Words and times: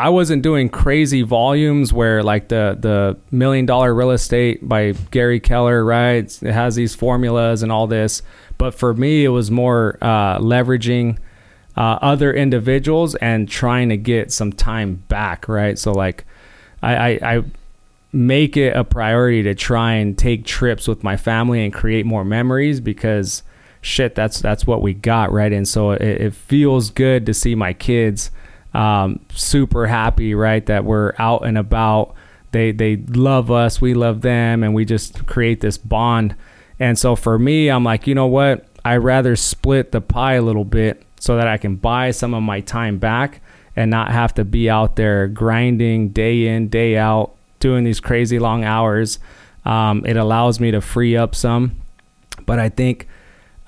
I 0.00 0.08
wasn't 0.08 0.42
doing 0.42 0.70
crazy 0.70 1.20
volumes 1.20 1.92
where 1.92 2.22
like 2.22 2.48
the 2.48 2.74
the 2.80 3.18
million 3.30 3.66
dollar 3.66 3.94
real 3.94 4.12
estate 4.12 4.66
by 4.66 4.92
Gary 5.10 5.40
Keller, 5.40 5.84
right? 5.84 6.24
It 6.42 6.52
has 6.52 6.74
these 6.74 6.94
formulas 6.94 7.62
and 7.62 7.70
all 7.70 7.86
this. 7.86 8.22
But 8.56 8.74
for 8.74 8.94
me, 8.94 9.26
it 9.26 9.28
was 9.28 9.50
more 9.50 9.98
uh, 10.00 10.38
leveraging 10.38 11.18
uh, 11.76 11.98
other 12.00 12.32
individuals 12.32 13.14
and 13.16 13.46
trying 13.46 13.90
to 13.90 13.98
get 13.98 14.32
some 14.32 14.54
time 14.54 15.02
back, 15.08 15.46
right? 15.48 15.78
So 15.78 15.92
like, 15.92 16.24
I, 16.82 16.94
I, 16.94 17.36
I 17.36 17.44
make 18.10 18.56
it 18.56 18.74
a 18.74 18.84
priority 18.84 19.42
to 19.42 19.54
try 19.54 19.92
and 19.92 20.16
take 20.16 20.46
trips 20.46 20.88
with 20.88 21.04
my 21.04 21.18
family 21.18 21.62
and 21.62 21.74
create 21.74 22.06
more 22.06 22.24
memories 22.24 22.80
because 22.80 23.42
shit, 23.82 24.14
that's 24.14 24.40
that's 24.40 24.66
what 24.66 24.80
we 24.80 24.94
got, 24.94 25.30
right? 25.30 25.52
And 25.52 25.68
so 25.68 25.90
it, 25.90 26.00
it 26.00 26.34
feels 26.34 26.88
good 26.88 27.26
to 27.26 27.34
see 27.34 27.54
my 27.54 27.74
kids 27.74 28.30
um, 28.74 29.20
super 29.34 29.86
happy, 29.86 30.34
right? 30.34 30.64
That 30.66 30.84
we're 30.84 31.12
out 31.18 31.46
and 31.46 31.58
about. 31.58 32.14
They 32.52 32.72
they 32.72 32.96
love 32.96 33.50
us, 33.50 33.80
we 33.80 33.94
love 33.94 34.22
them, 34.22 34.62
and 34.62 34.74
we 34.74 34.84
just 34.84 35.26
create 35.26 35.60
this 35.60 35.78
bond. 35.78 36.34
And 36.78 36.98
so 36.98 37.14
for 37.14 37.38
me, 37.38 37.68
I'm 37.68 37.84
like, 37.84 38.06
you 38.06 38.14
know 38.14 38.26
what? 38.26 38.66
I 38.84 38.96
rather 38.96 39.36
split 39.36 39.92
the 39.92 40.00
pie 40.00 40.34
a 40.34 40.42
little 40.42 40.64
bit 40.64 41.02
so 41.20 41.36
that 41.36 41.46
I 41.46 41.58
can 41.58 41.76
buy 41.76 42.10
some 42.10 42.32
of 42.32 42.42
my 42.42 42.60
time 42.60 42.98
back 42.98 43.42
and 43.76 43.90
not 43.90 44.10
have 44.10 44.34
to 44.34 44.44
be 44.44 44.70
out 44.70 44.96
there 44.96 45.28
grinding 45.28 46.08
day 46.08 46.46
in 46.46 46.68
day 46.68 46.96
out 46.96 47.34
doing 47.60 47.84
these 47.84 48.00
crazy 48.00 48.38
long 48.38 48.64
hours. 48.64 49.18
Um, 49.64 50.04
it 50.06 50.16
allows 50.16 50.58
me 50.58 50.70
to 50.70 50.80
free 50.80 51.16
up 51.16 51.34
some, 51.34 51.76
but 52.46 52.58
I 52.58 52.70
think 52.70 53.06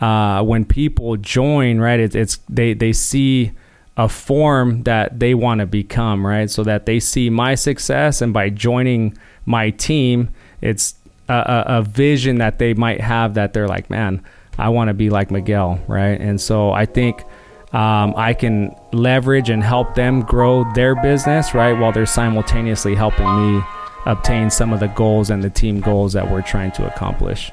uh, 0.01 0.43
when 0.43 0.65
people 0.65 1.17
join, 1.19 1.79
right, 1.79 2.01
it, 2.01 2.15
it's 2.15 2.39
they 2.49 2.73
they 2.73 2.93
see 2.93 3.53
a 3.97 4.09
form 4.09 4.83
that 4.85 5.19
they 5.19 5.35
want 5.35 5.61
to 5.61 5.67
become, 5.67 6.27
right? 6.27 6.51
So 6.51 6.65
that 6.65 6.87
they 6.87 6.99
see 7.01 7.31
my 7.31 7.55
success, 7.55 8.23
and 8.23 8.33
by 8.33 8.49
joining 8.49 9.17
my 9.45 9.71
team, 9.71 10.31
it's 10.61 10.95
a, 11.29 11.35
a, 11.35 11.65
a 11.79 11.83
vision 11.83 12.39
that 12.39 12.59
they 12.59 12.75
might 12.75 13.01
have 13.01 13.35
that 13.35 13.53
they're 13.53 13.69
like, 13.69 13.91
man, 13.91 14.23
I 14.59 14.69
want 14.71 14.89
to 14.89 14.95
be 14.95 15.11
like 15.11 15.31
Miguel, 15.31 15.81
right? 15.87 16.21
And 16.21 16.41
so 16.41 16.73
I 16.73 16.87
think 16.87 17.23
um, 17.73 18.15
I 18.17 18.35
can 18.35 18.75
leverage 18.93 19.51
and 19.51 19.63
help 19.63 19.95
them 19.95 20.21
grow 20.21 20.65
their 20.75 20.95
business, 21.01 21.55
right, 21.55 21.73
while 21.73 21.93
they're 21.93 22.07
simultaneously 22.07 22.95
helping 22.95 23.27
me 23.27 23.63
obtain 24.07 24.51
some 24.51 24.73
of 24.73 24.81
the 24.81 24.89
goals 24.89 25.31
and 25.31 25.43
the 25.43 25.51
team 25.51 25.81
goals 25.81 26.13
that 26.13 26.31
we're 26.31 26.43
trying 26.43 26.73
to 26.73 26.87
accomplish. 26.87 27.53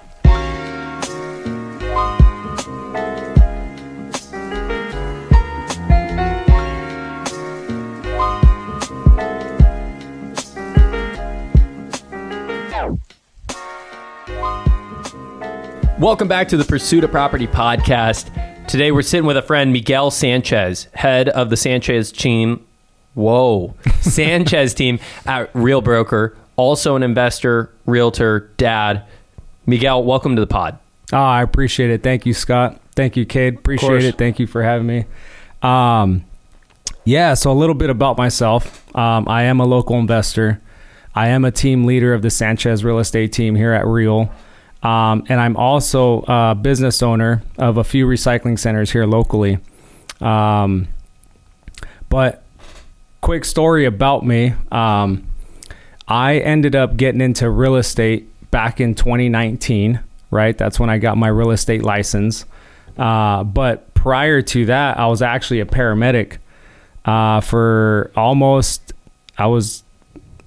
Welcome 16.00 16.30
back 16.30 16.48
to 16.48 16.56
the 16.56 16.64
Pursuit 16.64 17.04
of 17.04 17.12
Property 17.12 17.46
podcast. 17.46 18.32
Today 18.70 18.94
we're 18.94 19.02
sitting 19.02 19.26
with 19.26 19.36
a 19.36 19.42
friend, 19.42 19.74
Miguel 19.74 20.12
Sanchez, 20.12 20.88
head 20.94 21.28
of 21.28 21.50
the 21.50 21.58
Sanchez 21.58 22.14
team. 22.14 22.66
Whoa, 23.16 23.76
Sanchez 24.00 24.74
team 24.74 25.00
at 25.26 25.54
Real 25.54 25.82
Broker, 25.82 26.38
also 26.56 26.96
an 26.96 27.04
investor, 27.04 27.74
realtor, 27.86 28.50
dad. 28.56 29.04
Miguel, 29.66 30.06
welcome 30.06 30.38
to 30.38 30.40
the 30.40 30.48
pod. 30.48 30.80
Oh, 31.12 31.18
I 31.18 31.42
appreciate 31.42 31.90
it. 31.90 32.02
Thank 32.02 32.26
you, 32.26 32.34
Scott. 32.34 32.80
Thank 32.96 33.18
you, 33.18 33.26
Cade. 33.26 33.56
Appreciate 33.56 34.06
it. 34.06 34.18
Thank 34.18 34.40
you 34.40 34.48
for 34.48 34.64
having 34.64 34.88
me. 34.88 35.04
Um, 35.62 36.24
yeah, 37.04 37.34
so 37.34 37.52
a 37.52 37.54
little 37.54 37.76
bit 37.76 37.90
about 37.90 38.18
myself. 38.18 38.86
Um, 38.96 39.28
I 39.28 39.44
am 39.44 39.60
a 39.60 39.66
local 39.66 39.98
investor. 40.00 40.62
I 41.14 41.28
am 41.28 41.44
a 41.44 41.52
team 41.52 41.84
leader 41.84 42.14
of 42.14 42.22
the 42.22 42.30
Sanchez 42.30 42.86
real 42.86 43.00
estate 43.00 43.34
team 43.34 43.56
here 43.56 43.74
at 43.74 43.86
Real. 43.86 44.32
Um, 44.82 45.26
and 45.28 45.40
I'm 45.40 45.58
also 45.58 46.24
a 46.28 46.56
business 46.56 47.04
owner 47.04 47.44
of 47.58 47.78
a 47.78 47.84
few 47.84 48.08
recycling 48.08 48.58
centers 48.58 48.92
here 48.92 49.06
locally. 49.06 49.58
Um, 50.22 50.88
but 52.10 52.44
quick 53.22 53.46
story 53.46 53.86
about 53.86 54.26
me. 54.26 54.54
Um, 54.72 55.28
I 56.08 56.38
ended 56.38 56.76
up 56.76 56.98
getting 56.98 57.22
into 57.22 57.50
real 57.50 57.76
estate 57.76 58.28
back 58.52 58.80
in 58.80 58.96
2019, 58.96 60.00
right? 60.32 60.58
That's 60.58 60.80
when 60.80 60.90
I 60.90 60.98
got 60.98 61.18
my 61.18 61.28
real 61.28 61.52
estate 61.52 61.84
license. 61.84 62.46
Uh, 62.98 63.44
but 63.44 63.94
prior 63.94 64.42
to 64.42 64.66
that, 64.66 64.98
I 64.98 65.08
was 65.08 65.22
actually 65.22 65.60
a 65.60 65.66
paramedic 65.66 66.38
uh, 67.06 67.42
for 67.42 68.12
almost, 68.16 68.94
I 69.38 69.48
was 69.48 69.84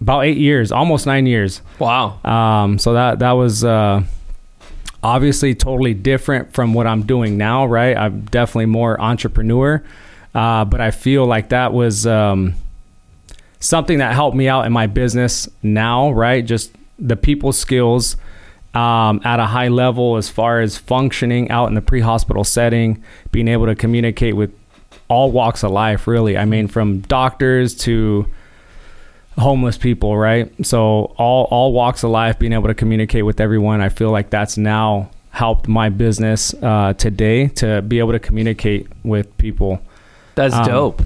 about 0.01 0.23
eight 0.23 0.39
years, 0.39 0.73
almost 0.73 1.07
nine 1.07 1.27
years. 1.27 1.63
Wow. 1.79 2.19
Um, 2.25 2.79
so 2.79 2.95
that, 2.95 3.21
that 3.21 3.33
was, 3.33 3.63
uh, 3.63 4.03
obviously 5.03 5.55
totally 5.55 5.95
different 5.95 6.53
from 6.53 6.75
what 6.75 6.87
I'm 6.87 7.03
doing 7.03 7.37
now, 7.37 7.67
right? 7.67 7.97
I'm 7.97 8.23
definitely 8.23 8.67
more 8.67 9.01
entrepreneur, 9.01 9.83
uh, 10.35 10.65
but 10.65 10.81
I 10.81 10.91
feel 10.91 11.27
like 11.27 11.49
that 11.49 11.73
was 11.73 12.07
um, 12.07 12.55
something 13.61 13.99
that 13.99 14.15
helped 14.15 14.37
me 14.37 14.49
out 14.49 14.67
in 14.67 14.73
my 14.73 14.87
business 14.87 15.49
now, 15.63 16.11
right? 16.13 16.45
Just 16.45 16.73
the 16.99 17.17
people 17.17 17.53
skills 17.53 18.17
um, 18.75 19.21
at 19.25 19.41
a 19.41 19.47
high 19.47 19.69
level 19.69 20.17
as 20.17 20.29
far 20.29 20.61
as 20.61 20.79
functioning 20.79 21.51
out 21.51 21.67
in 21.67 21.75
the 21.75 21.83
pre 21.83 22.01
hospital 22.01 22.45
setting, 22.45 23.03
being 23.31 23.49
able 23.49 23.67
to 23.67 23.75
communicate 23.75 24.37
with 24.37 24.53
all 25.09 25.31
walks 25.31 25.63
of 25.63 25.71
life, 25.71 26.07
really. 26.07 26.39
I 26.39 26.45
mean, 26.45 26.69
from 26.69 27.01
doctors 27.01 27.75
to 27.79 28.27
homeless 29.39 29.79
people, 29.79 30.17
right? 30.17 30.51
So 30.65 31.15
all 31.17 31.45
all 31.51 31.73
walks 31.73 32.03
of 32.03 32.11
life, 32.11 32.39
being 32.39 32.53
able 32.53 32.69
to 32.69 32.75
communicate 32.75 33.25
with 33.25 33.41
everyone. 33.41 33.81
I 33.81 33.89
feel 33.89 34.11
like 34.11 34.31
that's 34.31 34.57
now 34.57 35.11
helped 35.31 35.67
my 35.67 35.89
business 35.89 36.55
uh, 36.63 36.93
today 36.95 37.49
to 37.49 37.83
be 37.83 37.99
able 37.99 38.13
to 38.13 38.19
communicate 38.19 38.87
with 39.03 39.37
people. 39.39 39.81
That's 40.35 40.55
um, 40.55 40.67
dope. 40.67 41.03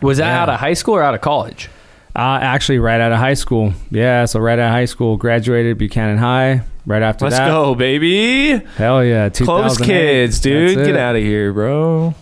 Was 0.00 0.18
that 0.18 0.28
yeah. 0.28 0.42
out 0.42 0.48
of 0.48 0.60
high 0.60 0.74
school 0.74 0.94
or 0.94 1.02
out 1.02 1.14
of 1.14 1.20
college? 1.20 1.68
Uh, 2.16 2.38
actually, 2.40 2.78
right 2.78 3.00
out 3.00 3.12
of 3.12 3.18
high 3.18 3.34
school. 3.34 3.72
Yeah, 3.90 4.24
so 4.24 4.40
right 4.40 4.58
out 4.58 4.68
of 4.68 4.72
high 4.72 4.86
school, 4.86 5.16
graduated 5.16 5.78
Buchanan 5.78 6.18
High. 6.18 6.62
Right 6.86 7.02
after 7.02 7.26
Let's 7.26 7.36
that, 7.36 7.44
let's 7.44 7.52
go, 7.52 7.74
baby. 7.74 8.64
Hell 8.76 9.04
yeah, 9.04 9.28
close 9.28 9.76
kids, 9.76 10.40
dude. 10.40 10.74
Get 10.86 10.96
out 10.96 11.16
of 11.16 11.22
here, 11.22 11.52
bro. 11.52 12.14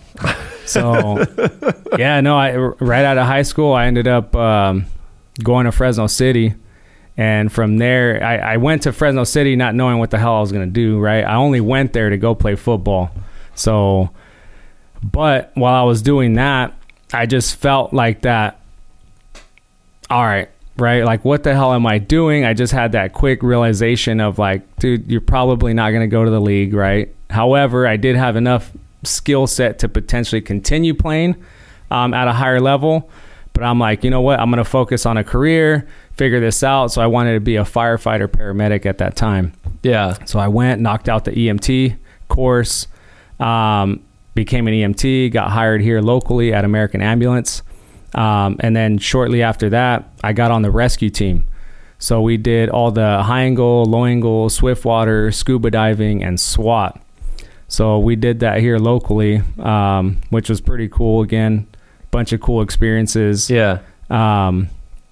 so, 0.66 1.24
yeah, 1.96 2.20
no, 2.20 2.36
I 2.36 2.56
right 2.56 3.04
out 3.04 3.16
of 3.16 3.26
high 3.26 3.42
school, 3.42 3.72
I 3.72 3.86
ended 3.86 4.08
up 4.08 4.34
um, 4.34 4.86
going 5.42 5.66
to 5.66 5.72
Fresno 5.72 6.06
City. 6.06 6.54
And 7.16 7.50
from 7.50 7.78
there, 7.78 8.22
I, 8.22 8.36
I 8.36 8.56
went 8.58 8.82
to 8.82 8.92
Fresno 8.92 9.24
City 9.24 9.56
not 9.56 9.74
knowing 9.74 9.98
what 9.98 10.10
the 10.10 10.18
hell 10.18 10.34
I 10.34 10.40
was 10.40 10.52
going 10.52 10.66
to 10.66 10.72
do, 10.72 10.98
right? 10.98 11.24
I 11.24 11.36
only 11.36 11.60
went 11.60 11.92
there 11.92 12.10
to 12.10 12.18
go 12.18 12.34
play 12.34 12.56
football. 12.56 13.10
So, 13.54 14.10
but 15.02 15.50
while 15.54 15.74
I 15.74 15.84
was 15.84 16.02
doing 16.02 16.34
that, 16.34 16.74
I 17.12 17.26
just 17.26 17.56
felt 17.56 17.94
like 17.94 18.22
that, 18.22 18.60
all 20.10 20.22
right, 20.22 20.50
right? 20.76 21.04
Like, 21.04 21.24
what 21.24 21.42
the 21.42 21.54
hell 21.54 21.72
am 21.72 21.86
I 21.86 21.98
doing? 21.98 22.44
I 22.44 22.52
just 22.52 22.72
had 22.72 22.92
that 22.92 23.12
quick 23.14 23.42
realization 23.42 24.20
of 24.20 24.38
like, 24.38 24.76
dude, 24.76 25.10
you're 25.10 25.20
probably 25.20 25.72
not 25.72 25.90
going 25.90 26.02
to 26.02 26.08
go 26.08 26.24
to 26.24 26.30
the 26.30 26.40
league, 26.40 26.74
right? 26.74 27.14
However, 27.30 27.86
I 27.86 27.96
did 27.96 28.16
have 28.16 28.36
enough 28.36 28.72
skill 29.04 29.46
set 29.46 29.78
to 29.78 29.88
potentially 29.88 30.40
continue 30.40 30.92
playing 30.92 31.36
um, 31.90 32.12
at 32.12 32.28
a 32.28 32.32
higher 32.32 32.60
level. 32.60 33.08
But 33.56 33.64
I'm 33.64 33.78
like, 33.78 34.04
you 34.04 34.10
know 34.10 34.20
what? 34.20 34.38
I'm 34.38 34.50
going 34.50 34.62
to 34.62 34.68
focus 34.68 35.06
on 35.06 35.16
a 35.16 35.24
career, 35.24 35.88
figure 36.12 36.40
this 36.40 36.62
out. 36.62 36.88
So 36.88 37.00
I 37.00 37.06
wanted 37.06 37.32
to 37.32 37.40
be 37.40 37.56
a 37.56 37.64
firefighter 37.64 38.28
paramedic 38.28 38.84
at 38.84 38.98
that 38.98 39.16
time. 39.16 39.54
Yeah. 39.82 40.22
So 40.26 40.38
I 40.38 40.48
went, 40.48 40.82
knocked 40.82 41.08
out 41.08 41.24
the 41.24 41.30
EMT 41.30 41.96
course, 42.28 42.86
um, 43.40 44.04
became 44.34 44.68
an 44.68 44.74
EMT, 44.74 45.32
got 45.32 45.52
hired 45.52 45.80
here 45.80 46.02
locally 46.02 46.52
at 46.52 46.66
American 46.66 47.00
Ambulance. 47.00 47.62
Um, 48.14 48.58
and 48.60 48.76
then 48.76 48.98
shortly 48.98 49.42
after 49.42 49.70
that, 49.70 50.06
I 50.22 50.34
got 50.34 50.50
on 50.50 50.60
the 50.60 50.70
rescue 50.70 51.08
team. 51.08 51.46
So 51.98 52.20
we 52.20 52.36
did 52.36 52.68
all 52.68 52.90
the 52.90 53.22
high 53.22 53.44
angle, 53.44 53.86
low 53.86 54.04
angle, 54.04 54.50
swift 54.50 54.84
water, 54.84 55.32
scuba 55.32 55.70
diving, 55.70 56.22
and 56.22 56.38
SWAT. 56.38 57.00
So 57.68 57.98
we 58.00 58.16
did 58.16 58.40
that 58.40 58.60
here 58.60 58.76
locally, 58.76 59.40
um, 59.58 60.18
which 60.28 60.50
was 60.50 60.60
pretty 60.60 60.88
cool. 60.88 61.22
Again, 61.22 61.66
bunch 62.16 62.32
of 62.32 62.40
cool 62.40 62.62
experiences. 62.62 63.50
Yeah. 63.50 63.80
Um, 64.08 64.68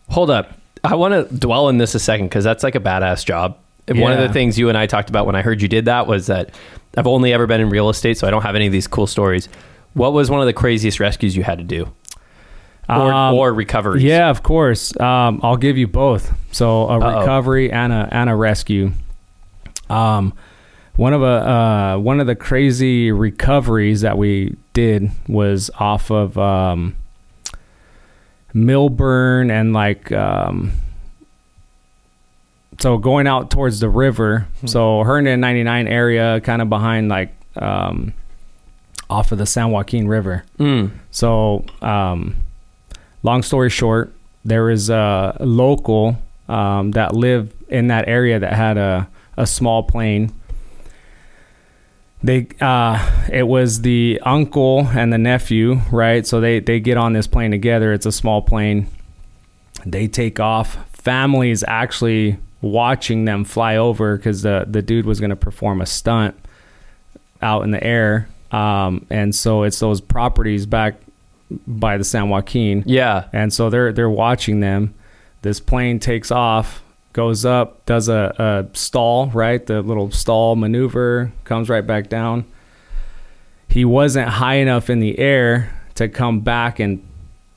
Hold 0.09 0.31
up. 0.31 0.53
I 0.83 0.95
want 0.95 1.13
to 1.13 1.35
dwell 1.37 1.69
in 1.69 1.77
this 1.77 1.95
a 1.95 1.99
second 1.99 2.29
because 2.29 2.45
that's 2.45 2.63
like 2.65 2.75
a 2.75 2.81
badass 2.81 3.25
job. 3.27 3.59
Yeah. 3.87 4.01
One 4.01 4.13
of 4.13 4.19
the 4.19 4.33
things 4.33 4.59
you 4.59 4.71
and 4.71 4.79
I 4.79 4.87
talked 4.87 5.11
about 5.11 5.27
when 5.27 5.37
I 5.37 5.43
heard 5.43 5.61
you 5.61 5.69
did 5.69 5.85
that 5.85 6.07
was 6.07 6.29
that 6.29 6.55
I've 6.97 7.07
only 7.07 7.35
ever 7.35 7.47
been 7.47 7.61
in 7.61 7.69
real 7.69 7.91
estate, 7.91 8.17
so 8.17 8.27
I 8.27 8.31
don't 8.31 8.43
have 8.43 8.55
any 8.55 8.67
of 8.67 8.73
these 8.73 8.87
cool 8.87 9.07
stories. 9.07 9.49
What 9.93 10.15
was 10.15 10.31
one 10.31 10.41
of 10.41 10.47
the 10.47 10.55
craziest 10.55 10.99
rescues 10.99 11.37
you 11.37 11.43
had 11.43 11.59
to 11.59 11.65
do? 11.65 11.93
Or, 12.89 13.13
um, 13.13 13.35
or 13.35 13.53
recoveries? 13.53 14.03
Yeah, 14.03 14.31
of 14.31 14.43
course. 14.43 14.99
Um, 14.99 15.41
I'll 15.43 15.57
give 15.59 15.77
you 15.77 15.87
both. 15.87 16.33
So 16.53 16.85
a 16.89 16.99
Uh-oh. 16.99 17.21
recovery 17.21 17.71
and 17.71 17.93
a 17.93 18.09
and 18.11 18.31
a 18.31 18.35
rescue. 18.37 18.93
Um, 19.91 20.33
one 20.97 21.13
of 21.13 21.23
a 21.23 21.27
uh, 21.27 21.99
one 21.99 22.21
of 22.21 22.27
the 22.27 22.37
crazy 22.37 23.13
recoveries 23.13 24.01
that 24.03 24.17
we 24.17 24.57
did 24.75 25.11
was 25.27 25.71
off 25.79 26.11
of 26.11 26.37
um, 26.37 26.95
Milburn 28.53 29.51
and 29.51 29.73
like 29.73 30.13
um, 30.13 30.73
so 32.79 32.99
going 32.99 33.27
out 33.27 33.51
towards 33.51 33.81
the 33.81 33.89
river. 33.89 34.47
Hmm. 34.61 34.67
So 34.67 35.03
Herndon 35.05 35.41
99 35.41 35.89
area, 35.89 36.41
kind 36.43 36.61
of 36.61 36.69
behind 36.69 37.09
like 37.09 37.35
um, 37.57 38.13
off 39.09 39.33
of 39.33 39.39
the 39.39 39.47
San 39.47 39.71
Joaquin 39.71 40.09
River. 40.09 40.45
Mm. 40.59 40.91
So, 41.11 41.65
um, 41.83 42.37
long 43.23 43.43
story 43.43 43.71
short, 43.71 44.13
there 44.45 44.65
was 44.65 44.91
a 44.91 45.37
local 45.41 46.19
um, 46.49 46.93
that 46.93 47.15
lived 47.15 47.55
in 47.69 47.89
that 47.89 48.09
area 48.09 48.39
that 48.39 48.53
had 48.53 48.77
a, 48.77 49.09
a 49.37 49.47
small 49.47 49.83
plane. 49.83 50.33
They, 52.25 52.47
uh, 52.59 53.27
it 53.31 53.43
was 53.43 53.83
the 53.83 54.19
uncle 54.25 54.89
and 54.89 55.13
the 55.13 55.19
nephew, 55.19 55.81
right? 55.93 56.27
So 56.27 56.41
they 56.41 56.61
they 56.61 56.81
get 56.81 56.97
on 56.97 57.13
this 57.13 57.27
plane 57.27 57.51
together. 57.51 57.93
It's 57.93 58.07
a 58.07 58.13
small 58.13 58.41
plane. 58.41 58.87
They 59.85 60.09
take 60.09 60.41
off. 60.41 60.79
Families 60.93 61.63
actually 61.69 62.39
watching 62.63 63.27
them 63.27 63.45
fly 63.45 63.77
over 63.77 64.17
because 64.17 64.41
the 64.41 64.65
the 64.67 64.81
dude 64.81 65.05
was 65.05 65.21
going 65.21 65.31
to 65.31 65.37
perform 65.37 65.83
a 65.83 65.87
stunt 65.87 66.35
out 67.43 67.63
in 67.63 67.73
the 67.73 67.85
air. 67.85 68.29
Um, 68.51 69.05
and 69.11 69.35
so 69.35 69.65
it's 69.65 69.79
those 69.79 70.01
properties 70.01 70.65
back 70.65 70.95
by 71.67 71.99
the 71.99 72.05
San 72.05 72.29
Joaquin. 72.29 72.85
Yeah. 72.87 73.29
And 73.33 73.53
so 73.53 73.69
they're 73.69 73.93
they're 73.93 74.09
watching 74.09 74.61
them. 74.61 74.95
This 75.43 75.61
plane 75.61 75.99
takes 75.99 76.31
off, 76.31 76.83
goes 77.15 77.45
up, 77.45 77.87
does 77.87 78.09
a, 78.09 78.35
a 78.39 78.77
stall, 78.77 79.29
right? 79.29 79.65
The 79.65 79.81
little 79.81 80.11
stall 80.11 80.57
maneuver, 80.57 81.33
comes 81.45 81.71
right 81.71 81.87
back 81.87 82.11
down. 82.11 82.45
He 83.69 83.85
wasn't 83.85 84.29
high 84.29 84.57
enough 84.57 84.91
in 84.91 85.01
the 85.01 85.19
air 85.19 85.81
to 85.95 86.09
come 86.09 86.41
back 86.41 86.79
and 86.81 87.03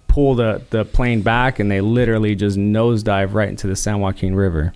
pull 0.07 0.35
the, 0.35 0.61
the 0.69 0.85
plane 0.85 1.21
back, 1.21 1.59
and 1.59 1.69
they 1.69 1.81
literally 1.81 2.35
just 2.35 2.57
nosedive 2.57 3.33
right 3.33 3.49
into 3.49 3.67
the 3.67 3.75
San 3.75 3.99
Joaquin 3.99 4.35
River. 4.35 4.73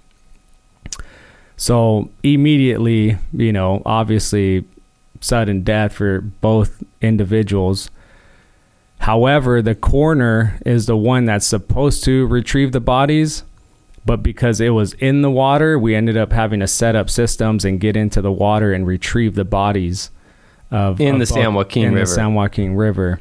So 1.57 2.09
immediately, 2.23 3.17
you 3.33 3.53
know, 3.53 3.83
obviously 3.85 4.65
sudden 5.19 5.61
death 5.61 5.93
for 5.93 6.21
both 6.21 6.83
individuals. 7.01 7.91
However, 8.99 9.61
the 9.61 9.75
coroner 9.75 10.59
is 10.65 10.87
the 10.87 10.97
one 10.97 11.25
that's 11.25 11.45
supposed 11.45 12.03
to 12.05 12.25
retrieve 12.25 12.71
the 12.71 12.79
bodies, 12.79 13.43
but 14.05 14.23
because 14.23 14.59
it 14.59 14.69
was 14.69 14.93
in 14.93 15.21
the 15.21 15.31
water, 15.31 15.77
we 15.77 15.95
ended 15.95 16.17
up 16.17 16.31
having 16.31 16.59
to 16.61 16.67
set 16.67 16.95
up 16.95 17.09
systems 17.09 17.65
and 17.65 17.79
get 17.79 17.95
into 17.95 18.21
the 18.21 18.31
water 18.31 18.73
and 18.73 18.87
retrieve 18.87 19.35
the 19.35 19.45
bodies 19.45 20.09
of 20.71 20.99
In 20.99 21.15
of 21.15 21.19
the 21.19 21.25
San 21.25 21.53
Joaquin 21.53 21.87
in 21.87 21.93
River. 21.93 22.05
the 22.05 22.11
San 22.11 22.33
Joaquin 22.33 22.75
River. 22.75 23.19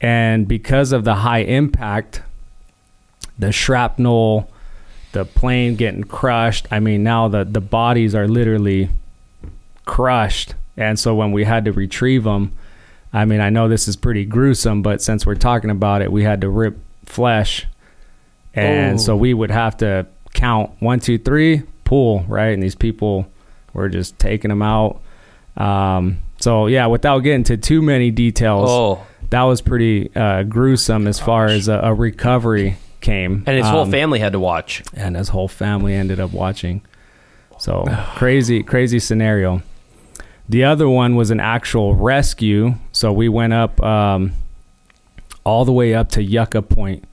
And 0.00 0.46
because 0.46 0.92
of 0.92 1.04
the 1.04 1.16
high 1.16 1.40
impact, 1.40 2.22
the 3.38 3.52
shrapnel, 3.52 4.50
the 5.12 5.24
plane 5.24 5.76
getting 5.76 6.04
crushed. 6.04 6.66
I 6.70 6.80
mean, 6.80 7.02
now 7.02 7.28
the 7.28 7.44
the 7.44 7.60
bodies 7.60 8.14
are 8.14 8.28
literally 8.28 8.90
crushed, 9.84 10.54
and 10.76 10.98
so 10.98 11.14
when 11.14 11.32
we 11.32 11.44
had 11.44 11.64
to 11.64 11.72
retrieve 11.72 12.24
them, 12.24 12.52
I 13.12 13.24
mean, 13.24 13.40
I 13.40 13.48
know 13.48 13.68
this 13.68 13.88
is 13.88 13.96
pretty 13.96 14.24
gruesome, 14.24 14.82
but 14.82 15.00
since 15.00 15.24
we're 15.24 15.34
talking 15.34 15.70
about 15.70 16.02
it, 16.02 16.12
we 16.12 16.24
had 16.24 16.40
to 16.42 16.50
rip 16.50 16.78
flesh, 17.06 17.66
and 18.56 18.94
Oh. 18.94 19.02
so 19.02 19.16
we 19.16 19.34
would 19.34 19.50
have 19.50 19.76
to 19.78 20.06
count 20.34 20.70
one, 20.80 21.00
two, 21.00 21.18
three, 21.18 21.62
pull 21.84 22.24
right, 22.28 22.48
and 22.54 22.62
these 22.62 22.74
people 22.74 23.26
were 23.72 23.88
just 23.88 24.18
taking 24.18 24.48
them 24.48 24.62
out. 24.62 25.00
Um, 25.56 26.18
so 26.38 26.66
yeah, 26.66 26.86
without 26.86 27.20
getting 27.20 27.44
to 27.44 27.56
too 27.56 27.80
many 27.82 28.10
details, 28.10 28.68
Oh. 28.70 29.06
that 29.30 29.42
was 29.42 29.60
pretty 29.60 30.10
uh, 30.16 30.42
gruesome 30.44 31.06
as 31.06 31.18
far 31.20 31.46
as 31.46 31.68
a, 31.68 31.80
a 31.82 31.94
recovery 31.94 32.76
came. 33.00 33.44
And 33.46 33.56
his 33.56 33.66
whole 33.66 33.82
Um, 33.82 33.90
family 33.90 34.18
had 34.18 34.32
to 34.32 34.40
watch. 34.40 34.82
and 34.94 35.16
his 35.16 35.28
whole 35.28 35.48
family 35.48 35.94
ended 35.94 36.18
up 36.20 36.32
watching. 36.32 36.82
So 37.58 37.84
crazy, 38.16 38.62
crazy 38.62 38.98
scenario. 38.98 39.62
The 40.48 40.64
other 40.64 40.88
one 40.88 41.16
was 41.16 41.30
an 41.30 41.40
actual 41.40 41.94
rescue. 41.94 42.74
So 42.92 43.12
we 43.12 43.28
went 43.28 43.52
up 43.54 43.82
um, 43.82 44.32
all 45.44 45.64
the 45.64 45.72
way 45.72 45.94
up 45.94 46.10
to 46.10 46.22
Yucca 46.22 46.62
Point, 46.62 47.04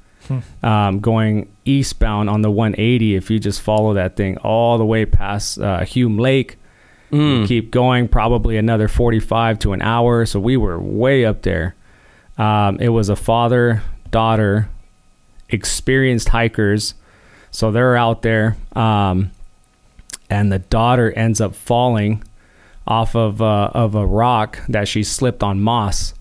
um, 0.62 1.00
going 1.00 1.52
eastbound 1.66 2.30
on 2.30 2.42
the 2.42 2.52
180. 2.52 3.16
If 3.16 3.30
you 3.30 3.40
just 3.40 3.62
follow 3.62 3.94
that 3.96 4.16
thing 4.16 4.38
all 4.38 4.78
the 4.78 4.86
way 4.86 5.06
past 5.06 5.60
uh, 5.60 5.84
Hume 5.86 6.18
Lake, 6.18 6.58
Mm. 7.12 7.48
keep 7.48 7.70
going 7.70 8.08
probably 8.08 8.58
another 8.58 8.88
45 8.88 9.60
to 9.60 9.74
an 9.74 9.84
hour 9.84 10.26
so 10.26 10.40
we 10.40 10.58
were 10.58 10.80
way 10.80 11.26
up 11.26 11.44
there 11.44 11.76
um, 12.40 12.78
it 12.80 12.90
was 12.90 13.08
a 13.08 13.16
father 13.16 13.84
daughter 14.10 14.68
experienced 15.50 16.30
hikers 16.30 16.96
so 17.52 17.70
they're 17.70 17.96
out 17.96 18.24
there 18.24 18.58
um, 18.76 19.30
and 20.28 20.52
the 20.52 20.58
daughter 20.58 21.12
ends 21.12 21.40
up 21.40 21.54
falling 21.54 22.24
off 22.88 23.16
of 23.16 23.44
uh, 23.44 23.70
of 23.76 23.94
a 23.94 24.06
rock 24.08 24.60
that 24.68 24.88
she 24.88 25.04
slipped 25.04 25.44
on 25.44 25.62
moss 25.62 26.16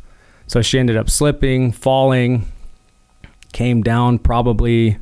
so 0.46 0.60
she 0.60 0.78
ended 0.78 0.98
up 0.98 1.08
slipping 1.08 1.72
falling 1.72 2.44
came 3.52 3.82
down 3.82 4.18
probably 4.18 4.88
it 4.88 4.98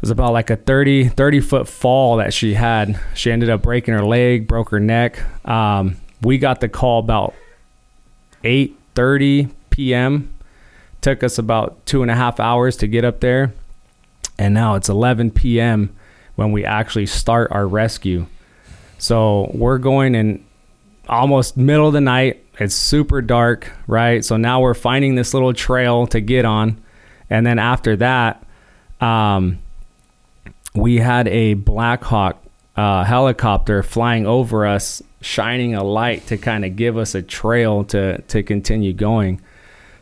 was 0.00 0.10
about 0.10 0.32
like 0.32 0.50
a 0.50 0.56
30 0.56 1.08
30 1.08 1.40
foot 1.40 1.68
fall 1.68 2.16
that 2.16 2.34
she 2.34 2.54
had. 2.54 2.98
She 3.14 3.30
ended 3.30 3.50
up 3.50 3.62
breaking 3.62 3.94
her 3.94 4.04
leg 4.04 4.48
broke 4.48 4.70
her 4.70 4.80
neck. 4.80 5.22
Um, 5.46 5.96
we 6.22 6.38
got 6.38 6.60
the 6.60 6.68
call 6.68 7.00
about 7.00 7.34
8.30 8.42 9.50
p.m 9.70 10.32
took 11.02 11.22
us 11.22 11.36
about 11.36 11.84
two 11.84 12.00
and 12.02 12.10
a 12.10 12.14
half 12.14 12.40
hours 12.40 12.76
to 12.78 12.86
get 12.86 13.04
up 13.04 13.20
there. 13.20 13.52
And 14.38 14.54
now 14.54 14.76
it's 14.76 14.88
11 14.88 15.32
p.m 15.32 15.94
when 16.36 16.52
we 16.52 16.64
actually 16.64 17.06
start 17.06 17.52
our 17.52 17.66
rescue. 17.66 18.26
So 18.98 19.50
we're 19.52 19.78
going 19.78 20.14
in 20.14 20.44
almost 21.08 21.56
middle 21.56 21.88
of 21.88 21.92
the 21.92 22.00
night. 22.00 22.42
It's 22.58 22.74
super 22.74 23.20
dark 23.20 23.70
right? 23.86 24.24
So 24.24 24.36
now 24.36 24.60
we're 24.60 24.74
finding 24.74 25.16
this 25.16 25.34
little 25.34 25.52
trail 25.52 26.06
to 26.08 26.20
get 26.20 26.44
on 26.44 26.81
and 27.32 27.46
then 27.46 27.58
after 27.58 27.96
that 27.96 28.44
um, 29.00 29.58
we 30.74 30.98
had 30.98 31.28
a 31.28 31.54
Black 31.54 32.02
Hawk 32.04 32.42
uh, 32.76 33.04
helicopter 33.04 33.82
flying 33.82 34.26
over 34.26 34.66
us, 34.66 35.02
shining 35.20 35.74
a 35.74 35.84
light 35.84 36.26
to 36.28 36.38
kind 36.38 36.64
of 36.64 36.76
give 36.76 36.96
us 36.96 37.14
a 37.14 37.22
trail 37.22 37.84
to 37.84 38.22
to 38.22 38.42
continue 38.42 38.92
going. 38.92 39.40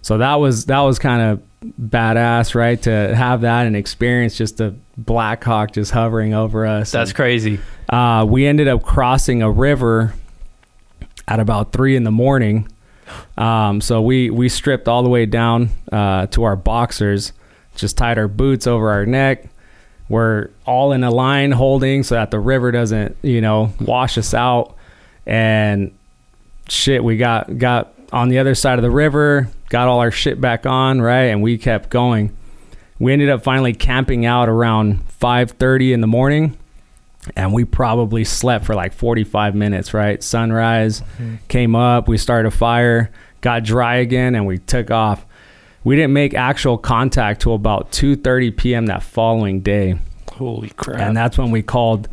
So 0.03 0.19
that 0.19 0.35
was 0.37 0.67
that 0.67 0.81
was 0.81 0.99
kind 0.99 1.23
of 1.23 1.43
badass, 1.81 2.55
right? 2.55 2.81
To 2.83 3.15
have 3.15 3.41
that 3.43 3.67
and 3.67 3.77
experience 3.77 4.37
just 4.37 4.61
a 4.61 4.75
Black 4.97 5.43
Hawk 5.43 5.73
just 5.73 5.91
hovering 5.91 6.35
over 6.35 6.67
us. 6.67 6.93
That's 6.93 7.13
crazy. 7.13 7.59
Uh, 7.89 8.27
we 8.29 8.47
ended 8.47 8.69
up 8.69 8.83
crossing 8.83 9.43
a 9.43 9.51
river 9.51 10.15
at 11.27 11.41
about 11.41 11.73
three 11.73 11.97
in 11.97 12.05
the 12.05 12.11
morning. 12.11 12.69
Um, 13.37 13.81
so 13.81 14.03
we 14.03 14.31
we 14.31 14.49
stripped 14.49 14.89
all 14.89 15.03
the 15.03 15.09
way 15.09 15.27
down 15.27 15.71
uh, 15.91 16.27
to 16.29 16.45
our 16.45 16.57
boxers, 16.57 17.33
just 17.77 17.97
tied 17.97 18.19
our 18.19 18.29
boots 18.29 18.67
over 18.67 18.91
our 18.91 19.07
neck. 19.07 19.47
We're 20.09 20.51
all 20.67 20.93
in 20.93 21.05
a 21.05 21.11
line 21.11 21.53
holding 21.53 22.03
so 22.03 22.17
that 22.17 22.33
the 22.33 22.41
river 22.41 22.73
doesn't, 22.73 23.17
you 23.23 23.41
know, 23.41 23.73
wash 23.81 24.19
us 24.19 24.35
out. 24.35 24.75
And 25.25 25.97
shit, 26.69 27.05
we 27.05 27.17
got 27.17 27.59
got 27.59 27.95
on 28.13 28.29
the 28.29 28.39
other 28.39 28.55
side 28.55 28.79
of 28.79 28.83
the 28.83 28.91
river, 28.91 29.49
got 29.69 29.87
all 29.89 30.01
our 30.01 30.11
shit 30.11 30.41
back 30.41 30.67
on, 30.67 31.01
right? 31.01 31.27
And 31.27 31.43
we 31.43 31.59
kept 31.59 31.91
going. 31.91 32.37
We 32.99 33.13
ended 33.13 33.31
up 33.31 33.43
finally 33.43 33.73
camping 33.73 34.27
out 34.27 34.49
around 34.49 35.01
5:30 35.09 35.93
in 35.93 36.01
the 36.01 36.07
morning 36.07 36.57
and 37.37 37.53
we 37.53 37.65
probably 37.65 38.25
slept 38.25 38.65
for 38.65 38.75
like 38.75 38.93
45 38.93 39.55
minutes, 39.55 39.93
right? 39.93 40.23
Sunrise 40.23 41.03
came 41.49 41.75
up, 41.77 42.09
we 42.09 42.17
started 42.19 42.49
a 42.49 42.51
fire, 42.51 43.11
got 43.41 43.63
dry 43.65 43.97
again 43.97 44.35
and 44.35 44.47
we 44.47 44.59
took 44.59 44.91
off. 44.91 45.27
We 45.85 45.97
didn't 45.97 46.13
make 46.13 46.35
actual 46.35 46.77
contact 46.77 47.43
till 47.43 47.55
about 47.55 47.91
2:30 47.93 48.57
p.m. 48.57 48.87
that 48.87 49.03
following 49.03 49.61
day 49.61 49.99
Holy 50.33 50.69
crap. 50.71 51.01
and 51.01 51.17
that's 51.17 51.39
when 51.39 51.51
we 51.51 51.63
called 51.63 52.09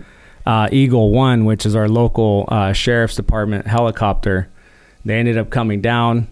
uh, 0.45 0.69
Eagle 0.71 1.11
One, 1.11 1.43
which 1.43 1.65
is 1.65 1.75
our 1.75 1.89
local 1.89 2.45
uh, 2.47 2.71
sheriff's 2.71 3.15
department 3.15 3.67
helicopter. 3.67 4.49
They 5.03 5.19
ended 5.19 5.37
up 5.37 5.49
coming 5.49 5.81
down 5.81 6.27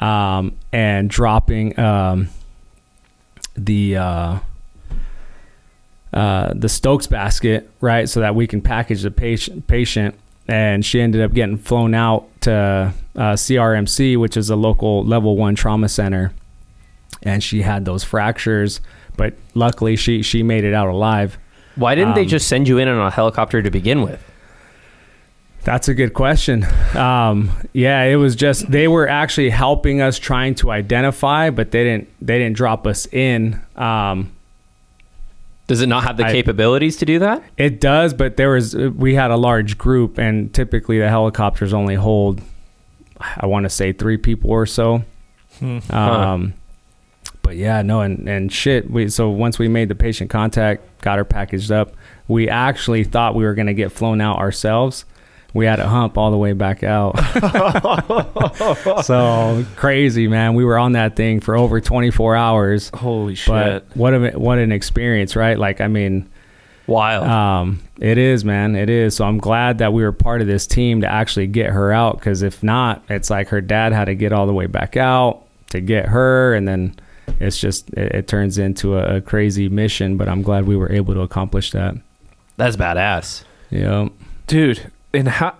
um, 0.00 0.56
and 0.72 1.08
dropping 1.08 1.78
um, 1.78 2.28
the 3.56 3.96
uh, 3.96 4.38
uh, 6.14 6.52
the 6.54 6.68
Stokes 6.68 7.06
basket, 7.06 7.68
right, 7.80 8.08
so 8.08 8.20
that 8.20 8.34
we 8.34 8.46
can 8.46 8.62
package 8.62 9.02
the 9.02 9.10
patient. 9.10 9.66
Patient, 9.66 10.14
and 10.48 10.84
she 10.84 11.00
ended 11.00 11.20
up 11.20 11.32
getting 11.34 11.58
flown 11.58 11.92
out 11.94 12.26
to 12.42 12.94
uh, 13.16 13.20
CRMC, 13.34 14.16
which 14.16 14.36
is 14.36 14.48
a 14.48 14.56
local 14.56 15.04
level 15.04 15.36
one 15.36 15.54
trauma 15.54 15.88
center, 15.88 16.32
and 17.22 17.42
she 17.42 17.62
had 17.62 17.84
those 17.84 18.04
fractures. 18.04 18.80
But 19.16 19.34
luckily, 19.54 19.96
she 19.96 20.22
she 20.22 20.42
made 20.42 20.64
it 20.64 20.72
out 20.74 20.88
alive. 20.88 21.36
Why 21.76 21.94
didn't 21.96 22.14
they 22.14 22.22
Um, 22.22 22.28
just 22.28 22.46
send 22.48 22.68
you 22.68 22.78
in 22.78 22.86
on 22.88 23.04
a 23.04 23.10
helicopter 23.10 23.60
to 23.60 23.70
begin 23.70 24.02
with? 24.02 24.22
That's 25.64 25.88
a 25.88 25.94
good 25.94 26.12
question. 26.12 26.66
Um, 26.94 27.50
yeah, 27.72 28.02
it 28.02 28.16
was 28.16 28.36
just 28.36 28.70
they 28.70 28.86
were 28.86 29.08
actually 29.08 29.48
helping 29.50 30.02
us 30.02 30.18
trying 30.18 30.54
to 30.56 30.70
identify, 30.70 31.50
but 31.50 31.70
they 31.70 31.82
didn't 31.84 32.08
they 32.20 32.38
didn't 32.38 32.54
drop 32.56 32.86
us 32.86 33.06
in. 33.06 33.58
Um, 33.74 34.30
Does 35.66 35.80
it 35.80 35.86
not 35.86 36.04
have 36.04 36.16
the 36.18 36.26
I- 36.26 36.32
capabilities 36.32 36.96
to 36.98 37.06
do 37.06 37.18
that? 37.20 37.42
it 37.56 37.80
does, 37.80 38.12
but 38.12 38.36
there 38.36 38.50
was 38.50 38.74
we 38.76 39.14
had 39.14 39.30
a 39.30 39.36
large 39.36 39.78
group, 39.78 40.18
and 40.18 40.52
typically 40.52 40.98
the 40.98 41.08
helicopters 41.08 41.72
only 41.72 41.94
hold, 41.94 42.42
I 43.38 43.46
want 43.46 43.64
to 43.64 43.70
say 43.70 43.92
three 43.92 44.16
people 44.18 44.50
or 44.50 44.66
so. 44.66 45.04
Hmm. 45.58 45.78
Um, 45.90 46.54
but 47.42 47.56
yeah, 47.56 47.82
no, 47.82 48.00
and 48.00 48.28
and 48.28 48.52
shit. 48.52 48.90
We 48.90 49.08
so 49.08 49.30
once 49.30 49.58
we 49.58 49.68
made 49.68 49.88
the 49.88 49.94
patient 49.94 50.28
contact, 50.30 50.82
got 51.00 51.18
her 51.18 51.24
packaged 51.24 51.70
up, 51.70 51.94
we 52.28 52.48
actually 52.48 53.04
thought 53.04 53.34
we 53.34 53.44
were 53.44 53.54
gonna 53.54 53.74
get 53.74 53.92
flown 53.92 54.20
out 54.20 54.38
ourselves. 54.38 55.04
We 55.54 55.66
had 55.66 55.76
to 55.76 55.86
hump 55.86 56.18
all 56.18 56.32
the 56.32 56.36
way 56.36 56.52
back 56.52 56.82
out. 56.82 57.12
so 59.04 59.64
crazy, 59.76 60.26
man. 60.26 60.54
We 60.54 60.64
were 60.64 60.76
on 60.76 60.92
that 60.92 61.14
thing 61.14 61.38
for 61.38 61.56
over 61.56 61.80
24 61.80 62.34
hours. 62.34 62.90
Holy 62.92 63.36
shit. 63.36 63.52
But 63.52 63.86
what 63.94 64.14
a 64.14 64.30
what 64.32 64.58
an 64.58 64.72
experience, 64.72 65.36
right? 65.36 65.56
Like, 65.56 65.80
I 65.80 65.86
mean, 65.86 66.28
Wild. 66.88 67.28
um, 67.28 67.80
it 68.00 68.18
is, 68.18 68.44
man. 68.44 68.74
It 68.74 68.90
is. 68.90 69.14
So 69.14 69.24
I'm 69.24 69.38
glad 69.38 69.78
that 69.78 69.92
we 69.92 70.02
were 70.02 70.10
part 70.10 70.40
of 70.40 70.48
this 70.48 70.66
team 70.66 71.02
to 71.02 71.06
actually 71.06 71.46
get 71.46 71.70
her 71.70 71.92
out. 71.92 72.18
Because 72.18 72.42
if 72.42 72.60
not, 72.64 73.04
it's 73.08 73.30
like 73.30 73.46
her 73.48 73.60
dad 73.60 73.92
had 73.92 74.06
to 74.06 74.16
get 74.16 74.32
all 74.32 74.48
the 74.48 74.52
way 74.52 74.66
back 74.66 74.96
out 74.96 75.44
to 75.70 75.80
get 75.80 76.06
her, 76.08 76.52
and 76.54 76.66
then 76.66 76.96
it's 77.38 77.58
just 77.60 77.90
it, 77.90 78.12
it 78.12 78.26
turns 78.26 78.58
into 78.58 78.96
a, 78.98 79.18
a 79.18 79.20
crazy 79.20 79.68
mission. 79.68 80.16
But 80.16 80.28
I'm 80.28 80.42
glad 80.42 80.66
we 80.66 80.74
were 80.74 80.90
able 80.90 81.14
to 81.14 81.20
accomplish 81.20 81.70
that. 81.70 81.94
That's 82.56 82.76
badass. 82.76 83.44
Yeah. 83.70 84.08
dude 84.48 84.90
and 85.14 85.28
how 85.28 85.54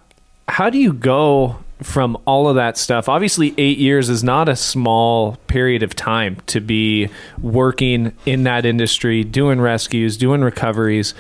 how 0.49 0.69
do 0.71 0.79
you 0.79 0.93
go 0.93 1.59
from 1.83 2.17
all 2.25 2.49
of 2.49 2.55
that 2.57 2.79
stuff 2.79 3.09
obviously 3.09 3.55
eight 3.59 3.79
years 3.79 4.09
is 4.09 4.23
not 4.23 4.49
a 4.49 4.57
small 4.57 5.37
period 5.49 5.83
of 5.83 5.95
time 5.95 6.37
to 6.47 6.61
be 6.61 7.09
working 7.41 8.13
in 8.27 8.45
that 8.45 8.65
industry 8.65 9.25
doing 9.25 9.61
rescues 9.61 10.17
doing 10.17 10.41
recoveries 10.41 11.15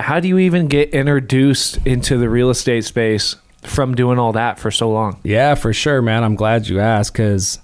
how 0.00 0.20
do 0.20 0.28
you 0.28 0.38
even 0.38 0.66
get 0.66 0.90
introduced 0.90 1.78
into 1.86 2.18
the 2.18 2.28
real 2.28 2.50
estate 2.50 2.84
space 2.84 3.36
from 3.62 3.94
doing 3.94 4.18
all 4.18 4.32
that 4.32 4.58
for 4.58 4.70
so 4.70 4.90
long 4.90 5.18
Yeah, 5.24 5.54
for 5.54 5.72
sure, 5.72 6.02
man. 6.02 6.22
I'm 6.22 6.36
glad 6.36 6.68
you 6.68 6.80
asked 6.80 7.14
because 7.14 7.58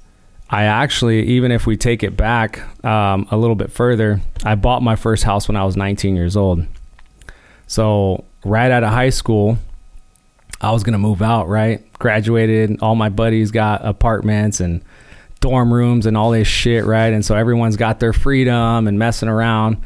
I 0.48 0.64
actually, 0.64 1.24
even 1.28 1.52
if 1.52 1.66
we 1.66 1.76
take 1.76 2.02
it 2.02 2.16
back 2.16 2.84
um, 2.84 3.28
a 3.30 3.36
little 3.36 3.54
bit 3.54 3.70
further, 3.70 4.20
I 4.44 4.54
bought 4.56 4.82
my 4.82 4.96
first 4.96 5.22
house 5.22 5.46
when 5.46 5.56
I 5.56 5.64
was 5.64 5.76
19 5.76 6.16
years 6.16 6.36
old. 6.36 6.66
So, 7.66 8.24
right 8.44 8.70
out 8.72 8.82
of 8.82 8.90
high 8.90 9.10
school, 9.10 9.58
I 10.60 10.72
was 10.72 10.82
going 10.82 10.92
to 10.92 10.98
move 10.98 11.22
out, 11.22 11.48
right? 11.48 11.90
Graduated, 11.94 12.80
all 12.82 12.94
my 12.94 13.08
buddies 13.08 13.50
got 13.50 13.84
apartments 13.84 14.60
and 14.60 14.82
dorm 15.40 15.72
rooms 15.72 16.06
and 16.06 16.16
all 16.16 16.30
this 16.30 16.46
shit, 16.46 16.84
right? 16.84 17.12
And 17.12 17.24
so 17.24 17.34
everyone's 17.34 17.76
got 17.76 17.98
their 17.98 18.12
freedom 18.12 18.86
and 18.86 18.98
messing 18.98 19.28
around. 19.28 19.78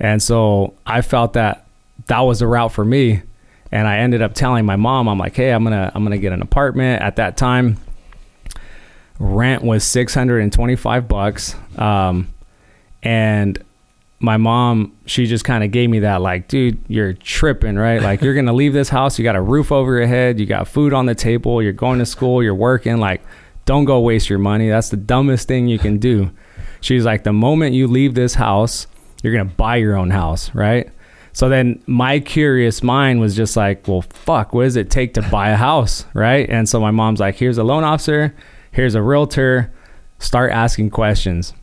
And 0.00 0.22
so 0.22 0.74
I 0.86 1.02
felt 1.02 1.34
that 1.34 1.66
that 2.06 2.20
was 2.20 2.40
the 2.40 2.46
route 2.46 2.72
for 2.72 2.84
me. 2.84 3.22
And 3.70 3.86
I 3.86 3.98
ended 3.98 4.20
up 4.20 4.34
telling 4.34 4.66
my 4.66 4.76
mom, 4.76 5.08
I'm 5.08 5.18
like, 5.18 5.34
hey, 5.34 5.50
I'm 5.50 5.64
gonna 5.64 5.90
I'm 5.94 6.04
gonna 6.04 6.18
get 6.18 6.32
an 6.32 6.42
apartment. 6.42 7.02
At 7.02 7.16
that 7.16 7.38
time, 7.38 7.78
rent 9.18 9.62
was 9.62 9.84
625 9.84 11.08
bucks. 11.08 11.54
Um, 11.76 12.28
and 13.02 13.62
my 14.22 14.36
mom, 14.36 14.96
she 15.04 15.26
just 15.26 15.44
kind 15.44 15.64
of 15.64 15.72
gave 15.72 15.90
me 15.90 15.98
that, 16.00 16.22
like, 16.22 16.46
dude, 16.46 16.78
you're 16.88 17.12
tripping, 17.12 17.76
right? 17.76 18.00
Like, 18.00 18.22
you're 18.22 18.34
gonna 18.34 18.52
leave 18.52 18.72
this 18.72 18.88
house. 18.88 19.18
You 19.18 19.24
got 19.24 19.36
a 19.36 19.42
roof 19.42 19.72
over 19.72 19.98
your 19.98 20.06
head. 20.06 20.38
You 20.38 20.46
got 20.46 20.68
food 20.68 20.92
on 20.92 21.06
the 21.06 21.14
table. 21.14 21.60
You're 21.60 21.72
going 21.72 21.98
to 21.98 22.06
school. 22.06 22.42
You're 22.42 22.54
working. 22.54 22.98
Like, 22.98 23.20
don't 23.64 23.84
go 23.84 24.00
waste 24.00 24.30
your 24.30 24.38
money. 24.38 24.68
That's 24.68 24.90
the 24.90 24.96
dumbest 24.96 25.48
thing 25.48 25.66
you 25.66 25.78
can 25.78 25.98
do. 25.98 26.30
She's 26.80 27.04
like, 27.04 27.24
the 27.24 27.32
moment 27.32 27.74
you 27.74 27.86
leave 27.88 28.14
this 28.14 28.34
house, 28.34 28.86
you're 29.22 29.32
gonna 29.32 29.44
buy 29.44 29.76
your 29.76 29.96
own 29.96 30.10
house, 30.10 30.54
right? 30.54 30.88
So 31.32 31.48
then 31.48 31.82
my 31.86 32.20
curious 32.20 32.82
mind 32.82 33.20
was 33.20 33.34
just 33.34 33.56
like, 33.56 33.88
well, 33.88 34.02
fuck, 34.02 34.52
what 34.52 34.64
does 34.64 34.76
it 34.76 34.90
take 34.90 35.14
to 35.14 35.22
buy 35.22 35.50
a 35.50 35.56
house, 35.56 36.04
right? 36.12 36.48
And 36.48 36.68
so 36.68 36.78
my 36.78 36.90
mom's 36.90 37.20
like, 37.20 37.36
here's 37.36 37.58
a 37.58 37.64
loan 37.64 37.84
officer, 37.84 38.34
here's 38.70 38.94
a 38.94 39.02
realtor, 39.02 39.72
start 40.18 40.52
asking 40.52 40.90
questions. 40.90 41.54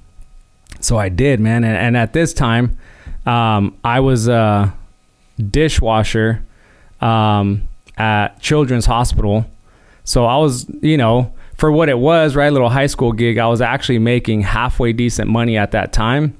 So 0.79 0.98
I 0.98 1.09
did, 1.09 1.39
man. 1.39 1.63
And, 1.63 1.77
and 1.77 1.98
at 1.98 2.13
this 2.13 2.33
time, 2.33 2.77
um, 3.25 3.77
I 3.83 4.00
was 4.00 4.27
a 4.27 4.74
dishwasher 5.39 6.43
um, 7.01 7.67
at 7.98 8.39
Children's 8.39 8.86
Hospital. 8.86 9.45
So 10.03 10.25
I 10.25 10.38
was, 10.38 10.69
you 10.81 10.98
know, 10.98 11.33
for 11.57 11.71
what 11.71 11.89
it 11.89 12.00
was, 12.00 12.36
right, 12.36 12.48
a 12.48 12.51
little 12.51 12.69
high 12.69 12.88
school 12.88 13.12
gig, 13.12 13.38
I 13.38 13.48
was 13.48 13.62
actually 13.62 14.00
making 14.00 14.41
halfway 14.41 14.93
decent 14.93 15.29
money 15.29 15.57
at 15.57 15.71
that 15.71 15.91
time. 15.91 16.38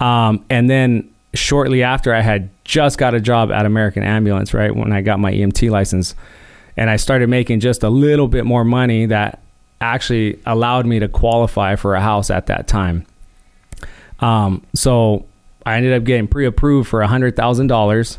Um, 0.00 0.44
and 0.50 0.68
then 0.68 1.08
shortly 1.34 1.82
after, 1.82 2.12
I 2.12 2.20
had 2.20 2.50
just 2.64 2.98
got 2.98 3.14
a 3.14 3.20
job 3.20 3.52
at 3.52 3.66
American 3.66 4.02
Ambulance, 4.02 4.52
right, 4.52 4.74
when 4.74 4.92
I 4.92 5.00
got 5.00 5.20
my 5.20 5.32
EMT 5.32 5.70
license. 5.70 6.14
And 6.76 6.90
I 6.90 6.96
started 6.96 7.28
making 7.28 7.60
just 7.60 7.82
a 7.82 7.90
little 7.90 8.26
bit 8.26 8.44
more 8.44 8.64
money 8.64 9.06
that 9.06 9.40
actually 9.80 10.40
allowed 10.44 10.86
me 10.86 10.98
to 10.98 11.08
qualify 11.08 11.76
for 11.76 11.94
a 11.94 12.00
house 12.00 12.30
at 12.30 12.46
that 12.46 12.66
time. 12.66 13.06
Um, 14.20 14.62
so 14.74 15.26
I 15.64 15.76
ended 15.76 15.92
up 15.94 16.04
getting 16.04 16.28
pre-approved 16.28 16.88
for 16.88 17.02
a 17.02 17.06
hundred 17.08 17.36
thousand 17.36 17.66
dollars, 17.68 18.18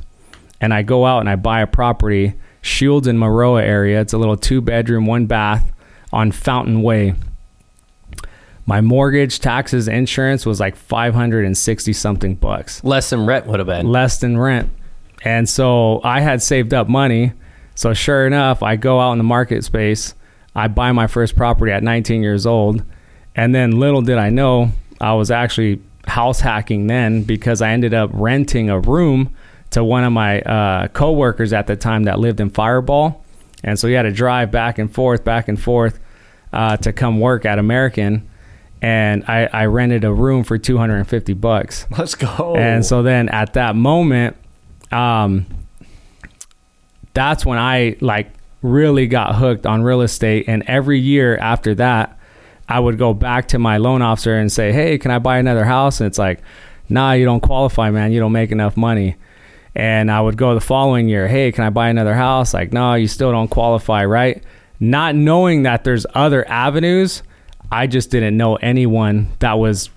and 0.59 0.73
I 0.73 0.81
go 0.81 1.05
out 1.05 1.19
and 1.19 1.29
I 1.29 1.35
buy 1.35 1.61
a 1.61 1.67
property, 1.67 2.33
Shields 2.61 3.07
in 3.07 3.17
Maroa 3.17 3.61
area. 3.61 4.01
It's 4.01 4.13
a 4.13 4.17
little 4.17 4.37
two-bedroom, 4.37 5.05
one 5.05 5.25
bath 5.25 5.71
on 6.13 6.31
Fountain 6.31 6.81
Way. 6.81 7.15
My 8.65 8.79
mortgage, 8.81 9.39
taxes, 9.39 9.87
insurance 9.87 10.45
was 10.45 10.59
like 10.59 10.75
five 10.75 11.13
hundred 11.13 11.45
and 11.45 11.57
sixty 11.57 11.93
something 11.93 12.35
bucks 12.35 12.83
Less 12.83 13.09
than 13.09 13.25
rent 13.25 13.47
would 13.47 13.59
have 13.59 13.67
been. 13.67 13.87
less 13.87 14.19
than 14.19 14.37
rent. 14.37 14.69
And 15.23 15.47
so 15.49 16.01
I 16.03 16.21
had 16.21 16.41
saved 16.41 16.73
up 16.73 16.87
money. 16.87 17.33
So 17.75 17.93
sure 17.93 18.25
enough, 18.27 18.61
I 18.63 18.75
go 18.75 18.99
out 18.99 19.13
in 19.13 19.17
the 19.17 19.23
market 19.23 19.63
space. 19.63 20.13
I 20.55 20.67
buy 20.67 20.91
my 20.91 21.07
first 21.07 21.35
property 21.35 21.71
at 21.71 21.83
19 21.83 22.21
years 22.21 22.45
old. 22.45 22.83
And 23.35 23.53
then 23.55 23.79
little 23.79 24.01
did 24.01 24.17
I 24.17 24.29
know, 24.29 24.71
I 24.99 25.13
was 25.13 25.31
actually 25.31 25.81
house 26.11 26.41
hacking 26.41 26.87
then 26.87 27.23
because 27.23 27.61
I 27.61 27.71
ended 27.71 27.93
up 27.93 28.09
renting 28.13 28.69
a 28.69 28.79
room 28.79 29.33
to 29.71 29.83
one 29.83 30.03
of 30.03 30.11
my 30.11 30.41
uh, 30.41 30.87
coworkers 30.89 31.53
at 31.53 31.67
the 31.67 31.75
time 31.75 32.03
that 32.03 32.19
lived 32.19 32.39
in 32.39 32.51
Firebaugh. 32.51 33.15
And 33.63 33.79
so 33.79 33.87
he 33.87 33.93
had 33.93 34.03
to 34.03 34.11
drive 34.11 34.51
back 34.51 34.77
and 34.77 34.93
forth, 34.93 35.23
back 35.23 35.47
and 35.47 35.59
forth 35.59 35.99
uh, 36.51 36.77
to 36.77 36.91
come 36.91 37.19
work 37.19 37.45
at 37.45 37.59
American. 37.59 38.27
And 38.81 39.23
I, 39.25 39.47
I 39.53 39.65
rented 39.65 40.03
a 40.03 40.13
room 40.13 40.43
for 40.43 40.57
250 40.57 41.33
bucks. 41.33 41.85
let's 41.97 42.15
go 42.15 42.55
And 42.55 42.85
so 42.85 43.03
then 43.03 43.29
at 43.29 43.53
that 43.53 43.75
moment, 43.75 44.35
um, 44.91 45.45
that's 47.13 47.45
when 47.45 47.57
I 47.57 47.95
like 48.01 48.31
really 48.61 49.07
got 49.07 49.35
hooked 49.35 49.65
on 49.65 49.83
real 49.83 50.01
estate. 50.01 50.45
And 50.47 50.63
every 50.67 50.99
year 50.99 51.37
after 51.37 51.75
that, 51.75 52.17
I 52.71 52.79
would 52.79 52.97
go 52.97 53.13
back 53.13 53.49
to 53.49 53.59
my 53.59 53.77
loan 53.77 54.01
officer 54.01 54.35
and 54.37 54.51
say, 54.51 54.71
Hey, 54.71 54.97
can 54.97 55.11
I 55.11 55.19
buy 55.19 55.37
another 55.37 55.65
house? 55.65 55.99
And 55.99 56.07
it's 56.07 56.17
like, 56.17 56.39
Nah, 56.89 57.11
you 57.13 57.25
don't 57.25 57.41
qualify, 57.41 57.89
man. 57.91 58.11
You 58.11 58.19
don't 58.19 58.31
make 58.31 58.51
enough 58.51 58.75
money. 58.77 59.15
And 59.75 60.11
I 60.11 60.19
would 60.19 60.37
go 60.37 60.53
the 60.53 60.61
following 60.61 61.07
year, 61.09 61.27
Hey, 61.27 61.51
can 61.51 61.63
I 61.63 61.69
buy 61.69 61.89
another 61.89 62.13
house? 62.13 62.53
Like, 62.53 62.71
no, 62.73 62.93
you 62.95 63.07
still 63.07 63.31
don't 63.31 63.47
qualify, 63.49 64.05
right? 64.05 64.43
Not 64.79 65.15
knowing 65.15 65.63
that 65.63 65.83
there's 65.83 66.05
other 66.15 66.47
avenues, 66.49 67.23
I 67.71 67.87
just 67.87 68.09
didn't 68.11 68.35
know 68.35 68.55
anyone 68.55 69.29
that 69.39 69.53
was 69.59 69.89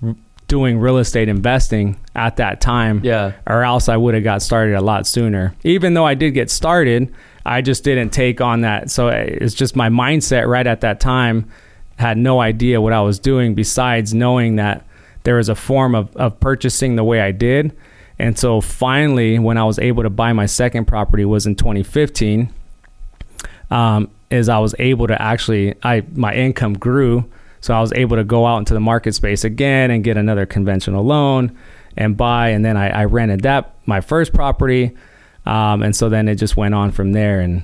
doing 0.47 0.77
real 0.77 0.97
estate 0.99 1.27
investing 1.27 1.99
at 2.13 2.35
that 2.37 2.61
time 2.61 3.01
Yeah. 3.03 3.31
or 3.47 3.63
else 3.63 3.89
I 3.89 3.97
would 3.97 4.13
have 4.13 4.23
got 4.23 4.41
started 4.43 4.75
a 4.75 4.81
lot 4.81 5.07
sooner. 5.07 5.55
Even 5.63 5.93
though 5.95 6.05
I 6.05 6.13
did 6.13 6.31
get 6.31 6.51
started, 6.51 7.13
I 7.45 7.61
just 7.61 7.83
didn't 7.83 8.11
take 8.11 8.41
on 8.41 8.61
that. 8.61 8.91
So 8.91 9.07
eh, 9.07 9.23
it's 9.41 9.55
just 9.55 9.75
my 9.75 9.89
mindset 9.89 10.47
right 10.47 10.67
at 10.67 10.81
that 10.81 10.99
time 10.99 11.49
had 11.97 12.17
no 12.17 12.41
idea 12.41 12.81
what 12.81 12.93
I 12.93 13.01
was 13.01 13.19
doing 13.19 13.55
besides 13.55 14.13
knowing 14.13 14.57
that 14.57 14.85
there 15.23 15.35
was 15.35 15.49
a 15.49 15.55
form 15.55 15.95
of, 15.95 16.15
of 16.15 16.39
purchasing 16.39 16.95
the 16.95 17.03
way 17.03 17.21
I 17.21 17.31
did. 17.31 17.75
And 18.17 18.37
so 18.37 18.61
finally, 18.61 19.39
when 19.39 19.57
I 19.57 19.63
was 19.63 19.79
able 19.79 20.03
to 20.03 20.09
buy 20.09 20.33
my 20.33 20.45
second 20.45 20.85
property 20.85 21.25
was 21.25 21.45
in 21.45 21.55
2015, 21.55 22.53
um, 23.71 24.09
is 24.29 24.49
I 24.49 24.59
was 24.59 24.75
able 24.79 25.07
to 25.07 25.21
actually, 25.21 25.75
I 25.83 26.03
my 26.13 26.33
income 26.33 26.73
grew. 26.73 27.29
So 27.61 27.73
I 27.73 27.81
was 27.81 27.91
able 27.93 28.15
to 28.17 28.23
go 28.23 28.45
out 28.45 28.59
into 28.59 28.73
the 28.73 28.79
market 28.79 29.15
space 29.15 29.43
again 29.43 29.89
and 29.89 30.03
get 30.03 30.17
another 30.17 30.45
conventional 30.45 31.03
loan 31.03 31.57
and 31.97 32.15
buy. 32.15 32.49
And 32.49 32.63
then 32.63 32.77
I, 32.77 32.89
I 32.89 33.05
rented 33.05 33.41
that 33.41 33.73
my 33.85 34.01
first 34.01 34.33
property, 34.33 34.95
um, 35.45 35.81
and 35.81 35.95
so 35.95 36.09
then 36.09 36.27
it 36.27 36.35
just 36.35 36.55
went 36.55 36.75
on 36.75 36.91
from 36.91 37.11
there. 37.13 37.39
And 37.39 37.63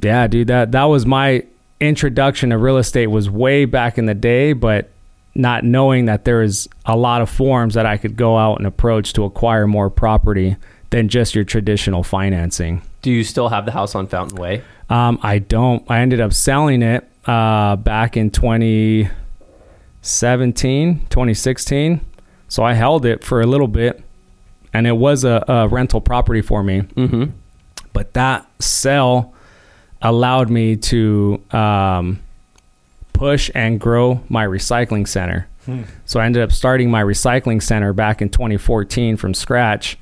yeah, 0.00 0.26
dude, 0.26 0.48
that 0.48 0.72
that 0.72 0.84
was 0.84 1.04
my 1.04 1.44
introduction 1.82 2.50
to 2.50 2.58
real 2.58 2.78
estate 2.78 3.08
was 3.08 3.28
way 3.28 3.64
back 3.64 3.98
in 3.98 4.06
the 4.06 4.14
day, 4.14 4.52
but 4.52 4.90
not 5.34 5.64
knowing 5.64 6.04
that 6.06 6.24
there 6.24 6.42
is 6.42 6.68
a 6.86 6.96
lot 6.96 7.20
of 7.22 7.30
forms 7.30 7.74
that 7.74 7.86
I 7.86 7.96
could 7.96 8.16
go 8.16 8.38
out 8.38 8.58
and 8.58 8.66
approach 8.66 9.12
to 9.14 9.24
acquire 9.24 9.66
more 9.66 9.90
property 9.90 10.56
than 10.90 11.08
just 11.08 11.34
your 11.34 11.44
traditional 11.44 12.02
financing. 12.02 12.82
Do 13.00 13.10
you 13.10 13.24
still 13.24 13.48
have 13.48 13.64
the 13.66 13.72
house 13.72 13.94
on 13.94 14.06
Fountain 14.06 14.38
Way? 14.38 14.62
Um, 14.88 15.18
I 15.22 15.38
don't. 15.38 15.88
I 15.90 16.00
ended 16.00 16.20
up 16.20 16.32
selling 16.32 16.82
it 16.82 17.08
uh, 17.26 17.76
back 17.76 18.16
in 18.16 18.30
2017, 18.30 21.06
2016. 21.08 22.00
So 22.48 22.62
I 22.62 22.74
held 22.74 23.06
it 23.06 23.24
for 23.24 23.40
a 23.40 23.46
little 23.46 23.68
bit, 23.68 24.04
and 24.74 24.86
it 24.86 24.92
was 24.92 25.24
a, 25.24 25.42
a 25.48 25.68
rental 25.68 26.02
property 26.02 26.42
for 26.42 26.62
me. 26.62 26.82
Mm-hmm. 26.82 27.30
But 27.94 28.12
that 28.12 28.46
sell 28.60 29.32
allowed 30.02 30.50
me 30.50 30.76
to 30.76 31.40
um, 31.52 32.20
push 33.12 33.50
and 33.54 33.80
grow 33.80 34.20
my 34.28 34.44
recycling 34.44 35.06
center. 35.08 35.48
So 36.06 36.18
I 36.18 36.26
ended 36.26 36.42
up 36.42 36.50
starting 36.52 36.90
my 36.90 37.02
recycling 37.02 37.62
center 37.62 37.92
back 37.92 38.20
in 38.20 38.28
2014 38.28 39.16
from 39.16 39.32
scratch. 39.32 39.96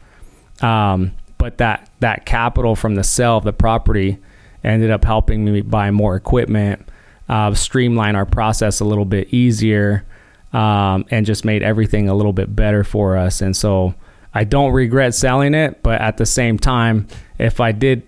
Um, 0.62 1.12
but 1.38 1.58
that 1.58 1.88
that 2.00 2.26
capital 2.26 2.76
from 2.76 2.94
the 2.94 3.04
sale 3.04 3.36
of 3.38 3.44
the 3.44 3.52
property 3.52 4.18
ended 4.62 4.90
up 4.90 5.04
helping 5.04 5.44
me 5.44 5.62
buy 5.62 5.90
more 5.90 6.16
equipment, 6.16 6.86
uh, 7.28 7.54
streamline 7.54 8.14
our 8.14 8.26
process 8.26 8.80
a 8.80 8.84
little 8.84 9.06
bit 9.06 9.32
easier, 9.32 10.04
um, 10.52 11.04
and 11.10 11.24
just 11.24 11.44
made 11.44 11.62
everything 11.62 12.08
a 12.08 12.14
little 12.14 12.32
bit 12.34 12.54
better 12.54 12.84
for 12.84 13.16
us. 13.16 13.40
And 13.40 13.56
so 13.56 13.94
I 14.34 14.44
don't 14.44 14.72
regret 14.72 15.14
selling 15.14 15.54
it, 15.54 15.82
but 15.82 16.00
at 16.00 16.18
the 16.18 16.26
same 16.26 16.58
time, 16.58 17.06
if 17.38 17.58
I 17.60 17.72
did, 17.72 18.02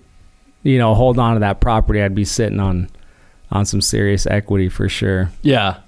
you 0.63 0.79
know, 0.79 0.95
hold 0.95 1.19
on 1.19 1.35
to 1.35 1.41
that 1.41 1.61
property, 1.61 2.01
I'd 2.03 2.15
be 2.15 2.25
sitting 2.25 2.61
on 2.61 2.89
on 3.51 3.67
some 3.67 3.81
serious 3.83 4.27
equity 4.27 4.69
for 4.69 4.89
sure. 4.89 5.31
Yeah. 5.43 5.79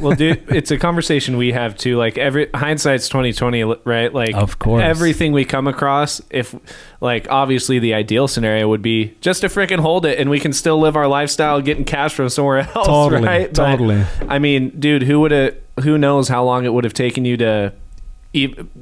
well, 0.00 0.14
dude, 0.14 0.44
it's 0.54 0.70
a 0.70 0.78
conversation 0.78 1.36
we 1.36 1.50
have 1.52 1.76
too. 1.76 1.96
Like 1.96 2.16
every 2.16 2.48
hindsight's 2.54 3.08
twenty 3.08 3.32
twenty, 3.32 3.62
right? 3.64 4.14
Like, 4.14 4.32
Of 4.34 4.58
course. 4.60 4.82
everything 4.84 5.32
we 5.32 5.44
come 5.44 5.66
across. 5.66 6.22
If, 6.30 6.54
like, 7.00 7.26
obviously 7.28 7.80
the 7.80 7.92
ideal 7.94 8.28
scenario 8.28 8.68
would 8.68 8.82
be 8.82 9.16
just 9.20 9.40
to 9.40 9.48
freaking 9.48 9.80
hold 9.80 10.06
it, 10.06 10.18
and 10.20 10.30
we 10.30 10.38
can 10.38 10.52
still 10.52 10.78
live 10.78 10.94
our 10.96 11.08
lifestyle, 11.08 11.60
getting 11.60 11.84
cash 11.84 12.14
from 12.14 12.28
somewhere 12.28 12.58
else, 12.74 12.86
Totally, 12.86 13.26
right? 13.26 13.52
But, 13.52 13.70
totally. 13.70 14.04
I 14.28 14.38
mean, 14.38 14.70
dude, 14.78 15.02
who 15.02 15.20
would 15.20 15.32
have? 15.32 15.56
Who 15.82 15.98
knows 15.98 16.28
how 16.28 16.44
long 16.44 16.64
it 16.64 16.72
would 16.72 16.84
have 16.84 16.94
taken 16.94 17.24
you 17.24 17.36
to 17.38 17.72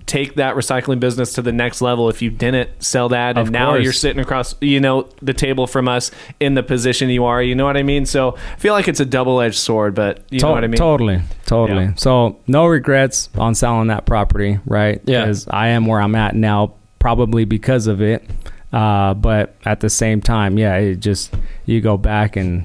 take 0.07 0.37
that 0.37 0.55
recycling 0.57 0.99
business 0.99 1.35
to 1.35 1.43
the 1.43 1.53
next 1.53 1.83
level 1.83 2.09
if 2.09 2.23
you 2.23 2.31
didn't 2.31 2.71
sell 2.83 3.09
that, 3.11 3.31
and 3.37 3.39
Of 3.47 3.51
now 3.51 3.71
course. 3.73 3.85
you're 3.85 3.93
sitting 3.93 4.21
across, 4.21 4.55
you 4.61 4.81
know, 4.81 5.09
the 5.21 5.35
table 5.35 5.67
from 5.67 5.89
us 5.89 6.11
in 6.41 6.55
the 6.55 6.63
position 6.63 7.11
you 7.11 7.25
are. 7.25 7.43
You 7.43 7.55
know 7.55 7.65
what 7.65 7.77
I 7.77 7.83
mean? 7.83 8.07
So 8.07 8.37
I 8.37 8.57
feel 8.57 8.73
like 8.73 8.89
it's 8.89 9.01
a 9.01 9.05
double 9.05 9.41
edged 9.41 9.59
sword, 9.59 9.95
but 9.95 10.25
you 10.31 10.39
To- 10.41 10.47
know 10.47 10.53
what 10.53 10.65
I 10.65 10.69
mean? 10.69 10.79
Totally, 10.79 11.21
totally. 11.47 11.85
Yeah. 11.85 11.95
So 11.97 12.39
no 12.47 12.67
regrets 12.67 13.29
on 13.37 13.55
selling 13.55 13.89
that 13.89 14.07
property, 14.07 14.59
right? 14.65 15.01
Yeah. 15.05 15.21
Because 15.23 15.47
I 15.49 15.69
am 15.69 15.87
where 15.87 16.01
I'm 16.01 16.15
at 16.15 16.35
now, 16.35 16.75
probably 16.99 17.45
because 17.45 17.87
of 17.87 18.01
it. 18.01 18.25
Uh, 18.73 19.13
but 19.13 19.55
at 19.67 19.81
the 19.81 19.91
same 19.91 20.23
time, 20.23 20.57
yeah, 20.57 20.77
it 20.77 20.97
just 20.97 21.35
you 21.67 21.83
go 21.83 21.99
back 21.99 22.37
and 22.37 22.65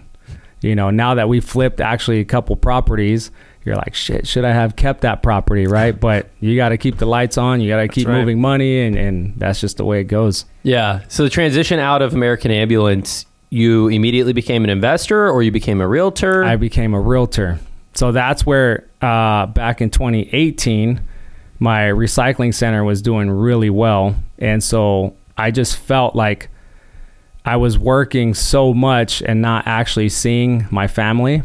you 0.61 0.73
know 0.73 0.89
now 0.89 1.13
that 1.15 1.27
we 1.27 1.41
flipped 1.41 1.81
actually 1.81 2.19
a 2.21 2.25
couple 2.25 2.55
properties, 2.55 3.29
you're 3.67 3.75
like, 3.75 3.93
shit, 3.93 4.25
should 4.25 4.45
I 4.45 4.53
have 4.53 4.75
kept 4.75 5.01
that 5.01 5.21
property, 5.21 5.67
right? 5.67 5.97
But 6.07 6.29
you 6.39 6.55
got 6.55 6.69
to 6.69 6.77
keep 6.77 6.97
the 6.97 7.05
lights 7.05 7.37
on, 7.37 7.59
you 7.59 7.69
got 7.69 7.81
to 7.81 7.87
keep 7.87 8.07
right. 8.07 8.17
moving 8.17 8.39
money, 8.39 8.81
and 8.81 8.95
and 8.95 9.33
that's 9.37 9.59
just 9.59 9.77
the 9.77 9.85
way 9.85 9.99
it 9.99 10.05
goes. 10.05 10.45
Yeah. 10.63 11.01
So 11.09 11.23
the 11.23 11.29
transition 11.29 11.79
out 11.79 12.01
of 12.01 12.13
American 12.13 12.49
Ambulance, 12.51 13.25
you 13.49 13.87
immediately 13.89 14.33
became 14.33 14.63
an 14.63 14.69
investor 14.69 15.29
or 15.29 15.43
you 15.43 15.51
became 15.51 15.81
a 15.81 15.87
realtor? 15.87 16.43
I 16.43 16.55
became 16.55 16.93
a 16.93 16.99
realtor. 16.99 17.59
So 17.93 18.11
that's 18.11 18.45
where 18.45 18.87
uh, 19.01 19.47
back 19.47 19.81
in 19.81 19.89
2018, 19.89 21.01
my 21.59 21.81
recycling 21.83 22.53
center 22.53 22.83
was 22.83 23.01
doing 23.01 23.29
really 23.29 23.69
well. 23.69 24.15
And 24.37 24.63
so 24.63 25.15
I 25.37 25.51
just 25.51 25.77
felt 25.77 26.15
like 26.15 26.49
I 27.43 27.55
was 27.55 27.79
working 27.79 28.33
so 28.33 28.73
much 28.73 29.21
and 29.21 29.41
not 29.41 29.65
actually 29.65 30.09
seeing 30.09 30.67
my 30.69 30.87
family. 30.87 31.43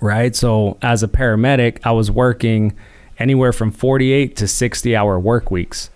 Right. 0.00 0.34
So 0.34 0.78
as 0.80 1.02
a 1.02 1.08
paramedic, 1.08 1.80
I 1.84 1.92
was 1.92 2.10
working 2.10 2.76
anywhere 3.18 3.52
from 3.52 3.72
48 3.72 4.36
to 4.36 4.46
60 4.48 4.96
hour 4.96 5.18
work 5.18 5.50
weeks. 5.50 5.90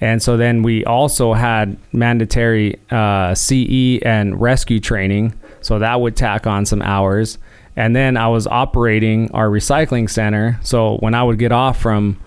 And 0.00 0.22
so 0.22 0.36
then 0.36 0.62
we 0.62 0.84
also 0.84 1.34
had 1.34 1.76
mandatory 1.92 2.78
uh, 2.90 3.34
CE 3.34 3.98
and 4.02 4.40
rescue 4.40 4.80
training. 4.80 5.38
So 5.60 5.78
that 5.78 6.00
would 6.00 6.16
tack 6.16 6.46
on 6.46 6.64
some 6.64 6.80
hours. 6.82 7.38
And 7.76 7.94
then 7.94 8.16
I 8.16 8.28
was 8.28 8.46
operating 8.46 9.30
our 9.32 9.48
recycling 9.48 10.08
center. 10.08 10.58
So 10.62 10.96
when 10.98 11.14
I 11.14 11.22
would 11.22 11.38
get 11.38 11.52
off 11.52 11.80
from 11.80 12.18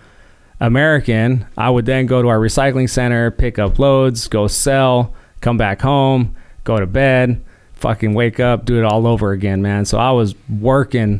American, 0.59 1.45
I 1.57 1.69
would 1.69 1.85
then 1.85 2.05
go 2.05 2.21
to 2.21 2.27
our 2.27 2.39
recycling 2.39 2.89
center, 2.89 3.31
pick 3.31 3.59
up 3.59 3.79
loads, 3.79 4.27
go 4.27 4.47
sell, 4.47 5.13
come 5.41 5.57
back 5.57 5.81
home, 5.81 6.35
go 6.63 6.79
to 6.79 6.85
bed, 6.85 7.43
fucking 7.83 8.13
wake 8.13 8.39
up, 8.39 8.63
do 8.63 8.77
it 8.77 8.85
all 8.85 9.05
over 9.05 9.33
again, 9.33 9.61
man. 9.61 9.83
So 9.83 9.97
I 9.97 10.11
was 10.11 10.35
working 10.47 11.19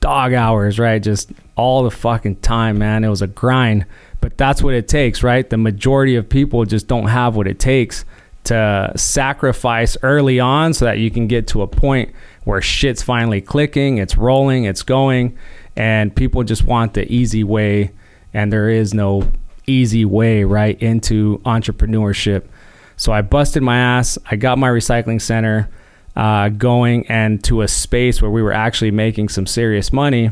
dog 0.00 0.32
hours, 0.32 0.76
right? 0.80 1.00
Just 1.00 1.30
all 1.54 1.84
the 1.84 1.92
fucking 1.92 2.36
time, 2.36 2.78
man. 2.78 3.04
It 3.04 3.08
was 3.08 3.22
a 3.22 3.28
grind, 3.28 3.86
but 4.20 4.36
that's 4.36 4.64
what 4.64 4.74
it 4.74 4.88
takes, 4.88 5.22
right? 5.22 5.48
The 5.48 5.56
majority 5.56 6.16
of 6.16 6.28
people 6.28 6.64
just 6.64 6.88
don't 6.88 7.06
have 7.06 7.36
what 7.36 7.46
it 7.46 7.60
takes 7.60 8.04
to 8.44 8.92
sacrifice 8.96 9.96
early 10.02 10.40
on 10.40 10.74
so 10.74 10.86
that 10.86 10.98
you 10.98 11.08
can 11.08 11.28
get 11.28 11.46
to 11.46 11.62
a 11.62 11.68
point 11.68 12.12
where 12.42 12.60
shit's 12.60 13.00
finally 13.00 13.40
clicking, 13.40 13.98
it's 13.98 14.16
rolling, 14.16 14.64
it's 14.64 14.82
going, 14.82 15.38
and 15.76 16.12
people 16.16 16.42
just 16.42 16.64
want 16.64 16.94
the 16.94 17.10
easy 17.12 17.44
way, 17.44 17.92
and 18.34 18.52
there 18.52 18.68
is 18.68 18.92
no 18.92 19.30
easy 19.68 20.04
way 20.04 20.42
right 20.42 20.82
into 20.82 21.38
entrepreneurship. 21.44 22.42
So 22.96 23.12
I 23.12 23.22
busted 23.22 23.62
my 23.62 23.78
ass. 23.78 24.18
I 24.28 24.34
got 24.34 24.58
my 24.58 24.68
recycling 24.68 25.20
center 25.20 25.70
uh, 26.16 26.48
going 26.50 27.06
and 27.06 27.42
to 27.44 27.62
a 27.62 27.68
space 27.68 28.20
where 28.20 28.30
we 28.30 28.42
were 28.42 28.52
actually 28.52 28.90
making 28.90 29.28
some 29.28 29.46
serious 29.46 29.92
money. 29.92 30.30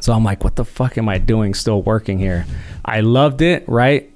So 0.00 0.12
I'm 0.12 0.24
like, 0.24 0.42
what 0.42 0.56
the 0.56 0.64
fuck 0.64 0.98
am 0.98 1.08
I 1.08 1.18
doing 1.18 1.54
still 1.54 1.82
working 1.82 2.18
here? 2.18 2.46
I 2.84 3.00
loved 3.00 3.42
it, 3.42 3.68
right? 3.68 4.10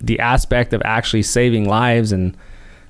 The 0.00 0.20
aspect 0.20 0.72
of 0.72 0.82
actually 0.84 1.22
saving 1.22 1.68
lives. 1.68 2.12
And 2.12 2.36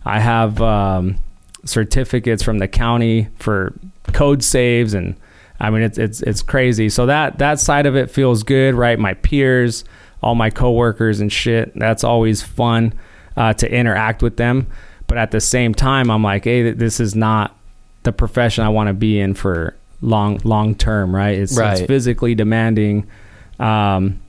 I 0.05 0.19
have 0.19 0.61
um, 0.61 1.17
certificates 1.65 2.43
from 2.43 2.59
the 2.59 2.69
county 2.69 3.29
for 3.39 3.75
code 4.13 4.43
saves. 4.43 4.95
And 4.95 5.15
I 5.61 5.71
mean, 5.71 5.83
it's, 5.83 5.99
it's, 5.99 6.23
it's 6.23 6.43
crazy. 6.43 6.89
So 6.89 7.07
that, 7.07 7.39
that 7.39 7.61
side 7.61 7.87
of 7.87 7.97
it 7.97 8.11
feels 8.11 8.43
good, 8.43 8.75
right? 8.75 8.99
My 8.99 9.15
peers, 9.15 9.85
all 10.23 10.35
my 10.35 10.51
coworkers 10.51 11.21
and 11.21 11.31
shit, 11.31 11.73
that's 11.77 12.03
always 12.03 12.43
fun 12.43 12.95
uh, 13.37 13.53
to 13.55 13.73
interact 13.73 14.23
with 14.23 14.37
them. 14.37 14.67
But 15.13 15.19
at 15.19 15.31
the 15.31 15.43
same 15.43 15.75
time, 15.75 16.11
I'm 16.11 16.23
like, 16.23 16.45
hey, 16.45 16.71
this 16.71 16.99
is 16.99 17.15
not 17.15 17.55
the 18.03 18.13
profession 18.13 18.65
I 18.65 18.71
want 18.71 18.87
to 18.87 18.95
be 18.95 19.21
in 19.21 19.35
for 19.35 19.77
long 20.01 20.41
long 20.43 20.75
term, 20.75 21.15
right? 21.15 21.37
It's, 21.39 21.55
Right. 21.55 21.77
it's 21.81 21.87
physically 21.87 22.35
demanding. 22.35 23.07
Um, 23.61 24.23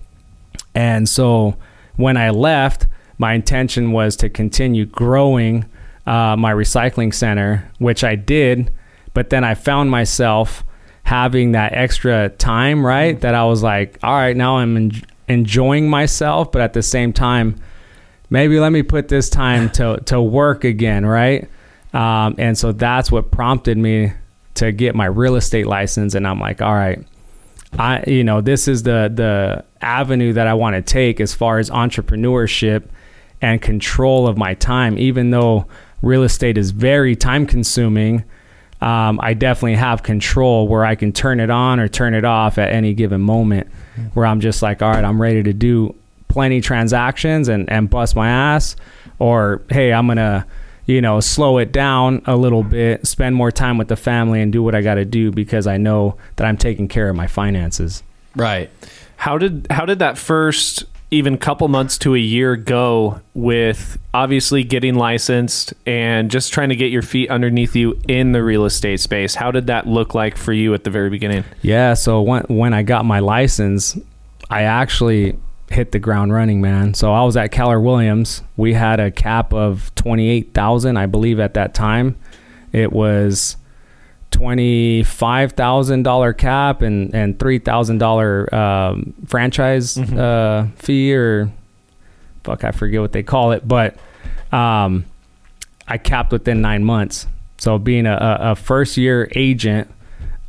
and 0.75 1.07
so 1.07 1.55
when 1.95 2.17
I 2.17 2.31
left, 2.31 2.87
my 3.17 3.31
intention 3.31 3.93
was 3.93 4.17
to 4.17 4.29
continue 4.29 4.85
growing 4.85 5.63
uh, 6.05 6.35
my 6.35 6.51
recycling 6.51 7.13
center, 7.13 7.71
which 7.79 8.03
I 8.03 8.15
did. 8.15 8.69
But 9.13 9.29
then 9.29 9.45
I 9.45 9.53
found 9.53 9.89
myself 9.89 10.65
having 11.03 11.53
that 11.53 11.71
extra 11.71 12.27
time, 12.27 12.85
right? 12.85 13.17
That 13.21 13.35
I 13.35 13.45
was 13.45 13.63
like, 13.63 13.99
all 14.03 14.15
right, 14.17 14.35
now 14.35 14.57
I'm 14.57 14.75
en- 14.75 15.01
enjoying 15.29 15.89
myself, 15.89 16.51
but 16.51 16.61
at 16.61 16.73
the 16.73 16.83
same 16.83 17.13
time, 17.13 17.55
maybe 18.33 18.59
let 18.59 18.71
me 18.71 18.81
put 18.81 19.07
this 19.07 19.29
time 19.29 19.69
to 19.69 19.97
to 20.07 20.19
work 20.19 20.63
again, 20.65 21.05
right? 21.05 21.47
Um, 21.93 22.33
and 22.39 22.57
so 22.57 22.71
that's 22.71 23.11
what 23.11 23.29
prompted 23.29 23.77
me 23.77 24.11
to 24.55 24.71
get 24.71 24.95
my 24.95 25.05
real 25.05 25.35
estate 25.35 25.67
license. 25.67 26.15
And 26.15 26.27
I'm 26.27 26.39
like, 26.39 26.59
all 26.61 26.73
right, 26.73 27.05
I 27.77 28.03
you 28.07 28.23
know 28.23 28.41
this 28.41 28.67
is 28.67 28.83
the 28.83 29.11
the 29.13 29.63
avenue 29.81 30.33
that 30.33 30.47
I 30.47 30.55
want 30.55 30.75
to 30.75 30.81
take 30.81 31.21
as 31.21 31.33
far 31.33 31.59
as 31.59 31.69
entrepreneurship 31.69 32.85
and 33.41 33.61
control 33.61 34.27
of 34.27 34.35
my 34.35 34.55
time. 34.55 34.97
Even 34.97 35.29
though 35.29 35.67
real 36.01 36.23
estate 36.23 36.57
is 36.57 36.71
very 36.71 37.15
time 37.15 37.45
consuming, 37.45 38.23
um, 38.81 39.19
I 39.21 39.35
definitely 39.35 39.75
have 39.75 40.01
control 40.01 40.67
where 40.67 40.85
I 40.85 40.95
can 40.95 41.11
turn 41.11 41.39
it 41.39 41.51
on 41.51 41.79
or 41.79 41.87
turn 41.87 42.15
it 42.15 42.25
off 42.25 42.57
at 42.57 42.73
any 42.73 42.95
given 42.95 43.21
moment. 43.21 43.67
Where 44.15 44.25
I'm 44.25 44.39
just 44.39 44.63
like, 44.63 44.81
all 44.81 44.89
right, 44.89 45.05
I'm 45.05 45.21
ready 45.21 45.43
to 45.43 45.53
do 45.53 45.93
plenty 46.33 46.59
transactions 46.59 47.47
and 47.47 47.69
and 47.69 47.89
bust 47.89 48.15
my 48.15 48.27
ass, 48.27 48.75
or 49.19 49.61
hey, 49.69 49.93
I'm 49.93 50.07
gonna 50.07 50.45
you 50.87 50.99
know 50.99 51.19
slow 51.19 51.59
it 51.59 51.71
down 51.71 52.23
a 52.25 52.35
little 52.35 52.63
bit, 52.63 53.05
spend 53.07 53.35
more 53.35 53.51
time 53.51 53.77
with 53.77 53.87
the 53.87 53.95
family, 53.95 54.41
and 54.41 54.51
do 54.51 54.63
what 54.63 54.73
I 54.75 54.81
got 54.81 54.95
to 54.95 55.05
do 55.05 55.31
because 55.31 55.67
I 55.67 55.77
know 55.77 56.17
that 56.35 56.45
I'm 56.45 56.57
taking 56.57 56.87
care 56.87 57.07
of 57.09 57.15
my 57.15 57.27
finances. 57.27 58.03
right. 58.35 58.69
How 59.15 59.37
did 59.37 59.67
how 59.69 59.85
did 59.85 59.99
that 59.99 60.17
first 60.17 60.83
even 61.11 61.37
couple 61.37 61.67
months 61.67 61.97
to 61.99 62.15
a 62.15 62.17
year 62.17 62.55
go 62.57 63.21
with 63.35 63.99
obviously 64.15 64.63
getting 64.63 64.95
licensed 64.95 65.71
and 65.85 66.31
just 66.31 66.51
trying 66.51 66.69
to 66.69 66.75
get 66.75 66.91
your 66.91 67.03
feet 67.03 67.29
underneath 67.29 67.75
you 67.75 67.97
in 68.07 68.31
the 68.33 68.43
real 68.43 68.65
estate 68.65 68.99
space? 68.99 69.35
How 69.35 69.51
did 69.51 69.67
that 69.67 69.87
look 69.87 70.13
like 70.15 70.35
for 70.35 70.51
you 70.51 70.73
at 70.73 70.83
the 70.83 70.89
very 70.89 71.09
beginning? 71.09 71.45
Yeah, 71.61 71.93
so 71.93 72.21
when 72.21 72.43
when 72.49 72.73
I 72.73 72.81
got 72.83 73.05
my 73.05 73.19
license, 73.19 73.97
I 74.49 74.63
actually 74.63 75.37
hit 75.73 75.91
the 75.91 75.99
ground 75.99 76.31
running, 76.33 76.61
man. 76.61 76.93
So 76.93 77.11
I 77.13 77.23
was 77.23 77.35
at 77.35 77.51
Keller 77.51 77.79
Williams. 77.79 78.43
We 78.57 78.73
had 78.73 78.99
a 78.99 79.09
cap 79.11 79.53
of 79.53 79.93
28,000, 79.95 80.97
I 80.97 81.05
believe 81.07 81.39
at 81.39 81.53
that 81.55 81.73
time. 81.73 82.15
It 82.71 82.91
was 82.93 83.57
$25,000 84.31 86.37
cap 86.37 86.81
and 86.81 87.13
and 87.13 87.37
$3,000 87.37 88.53
um, 88.53 89.13
franchise 89.27 89.95
Mhm. 89.95 90.17
uh, 90.17 90.67
fee 90.75 91.13
or 91.13 91.51
fuck, 92.43 92.63
I 92.63 92.71
forget 92.71 93.01
what 93.01 93.11
they 93.13 93.23
call 93.23 93.51
it, 93.51 93.67
but 93.67 93.95
um, 94.51 95.05
I 95.87 95.97
capped 95.97 96.31
within 96.31 96.61
9 96.61 96.83
months. 96.83 97.27
So 97.57 97.77
being 97.77 98.05
a, 98.05 98.13
a, 98.13 98.51
a 98.51 98.55
first 98.55 98.97
year 98.97 99.29
agent, 99.35 99.87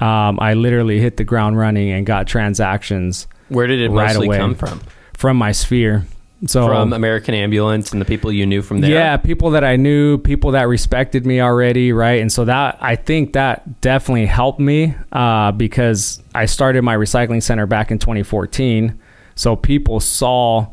um, 0.00 0.38
I 0.40 0.54
literally 0.54 0.98
hit 0.98 1.16
the 1.16 1.24
ground 1.24 1.56
running 1.56 1.90
and 1.90 2.04
got 2.04 2.26
transactions 2.26 3.28
Where 3.48 3.66
did 3.68 3.80
it 3.80 3.90
Right 3.90 4.08
mostly 4.08 4.26
away. 4.26 4.38
come 4.38 4.54
from? 4.56 4.80
From 5.24 5.38
my 5.38 5.52
sphere. 5.52 6.06
So 6.46 6.66
from 6.66 6.92
American 6.92 7.34
Ambulance 7.34 7.92
and 7.92 8.00
the 8.00 8.04
people 8.04 8.30
you 8.30 8.44
knew 8.44 8.60
from 8.60 8.82
there. 8.82 8.90
yeah, 8.90 9.16
people 9.16 9.52
that 9.52 9.64
I 9.64 9.76
knew, 9.76 10.18
people 10.18 10.50
that 10.50 10.64
respected 10.64 11.24
me 11.24 11.40
already, 11.40 11.94
right? 11.94 12.20
And 12.20 12.30
so 12.30 12.44
that 12.44 12.76
I 12.82 12.96
think 12.96 13.32
that 13.32 13.80
definitely 13.80 14.26
helped 14.26 14.60
me 14.60 14.94
uh, 15.12 15.52
because 15.52 16.22
I 16.34 16.44
started 16.44 16.82
my 16.82 16.94
recycling 16.94 17.42
center 17.42 17.64
back 17.64 17.90
in 17.90 17.98
2014. 17.98 19.00
So 19.34 19.56
people 19.56 19.98
saw 19.98 20.66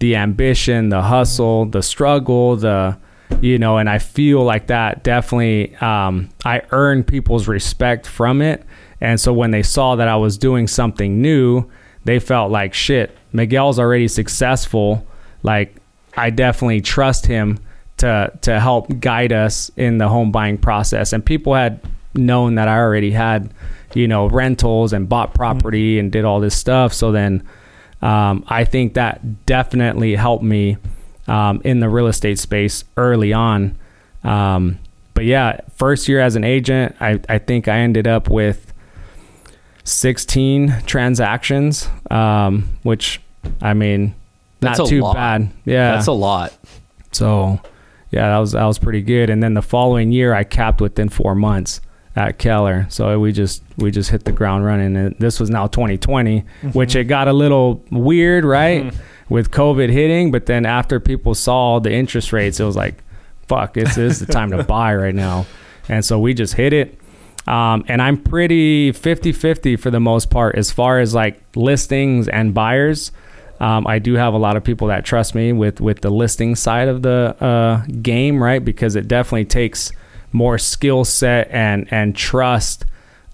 the 0.00 0.16
ambition, 0.16 0.88
the 0.88 1.02
hustle, 1.02 1.66
the 1.66 1.82
struggle, 1.82 2.56
the 2.56 2.98
you 3.40 3.56
know, 3.56 3.78
and 3.78 3.88
I 3.88 3.98
feel 4.00 4.42
like 4.42 4.66
that 4.66 5.04
definitely 5.04 5.76
um, 5.76 6.28
I 6.44 6.62
earned 6.72 7.06
people's 7.06 7.46
respect 7.46 8.08
from 8.08 8.42
it. 8.42 8.64
And 9.00 9.20
so 9.20 9.32
when 9.32 9.52
they 9.52 9.62
saw 9.62 9.94
that 9.94 10.08
I 10.08 10.16
was 10.16 10.38
doing 10.38 10.66
something 10.66 11.22
new, 11.22 11.70
they 12.04 12.18
felt 12.18 12.50
like 12.50 12.74
shit. 12.74 13.16
Miguel's 13.32 13.78
already 13.78 14.08
successful. 14.08 15.06
Like 15.42 15.76
I 16.16 16.30
definitely 16.30 16.80
trust 16.80 17.26
him 17.26 17.58
to 17.98 18.32
to 18.42 18.60
help 18.60 19.00
guide 19.00 19.32
us 19.32 19.70
in 19.76 19.98
the 19.98 20.08
home 20.08 20.32
buying 20.32 20.58
process. 20.58 21.12
And 21.12 21.24
people 21.24 21.54
had 21.54 21.80
known 22.14 22.56
that 22.56 22.68
I 22.68 22.78
already 22.78 23.10
had, 23.12 23.52
you 23.94 24.08
know, 24.08 24.28
rentals 24.28 24.92
and 24.92 25.08
bought 25.08 25.34
property 25.34 25.98
and 25.98 26.12
did 26.12 26.24
all 26.24 26.40
this 26.40 26.54
stuff. 26.54 26.92
So 26.92 27.12
then 27.12 27.46
um, 28.02 28.44
I 28.48 28.64
think 28.64 28.94
that 28.94 29.46
definitely 29.46 30.16
helped 30.16 30.44
me 30.44 30.76
um, 31.28 31.62
in 31.64 31.80
the 31.80 31.88
real 31.88 32.08
estate 32.08 32.38
space 32.38 32.84
early 32.96 33.32
on. 33.32 33.78
Um, 34.24 34.78
but 35.14 35.24
yeah, 35.24 35.60
first 35.76 36.08
year 36.08 36.20
as 36.20 36.36
an 36.36 36.44
agent, 36.44 36.96
I, 37.00 37.20
I 37.28 37.38
think 37.38 37.68
I 37.68 37.78
ended 37.78 38.06
up 38.06 38.28
with 38.28 38.72
16 39.84 40.82
transactions, 40.86 41.88
um, 42.10 42.68
which 42.82 43.20
I 43.60 43.74
mean, 43.74 44.14
That's 44.60 44.78
not 44.78 44.88
too 44.88 45.00
lot. 45.00 45.14
bad. 45.14 45.50
Yeah. 45.64 45.92
That's 45.92 46.06
a 46.06 46.12
lot. 46.12 46.52
So, 47.12 47.60
yeah, 48.10 48.30
that 48.30 48.38
was 48.38 48.52
that 48.52 48.64
was 48.64 48.78
pretty 48.78 49.02
good. 49.02 49.30
And 49.30 49.42
then 49.42 49.54
the 49.54 49.62
following 49.62 50.12
year, 50.12 50.34
I 50.34 50.44
capped 50.44 50.80
within 50.80 51.08
four 51.08 51.34
months 51.34 51.80
at 52.14 52.38
Keller. 52.38 52.86
So 52.90 53.18
we 53.18 53.32
just 53.32 53.62
we 53.76 53.90
just 53.90 54.10
hit 54.10 54.24
the 54.24 54.32
ground 54.32 54.64
running. 54.64 54.96
And 54.96 55.16
this 55.18 55.40
was 55.40 55.50
now 55.50 55.66
2020, 55.66 56.44
which 56.72 56.94
it 56.94 57.04
got 57.04 57.28
a 57.28 57.32
little 57.32 57.84
weird, 57.90 58.44
right, 58.44 58.92
with 59.28 59.50
COVID 59.50 59.90
hitting. 59.90 60.30
But 60.30 60.46
then 60.46 60.66
after 60.66 61.00
people 61.00 61.34
saw 61.34 61.78
the 61.80 61.92
interest 61.92 62.32
rates, 62.32 62.60
it 62.60 62.64
was 62.64 62.76
like, 62.76 63.02
fuck, 63.48 63.74
this 63.74 63.96
is 63.98 64.20
the 64.20 64.26
time 64.26 64.50
to 64.50 64.62
buy 64.64 64.94
right 64.94 65.14
now. 65.14 65.46
And 65.88 66.04
so 66.04 66.18
we 66.18 66.34
just 66.34 66.54
hit 66.54 66.72
it. 66.72 66.98
Um, 67.46 67.84
and 67.88 68.00
I'm 68.00 68.22
pretty 68.22 68.92
50 68.92 69.32
50 69.32 69.76
for 69.76 69.90
the 69.90 69.98
most 69.98 70.30
part 70.30 70.54
as 70.54 70.70
far 70.70 71.00
as 71.00 71.12
like 71.14 71.42
listings 71.56 72.28
and 72.28 72.54
buyers. 72.54 73.10
Um, 73.62 73.86
I 73.86 74.00
do 74.00 74.14
have 74.14 74.34
a 74.34 74.38
lot 74.38 74.56
of 74.56 74.64
people 74.64 74.88
that 74.88 75.04
trust 75.04 75.36
me 75.36 75.52
with 75.52 75.80
with 75.80 76.00
the 76.00 76.10
listing 76.10 76.56
side 76.56 76.88
of 76.88 77.02
the 77.02 77.36
uh, 77.40 77.86
game, 78.02 78.42
right? 78.42 78.62
Because 78.62 78.96
it 78.96 79.06
definitely 79.06 79.44
takes 79.44 79.92
more 80.32 80.58
skill 80.58 81.04
set 81.04 81.48
and 81.52 81.86
and 81.92 82.16
trust 82.16 82.84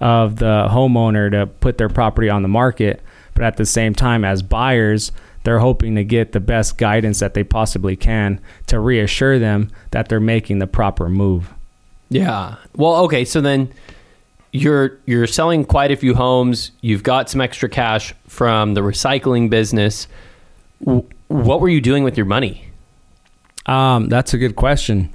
of 0.00 0.36
the 0.36 0.68
homeowner 0.70 1.30
to 1.30 1.46
put 1.46 1.78
their 1.78 1.88
property 1.88 2.28
on 2.28 2.42
the 2.42 2.48
market. 2.48 3.02
But 3.32 3.44
at 3.44 3.56
the 3.56 3.64
same 3.64 3.94
time, 3.94 4.22
as 4.22 4.42
buyers, 4.42 5.12
they're 5.44 5.60
hoping 5.60 5.94
to 5.94 6.04
get 6.04 6.32
the 6.32 6.40
best 6.40 6.76
guidance 6.76 7.20
that 7.20 7.32
they 7.32 7.42
possibly 7.42 7.96
can 7.96 8.38
to 8.66 8.78
reassure 8.80 9.38
them 9.38 9.70
that 9.92 10.10
they're 10.10 10.20
making 10.20 10.58
the 10.58 10.66
proper 10.66 11.08
move. 11.08 11.54
Yeah. 12.10 12.56
Well, 12.76 12.96
okay. 13.04 13.24
So 13.24 13.40
then 13.40 13.72
you're 14.52 14.98
you're 15.06 15.26
selling 15.26 15.64
quite 15.64 15.90
a 15.90 15.96
few 15.96 16.14
homes. 16.14 16.70
You've 16.80 17.02
got 17.02 17.28
some 17.30 17.40
extra 17.40 17.68
cash 17.68 18.14
from 18.26 18.74
the 18.74 18.80
recycling 18.80 19.50
business. 19.50 20.08
What 20.80 21.60
were 21.60 21.68
you 21.68 21.80
doing 21.80 22.04
with 22.04 22.16
your 22.16 22.26
money? 22.26 22.70
Um, 23.66 24.08
that's 24.08 24.32
a 24.32 24.38
good 24.38 24.56
question. 24.56 25.14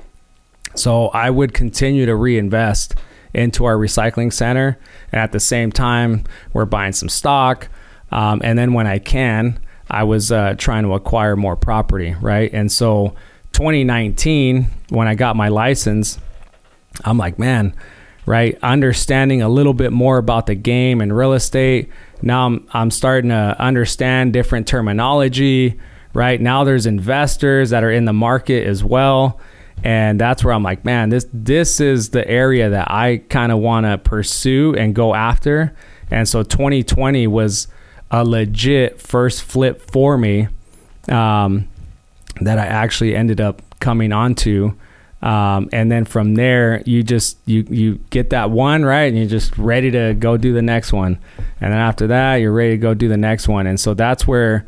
So 0.76 1.08
I 1.10 1.30
would 1.30 1.54
continue 1.54 2.06
to 2.06 2.15
reinvest 2.15 2.96
into 3.34 3.65
our 3.65 3.76
recycling 3.76 4.32
center, 4.32 4.78
and 5.12 5.19
at 5.19 5.32
the 5.32 5.39
same 5.39 5.72
time, 5.72 6.24
we're 6.54 6.65
buying 6.65 6.93
some 6.93 7.10
stock. 7.10 7.67
Um, 8.12 8.41
and 8.43 8.60
then 8.60 8.74
when 8.74 8.86
I 8.86 9.00
can, 9.00 9.60
I 9.89 10.04
was 10.04 10.32
uh, 10.32 10.54
trying 10.58 10.84
to 10.84 10.93
acquire 10.93 11.36
more 11.36 11.56
property, 11.56 12.15
right? 12.22 12.52
And 12.54 12.72
so 12.72 13.15
2019, 13.54 14.67
when 14.89 15.08
I 15.08 15.15
got 15.15 15.36
my 15.36 15.48
license, 15.48 16.19
I'm 17.06 17.17
like, 17.17 17.39
man, 17.39 17.74
right? 18.25 18.57
Understanding 18.63 19.41
a 19.41 19.49
little 19.49 19.73
bit 19.73 19.91
more 19.91 20.17
about 20.17 20.47
the 20.47 20.55
game 20.55 21.01
and 21.01 21.15
real 21.15 21.33
estate. 21.33 21.89
Now 22.21 22.45
I'm 22.45 22.67
I'm 22.71 22.91
starting 22.91 23.29
to 23.29 23.55
understand 23.59 24.33
different 24.33 24.67
terminology, 24.67 25.79
right? 26.13 26.39
Now 26.39 26.63
there's 26.63 26.86
investors 26.86 27.71
that 27.71 27.83
are 27.83 27.91
in 27.91 28.05
the 28.05 28.13
market 28.13 28.65
as 28.65 28.83
well. 28.83 29.39
And 29.83 30.19
that's 30.19 30.43
where 30.43 30.53
I'm 30.53 30.63
like, 30.63 30.86
man, 30.86 31.09
this 31.09 31.25
this 31.33 31.81
is 31.81 32.12
the 32.12 32.25
area 32.27 32.69
that 32.69 32.89
I 32.89 33.17
kind 33.29 33.51
of 33.51 33.59
want 33.59 33.86
to 33.86 33.97
pursue 33.97 34.75
and 34.75 34.95
go 34.95 35.13
after. 35.13 35.75
And 36.09 36.27
so 36.27 36.43
2020 36.43 37.27
was 37.27 37.67
a 38.12 38.23
legit 38.23 39.01
first 39.01 39.43
flip 39.43 39.81
for 39.91 40.17
me 40.17 40.47
um, 41.09 41.67
that 42.39 42.59
I 42.59 42.65
actually 42.65 43.15
ended 43.15 43.41
up 43.41 43.62
coming 43.79 44.13
onto. 44.13 44.75
Um, 45.23 45.69
and 45.71 45.89
then 45.89 46.03
from 46.03 46.36
there, 46.36 46.83
you 46.86 47.01
just 47.01 47.38
you 47.45 47.65
you 47.69 47.95
get 48.09 48.31
that 48.31 48.51
one 48.51 48.83
right, 48.83 49.05
and 49.05 49.17
you're 49.17 49.25
just 49.25 49.57
ready 49.57 49.89
to 49.91 50.13
go 50.13 50.36
do 50.36 50.51
the 50.53 50.62
next 50.62 50.91
one. 50.91 51.17
And 51.62 51.71
then 51.71 51.79
after 51.79 52.07
that, 52.07 52.36
you're 52.36 52.51
ready 52.51 52.71
to 52.71 52.77
go 52.77 52.93
do 52.93 53.07
the 53.07 53.17
next 53.17 53.47
one. 53.47 53.65
And 53.65 53.79
so 53.79 53.93
that's 53.93 54.27
where 54.27 54.65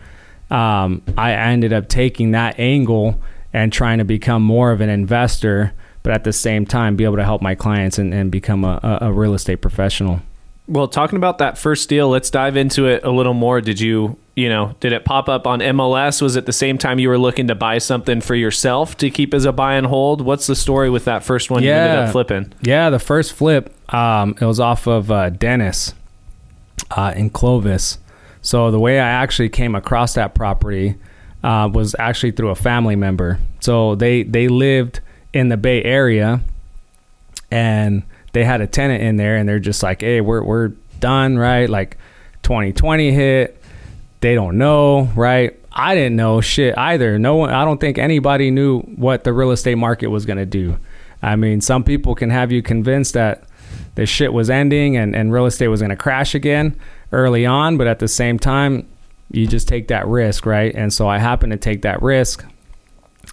um, 0.49 1.01
I 1.17 1.33
ended 1.33 1.73
up 1.73 1.89
taking 1.89 2.31
that 2.31 2.57
angle 2.57 3.19
and 3.51 3.73
trying 3.73 3.97
to 3.97 4.05
become 4.05 4.43
more 4.43 4.71
of 4.71 4.79
an 4.79 4.89
investor, 4.89 5.73
but 6.03 6.13
at 6.13 6.23
the 6.23 6.31
same 6.31 6.65
time, 6.65 6.95
be 6.95 7.03
able 7.03 7.17
to 7.17 7.25
help 7.25 7.41
my 7.41 7.55
clients 7.55 7.97
and, 7.97 8.13
and 8.13 8.31
become 8.31 8.63
a, 8.63 8.79
a, 8.81 9.09
a 9.09 9.11
real 9.11 9.33
estate 9.33 9.57
professional. 9.57 10.21
Well, 10.67 10.87
talking 10.87 11.17
about 11.17 11.37
that 11.37 11.57
first 11.57 11.89
deal, 11.89 12.09
let's 12.09 12.29
dive 12.31 12.57
into 12.57 12.87
it 12.87 13.03
a 13.03 13.11
little 13.11 13.35
more. 13.35 13.61
Did 13.61 13.79
you, 13.79 14.17
you 14.35 14.49
know, 14.49 14.75
did 14.79 14.93
it 14.93 15.05
pop 15.05 15.29
up 15.29 15.45
on 15.45 15.59
MLS? 15.59 16.21
Was 16.23 16.35
it 16.35 16.47
the 16.47 16.53
same 16.53 16.79
time 16.79 16.97
you 16.97 17.07
were 17.09 17.19
looking 17.19 17.47
to 17.49 17.55
buy 17.55 17.77
something 17.77 18.19
for 18.19 18.33
yourself 18.33 18.97
to 18.97 19.11
keep 19.11 19.33
as 19.35 19.45
a 19.45 19.51
buy 19.51 19.75
and 19.75 19.85
hold? 19.85 20.21
What's 20.21 20.47
the 20.47 20.55
story 20.55 20.89
with 20.89 21.05
that 21.05 21.23
first 21.23 21.51
one 21.51 21.61
you 21.61 21.71
ended 21.71 21.95
Yeah. 21.97 22.03
up 22.05 22.11
flipping? 22.11 22.51
Yeah, 22.61 22.89
the 22.89 22.97
first 22.97 23.33
flip, 23.33 23.71
um, 23.93 24.35
it 24.41 24.45
was 24.45 24.59
off 24.59 24.87
of 24.87 25.11
uh, 25.11 25.29
Dennis 25.29 25.93
uh, 26.89 27.13
in 27.15 27.29
Clovis. 27.29 27.99
So 28.41 28.71
the 28.71 28.79
way 28.79 28.99
I 28.99 29.07
actually 29.07 29.49
came 29.49 29.75
across 29.75 30.15
that 30.15 30.33
property 30.33 30.95
uh, 31.43 31.69
was 31.71 31.95
actually 31.99 32.31
through 32.31 32.49
a 32.49 32.55
family 32.55 32.95
member. 32.95 33.39
So 33.59 33.93
they 33.93 34.23
they 34.23 34.47
lived 34.47 34.99
in 35.31 35.49
the 35.49 35.57
Bay 35.57 35.83
Area, 35.83 36.41
and 37.51 38.01
they 38.35 38.43
had 38.43 38.59
a 38.59 38.67
tenant 38.67 39.01
in 39.01 39.15
there, 39.15 39.37
and 39.37 39.47
they're 39.47 39.59
just 39.59 39.81
like, 39.81 40.01
"Hey, 40.01 40.19
we're 40.19 40.43
we're 40.43 40.73
done, 40.99 41.37
right? 41.37 41.69
Like 41.69 41.97
2020 42.43 43.11
hit. 43.11 43.63
They 44.19 44.35
don't 44.35 44.57
know, 44.57 45.09
right? 45.15 45.57
I 45.71 45.95
didn't 45.95 46.17
know 46.17 46.41
shit 46.41 46.77
either. 46.77 47.17
No 47.17 47.37
one. 47.37 47.49
I 47.51 47.63
don't 47.63 47.79
think 47.79 47.97
anybody 47.97 48.51
knew 48.51 48.81
what 48.81 49.23
the 49.23 49.31
real 49.31 49.51
estate 49.51 49.75
market 49.75 50.07
was 50.07 50.25
going 50.25 50.37
to 50.37 50.45
do. 50.45 50.77
I 51.21 51.37
mean, 51.37 51.61
some 51.61 51.83
people 51.85 52.13
can 52.13 52.29
have 52.29 52.51
you 52.51 52.61
convinced 52.61 53.13
that 53.13 53.45
this 53.95 54.09
shit 54.09 54.33
was 54.33 54.49
ending 54.49 54.97
and, 54.97 55.15
and 55.15 55.31
real 55.31 55.45
estate 55.45 55.69
was 55.69 55.79
going 55.79 55.89
to 55.89 55.95
crash 55.95 56.35
again 56.35 56.77
early 57.13 57.45
on, 57.45 57.77
but 57.77 57.87
at 57.87 57.99
the 57.99 58.07
same 58.07 58.37
time, 58.37 58.85
you 59.31 59.47
just 59.47 59.67
take 59.67 59.87
that 59.87 60.07
risk, 60.07 60.45
right? 60.45 60.75
And 60.75 60.93
so 60.93 61.07
I 61.07 61.19
happened 61.19 61.51
to 61.51 61.57
take 61.57 61.83
that 61.83 62.01
risk. 62.01 62.45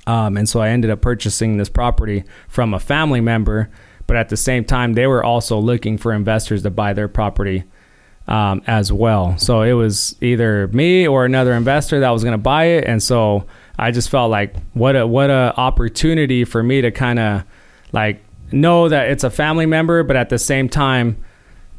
Um, 0.06 0.36
and 0.36 0.48
so 0.48 0.60
I 0.60 0.68
ended 0.68 0.90
up 0.90 1.00
purchasing 1.00 1.56
this 1.56 1.68
property 1.68 2.24
from 2.48 2.72
a 2.72 2.80
family 2.80 3.20
member, 3.20 3.68
but 4.06 4.16
at 4.16 4.28
the 4.28 4.36
same 4.36 4.64
time, 4.64 4.94
they 4.94 5.06
were 5.06 5.24
also 5.24 5.58
looking 5.58 5.98
for 5.98 6.12
investors 6.12 6.62
to 6.62 6.70
buy 6.70 6.92
their 6.92 7.08
property 7.08 7.64
um, 8.28 8.62
as 8.66 8.92
well. 8.92 9.36
So 9.38 9.62
it 9.62 9.72
was 9.72 10.16
either 10.20 10.68
me 10.68 11.06
or 11.08 11.24
another 11.24 11.52
investor 11.54 12.00
that 12.00 12.10
was 12.10 12.22
going 12.22 12.32
to 12.32 12.38
buy 12.38 12.64
it, 12.64 12.84
and 12.84 13.02
so 13.02 13.46
I 13.78 13.90
just 13.90 14.10
felt 14.10 14.30
like 14.30 14.54
what 14.74 14.96
a 14.96 15.06
what 15.06 15.30
a 15.30 15.54
opportunity 15.56 16.44
for 16.44 16.62
me 16.62 16.80
to 16.82 16.90
kind 16.90 17.18
of 17.18 17.42
like 17.92 18.22
know 18.52 18.88
that 18.88 19.10
it's 19.10 19.24
a 19.24 19.30
family 19.30 19.66
member, 19.66 20.02
but 20.02 20.16
at 20.16 20.28
the 20.28 20.38
same 20.38 20.68
time 20.68 21.16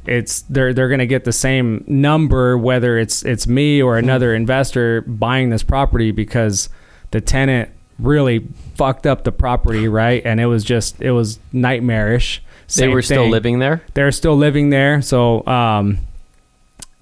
it's 0.05 0.41
they're 0.49 0.73
they're 0.73 0.89
going 0.89 0.99
to 0.99 1.07
get 1.07 1.23
the 1.23 1.31
same 1.31 1.81
number 1.87 2.57
whether 2.57 2.97
it's 2.97 3.23
it's 3.23 3.47
me 3.47 3.81
or 3.81 3.93
Hmm. 3.97 4.03
another 4.03 4.35
investor 4.35 5.01
buying 5.03 5.49
this 5.49 5.63
property 5.63 6.11
because 6.11 6.67
the 7.11 7.21
tenant 7.21 7.69
really 7.99 8.47
fucked 8.75 9.05
up 9.05 9.23
the 9.23 9.31
property 9.31 9.87
right? 9.87 10.21
And 10.25 10.39
it 10.39 10.45
was 10.47 10.63
just 10.63 11.01
it 11.01 11.11
was 11.11 11.39
nightmarish. 11.51 12.41
They 12.67 12.73
Same 12.81 12.91
were 12.91 13.01
still 13.01 13.29
living 13.29 13.59
there. 13.59 13.83
they're 13.93 14.11
still 14.11 14.35
living 14.35 14.69
there. 14.69 15.01
So 15.01 15.45
um 15.47 15.99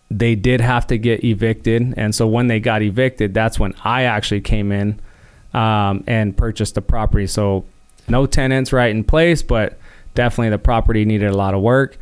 they 0.09 0.35
did 0.35 0.59
have 0.59 0.87
to 0.87 0.97
get 0.97 1.23
evicted. 1.23 1.93
And 1.95 2.13
so 2.13 2.27
when 2.27 2.47
they 2.47 2.59
got 2.59 2.81
evicted 2.81 3.33
that's 3.33 3.59
when 3.59 3.73
i 3.83 4.03
actually 4.03 4.41
came 4.41 4.71
in 4.71 4.99
um, 5.53 6.03
and 6.07 6.35
purchased 6.35 6.75
the 6.75 6.81
property. 6.81 7.27
So 7.27 7.65
no 8.07 8.25
tenants 8.25 8.73
right 8.73 8.91
in 8.91 9.03
place 9.03 9.41
but 9.43 9.77
definitely 10.15 10.49
the 10.49 10.59
property 10.59 11.05
needed 11.05 11.29
a 11.29 11.35
lot 11.35 11.53
of 11.53 11.61
work. 11.61 11.97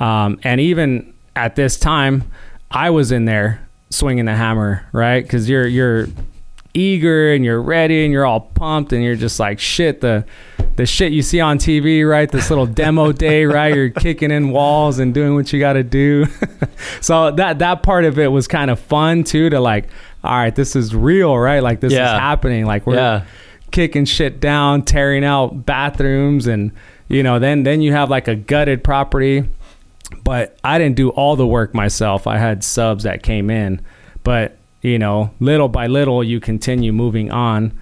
Um, 0.00 0.40
and 0.42 0.60
even 0.60 1.14
at 1.36 1.54
this 1.56 1.78
time 1.78 2.24
i 2.70 2.90
was 2.90 3.12
in 3.12 3.24
there 3.26 3.66
swinging 3.90 4.24
the 4.24 4.34
hammer 4.34 4.84
right? 4.92 5.22
Because 5.22 5.48
you're 5.48 5.66
you're 5.66 6.06
eager 6.74 7.32
and 7.32 7.44
you're 7.44 7.60
ready 7.60 8.04
and 8.04 8.12
you're 8.12 8.24
all 8.26 8.40
pumped 8.40 8.92
and 8.92 9.02
you're 9.04 9.16
just 9.16 9.38
like 9.38 9.58
shit 9.58 10.00
the 10.00 10.24
the 10.76 10.86
shit 10.86 11.12
you 11.12 11.20
see 11.20 11.38
on 11.40 11.58
TV 11.58 12.08
right? 12.08 12.30
This 12.30 12.48
little 12.48 12.66
demo 12.66 13.12
day 13.12 13.44
right? 13.46 13.74
You're 13.74 13.90
kicking 13.90 14.30
in 14.30 14.50
walls 14.50 14.98
and 14.98 15.12
doing 15.12 15.34
what 15.34 15.52
you 15.52 15.60
got 15.60 15.74
to 15.74 15.82
do. 15.84 16.26
So 17.00 17.30
that 17.32 17.60
that 17.60 17.82
part 17.84 18.04
of 18.04 18.18
it 18.18 18.28
was 18.28 18.48
kind 18.48 18.70
of 18.70 18.78
fun 18.80 19.22
too 19.24 19.50
to 19.50 19.60
like 19.60 19.88
all 20.24 20.32
right 20.36 20.54
this 20.54 20.74
is 20.74 20.94
real 20.94 21.36
right? 21.38 21.62
Like 21.62 21.80
this 21.80 21.92
Yeah. 21.92 22.14
is 22.14 22.20
happening. 22.20 22.64
Like 22.66 22.86
we're 22.86 22.96
Yeah. 22.96 23.24
kicking 23.70 24.04
shit 24.04 24.40
down 24.40 24.82
tearing 24.82 25.24
out 25.24 25.64
bathrooms 25.66 26.46
and 26.46 26.72
you 27.08 27.22
know 27.22 27.38
then 27.38 27.62
then 27.62 27.82
you 27.82 27.92
have 27.92 28.10
like 28.10 28.26
a 28.28 28.34
gutted 28.34 28.82
property. 28.82 29.44
But 30.24 30.58
I 30.64 30.78
didn't 30.78 30.96
do 30.96 31.10
all 31.10 31.36
the 31.36 31.46
work 31.46 31.72
myself. 31.74 32.26
I 32.26 32.38
had 32.38 32.62
subs 32.64 33.04
that 33.04 33.22
came 33.22 33.48
in, 33.50 33.80
but 34.24 34.56
you 34.82 34.98
know, 34.98 35.30
little 35.40 35.68
by 35.68 35.86
little, 35.86 36.22
you 36.22 36.40
continue 36.40 36.92
moving 36.92 37.30
on, 37.30 37.72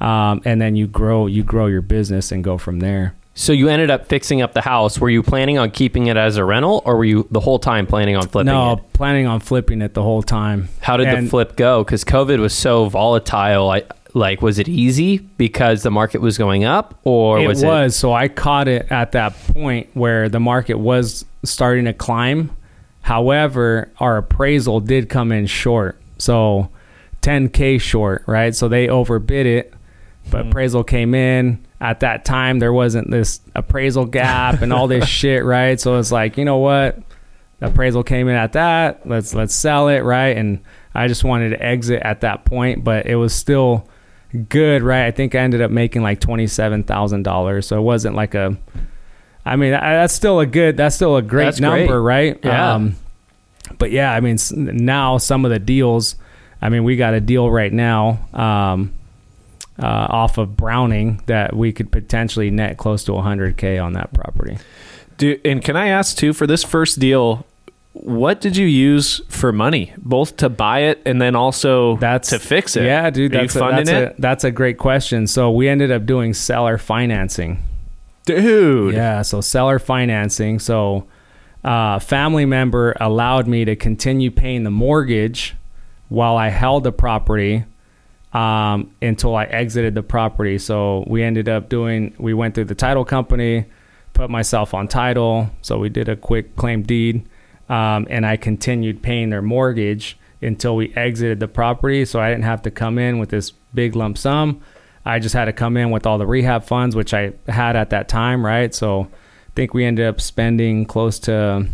um, 0.00 0.42
and 0.44 0.60
then 0.60 0.76
you 0.76 0.86
grow, 0.86 1.26
you 1.26 1.42
grow 1.42 1.66
your 1.66 1.82
business 1.82 2.30
and 2.30 2.44
go 2.44 2.58
from 2.58 2.80
there. 2.80 3.14
So 3.34 3.52
you 3.52 3.68
ended 3.68 3.88
up 3.88 4.08
fixing 4.08 4.42
up 4.42 4.52
the 4.52 4.62
house. 4.62 4.98
Were 4.98 5.08
you 5.08 5.22
planning 5.22 5.58
on 5.58 5.70
keeping 5.70 6.08
it 6.08 6.16
as 6.16 6.36
a 6.36 6.44
rental, 6.44 6.82
or 6.84 6.96
were 6.96 7.04
you 7.04 7.28
the 7.30 7.38
whole 7.38 7.60
time 7.60 7.86
planning 7.86 8.16
on 8.16 8.26
flipping 8.26 8.52
no, 8.52 8.72
it? 8.72 8.92
planning 8.92 9.28
on 9.28 9.38
flipping 9.38 9.80
it 9.80 9.94
the 9.94 10.02
whole 10.02 10.24
time. 10.24 10.68
How 10.80 10.96
did 10.96 11.16
the 11.16 11.28
flip 11.28 11.54
go? 11.54 11.84
Because 11.84 12.04
COVID 12.04 12.40
was 12.40 12.52
so 12.52 12.88
volatile. 12.88 13.70
I, 13.70 13.84
like, 14.12 14.42
was 14.42 14.58
it 14.58 14.68
easy 14.68 15.18
because 15.18 15.84
the 15.84 15.90
market 15.92 16.20
was 16.20 16.36
going 16.36 16.64
up, 16.64 16.98
or 17.04 17.38
it 17.38 17.46
was 17.46 17.64
was, 17.64 17.94
it? 17.94 17.98
so 17.98 18.12
I 18.12 18.26
caught 18.26 18.66
it 18.66 18.90
at 18.90 19.12
that 19.12 19.34
point 19.52 19.88
where 19.94 20.28
the 20.28 20.40
market 20.40 20.74
was 20.74 21.24
starting 21.44 21.84
to 21.84 21.92
climb. 21.92 22.50
However, 23.02 23.92
our 24.00 24.16
appraisal 24.16 24.80
did 24.80 25.08
come 25.08 25.30
in 25.30 25.46
short, 25.46 26.00
so 26.18 26.70
10k 27.22 27.80
short, 27.80 28.24
right? 28.26 28.54
So 28.54 28.68
they 28.68 28.88
overbid 28.88 29.46
it, 29.46 29.74
but 30.30 30.38
mm-hmm. 30.38 30.48
appraisal 30.50 30.84
came 30.84 31.14
in 31.14 31.66
at 31.80 32.00
that 32.00 32.24
time. 32.24 32.58
There 32.58 32.72
wasn't 32.72 33.10
this 33.10 33.40
appraisal 33.54 34.06
gap 34.06 34.62
and 34.62 34.72
all 34.72 34.86
this 34.86 35.06
shit, 35.08 35.44
right? 35.44 35.80
So 35.80 35.98
it's 35.98 36.12
like, 36.12 36.36
you 36.36 36.44
know 36.44 36.58
what? 36.58 36.98
The 37.60 37.66
appraisal 37.66 38.02
came 38.04 38.28
in 38.28 38.36
at 38.36 38.52
that. 38.52 39.06
Let's 39.08 39.34
let's 39.34 39.54
sell 39.54 39.88
it, 39.88 40.00
right? 40.00 40.36
And 40.36 40.60
I 40.94 41.08
just 41.08 41.24
wanted 41.24 41.50
to 41.50 41.62
exit 41.62 42.02
at 42.02 42.20
that 42.20 42.44
point, 42.44 42.84
but 42.84 43.06
it 43.06 43.16
was 43.16 43.34
still 43.34 43.88
good, 44.48 44.82
right? 44.82 45.06
I 45.06 45.10
think 45.10 45.34
I 45.34 45.38
ended 45.38 45.60
up 45.60 45.70
making 45.70 46.02
like 46.02 46.20
twenty 46.20 46.46
seven 46.46 46.84
thousand 46.84 47.24
dollars, 47.24 47.66
so 47.66 47.76
it 47.78 47.82
wasn't 47.82 48.14
like 48.14 48.34
a. 48.34 48.56
I 49.44 49.56
mean, 49.56 49.72
that's 49.72 50.14
still 50.14 50.40
a 50.40 50.46
good. 50.46 50.76
That's 50.76 50.94
still 50.94 51.16
a 51.16 51.22
great 51.22 51.46
That's 51.46 51.60
number, 51.60 52.00
right? 52.00 52.38
Yeah. 52.44 52.74
Um, 52.74 52.96
but 53.78 53.90
yeah, 53.90 54.12
I 54.12 54.20
mean, 54.20 54.38
now 54.52 55.18
some 55.18 55.44
of 55.44 55.50
the 55.50 55.58
deals. 55.58 56.16
I 56.60 56.68
mean, 56.68 56.84
we 56.84 56.96
got 56.96 57.14
a 57.14 57.20
deal 57.20 57.50
right 57.50 57.72
now 57.72 58.18
um, 58.32 58.92
uh, 59.80 60.06
off 60.10 60.38
of 60.38 60.56
Browning 60.56 61.22
that 61.26 61.54
we 61.54 61.72
could 61.72 61.92
potentially 61.92 62.50
net 62.50 62.78
close 62.78 63.04
to 63.04 63.12
100k 63.12 63.82
on 63.82 63.92
that 63.92 64.12
property. 64.12 64.58
Do, 65.18 65.38
and 65.44 65.62
can 65.62 65.76
I 65.76 65.88
ask 65.88 66.16
too 66.16 66.32
for 66.32 66.46
this 66.46 66.64
first 66.64 66.98
deal, 66.98 67.46
what 67.92 68.40
did 68.40 68.56
you 68.56 68.66
use 68.66 69.20
for 69.28 69.52
money, 69.52 69.92
both 69.98 70.36
to 70.38 70.48
buy 70.48 70.80
it 70.80 71.02
and 71.04 71.20
then 71.20 71.34
also 71.34 71.96
That's 71.96 72.30
to 72.30 72.38
fix 72.38 72.76
it? 72.76 72.84
Yeah, 72.84 73.10
dude, 73.10 73.34
Are 73.34 73.40
that's 73.42 73.56
a, 73.56 73.58
that's 73.58 73.90
A, 73.90 74.14
that's 74.18 74.44
a 74.44 74.50
great 74.50 74.78
question. 74.78 75.26
So 75.26 75.50
we 75.50 75.68
ended 75.68 75.90
up 75.90 76.06
doing 76.06 76.34
seller 76.34 76.78
financing. 76.78 77.62
dude? 78.24 78.94
Yeah, 78.94 79.22
so 79.22 79.40
seller 79.40 79.78
financing. 79.78 80.58
So 80.58 81.06
uh, 81.64 81.98
family 81.98 82.46
member 82.46 82.94
allowed 83.00 83.46
me 83.46 83.64
to 83.64 83.76
continue 83.76 84.30
paying 84.30 84.64
the 84.64 84.70
mortgage 84.70 85.54
while 86.08 86.36
I 86.36 86.48
held 86.48 86.84
the 86.84 86.92
property 86.92 87.64
um, 88.32 88.94
until 89.02 89.34
I 89.34 89.44
exited 89.44 89.94
the 89.94 90.02
property. 90.02 90.58
So 90.58 91.04
we 91.06 91.22
ended 91.22 91.48
up 91.48 91.68
doing. 91.68 92.14
We 92.18 92.34
went 92.34 92.54
through 92.54 92.66
the 92.66 92.74
title 92.74 93.04
company, 93.04 93.66
put 94.12 94.30
myself 94.30 94.74
on 94.74 94.88
title. 94.88 95.50
So 95.62 95.78
we 95.78 95.88
did 95.88 96.08
a 96.08 96.16
quitclaim 96.16 96.82
deed, 96.82 97.26
um, 97.68 98.06
and 98.10 98.24
I 98.24 98.36
continued 98.36 99.02
paying 99.02 99.30
their 99.30 99.42
mortgage 99.42 100.18
until 100.40 100.76
we 100.76 100.94
exited 100.94 101.40
the 101.40 101.48
property. 101.48 102.04
So 102.04 102.20
I 102.20 102.30
didn't 102.30 102.44
have 102.44 102.62
to 102.62 102.70
come 102.70 102.98
in 102.98 103.18
with 103.18 103.30
this 103.30 103.50
big 103.74 103.96
lump 103.96 104.18
sum. 104.18 104.60
I 105.04 105.18
just 105.18 105.34
had 105.34 105.46
to 105.46 105.52
come 105.52 105.76
in 105.76 105.90
with 105.90 106.06
all 106.06 106.18
the 106.18 106.26
rehab 106.26 106.64
funds, 106.64 106.94
which 106.94 107.14
I 107.14 107.32
had 107.48 107.76
at 107.76 107.90
that 107.90 108.08
time, 108.08 108.44
right? 108.44 108.74
So 108.74 109.08
think 109.58 109.74
we 109.74 109.84
ended 109.84 110.06
up 110.06 110.20
spending 110.20 110.84
close 110.84 111.18
to 111.18 111.66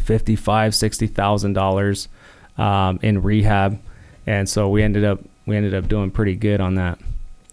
fifty-five, 0.00 0.74
sixty 0.74 1.06
thousand 1.06 1.52
dollars 1.52 2.08
um, 2.58 2.98
in 3.02 3.22
rehab, 3.22 3.80
and 4.26 4.48
so 4.48 4.68
we 4.68 4.82
ended 4.82 5.04
up 5.04 5.20
we 5.46 5.56
ended 5.56 5.74
up 5.74 5.86
doing 5.86 6.10
pretty 6.10 6.34
good 6.34 6.60
on 6.60 6.74
that. 6.74 6.98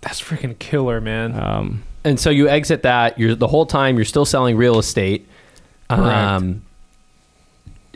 That's 0.02 0.20
freaking 0.20 0.58
killer, 0.58 1.00
man. 1.00 1.39
Um, 1.39 1.84
And 2.04 2.20
so 2.20 2.32
you 2.32 2.50
exit 2.50 2.82
that. 2.84 3.20
You're 3.20 3.36
the 3.36 3.48
whole 3.48 3.68
time. 3.68 3.98
You're 3.98 4.06
still 4.06 4.26
selling 4.26 4.58
real 4.58 4.80
estate. 4.80 5.28
Correct. 5.92 6.02
Um, 6.02 6.63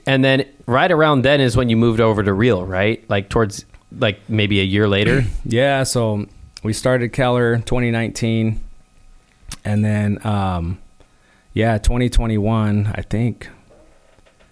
and 0.05 0.23
then 0.23 0.45
right 0.67 0.91
around 0.91 1.23
then 1.23 1.41
is 1.41 1.57
when 1.57 1.67
you 1.69 1.77
moved 1.77 1.99
over 1.99 2.21
to 2.21 2.31
real, 2.33 2.63
right? 2.63 3.03
Like 3.09 3.29
towards 3.29 3.65
like 3.97 4.19
maybe 4.27 4.59
a 4.59 4.65
year 4.65 4.87
later. 4.87 5.23
yeah, 5.45 5.81
so 5.81 6.27
we 6.61 6.73
started 6.73 7.11
Keller 7.11 7.55
2019, 7.57 8.61
and 9.65 9.83
then 9.83 10.23
um, 10.27 10.77
yeah, 11.53 11.77
2021, 11.77 12.91
I 12.95 13.01
think. 13.01 13.49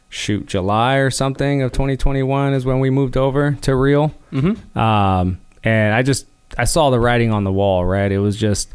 Shoot, 0.09 0.45
July 0.45 0.95
or 0.97 1.09
something 1.09 1.61
of 1.61 1.71
2021 1.71 2.53
is 2.53 2.65
when 2.65 2.79
we 2.79 2.89
moved 2.89 3.15
over 3.15 3.53
to 3.61 3.75
Real. 3.75 4.13
mm-hmm. 4.31 4.77
um, 4.77 5.39
and 5.63 5.93
I 5.93 6.01
just 6.01 6.25
I 6.57 6.65
saw 6.65 6.89
the 6.89 6.99
writing 6.99 7.31
on 7.31 7.43
the 7.43 7.51
wall. 7.51 7.85
Right, 7.85 8.11
it 8.11 8.19
was 8.19 8.35
just 8.35 8.73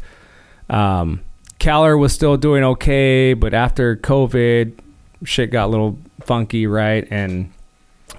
um, 0.69 1.21
Keller 1.59 1.97
was 1.97 2.13
still 2.13 2.37
doing 2.37 2.63
okay, 2.63 3.33
but 3.33 3.53
after 3.53 3.95
COVID, 3.95 4.79
shit 5.23 5.51
got 5.51 5.67
a 5.67 5.69
little 5.69 5.99
funky, 6.21 6.65
right? 6.65 7.07
And 7.11 7.51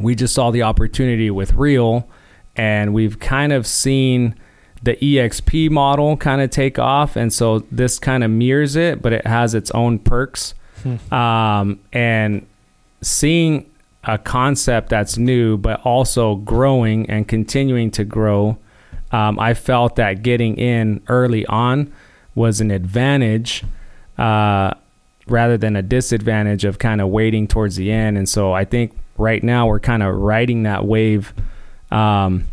we 0.01 0.15
just 0.15 0.35
saw 0.35 0.51
the 0.51 0.63
opportunity 0.63 1.31
with 1.31 1.55
Real, 1.55 2.09
and 2.57 2.95
we've 2.95 3.19
kind 3.19 3.53
of 3.53 3.67
seen 3.67 4.35
the 4.83 4.95
EXP 4.97 5.71
model 5.71 6.17
kind 6.17 6.41
of 6.41 6.51
take 6.51 6.79
off, 6.79 7.17
and 7.17 7.33
so 7.33 7.61
this 7.71 7.99
kind 7.99 8.23
of 8.23 8.31
mirrors 8.31 8.77
it, 8.77 9.03
but 9.03 9.13
it 9.13 9.27
has 9.27 9.55
its 9.55 9.71
own 9.73 9.99
perks. 9.99 10.55
Um, 11.13 11.81
and 11.93 12.47
seeing 13.03 13.69
a 14.05 14.17
concept 14.19 14.89
that's 14.91 15.19
new, 15.19 15.57
but 15.57 15.81
also 15.81 16.37
growing 16.37 17.11
and 17.11 17.27
continuing 17.27 17.91
to 17.93 18.05
grow, 18.05 18.57
um, 19.11 19.39
I 19.39 19.55
felt 19.55 19.97
that 19.97 20.23
getting 20.23 20.57
in 20.57 21.03
early 21.09 21.45
on 21.47 21.93
was 22.35 22.61
an 22.61 22.71
advantage 22.71 23.65
uh, 24.17 24.75
rather 25.27 25.59
than 25.59 25.77
a 25.77 25.83
disadvantage 25.83 26.65
of 26.65 26.79
kind 26.79 27.01
of 27.01 27.09
waiting 27.09 27.49
towards 27.49 27.77
the 27.77 27.91
end. 27.91 28.17
And 28.17 28.29
so 28.29 28.53
I 28.53 28.65
think 28.65 28.97
right 29.17 29.43
now 29.43 29.67
we're 29.67 29.81
kind 29.81 30.03
of 30.03 30.15
riding 30.15 30.63
that 30.63 30.85
wave 30.85 31.35
um, 31.91 32.47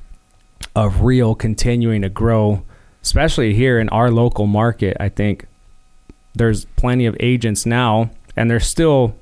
of 0.76 1.02
real 1.02 1.36
continuing 1.36 2.02
to 2.02 2.10
grow, 2.10 2.64
especially 3.02 3.54
here 3.54 3.80
in 3.80 3.90
our 3.90 4.12
local 4.12 4.48
market. 4.48 4.98
I 5.00 5.10
think 5.10 5.46
there's 6.34 6.66
plenty 6.76 7.06
of 7.06 7.16
agents 7.20 7.66
now, 7.66 8.12
and 8.36 8.50
there's 8.50 8.68
still 8.68 9.16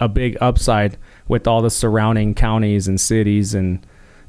a 0.00 0.08
big 0.08 0.36
upside 0.40 0.96
with 1.28 1.46
all 1.46 1.62
the 1.62 1.70
surrounding 1.70 2.34
counties 2.34 2.88
and 2.88 3.00
cities 3.00 3.54
and 3.54 3.84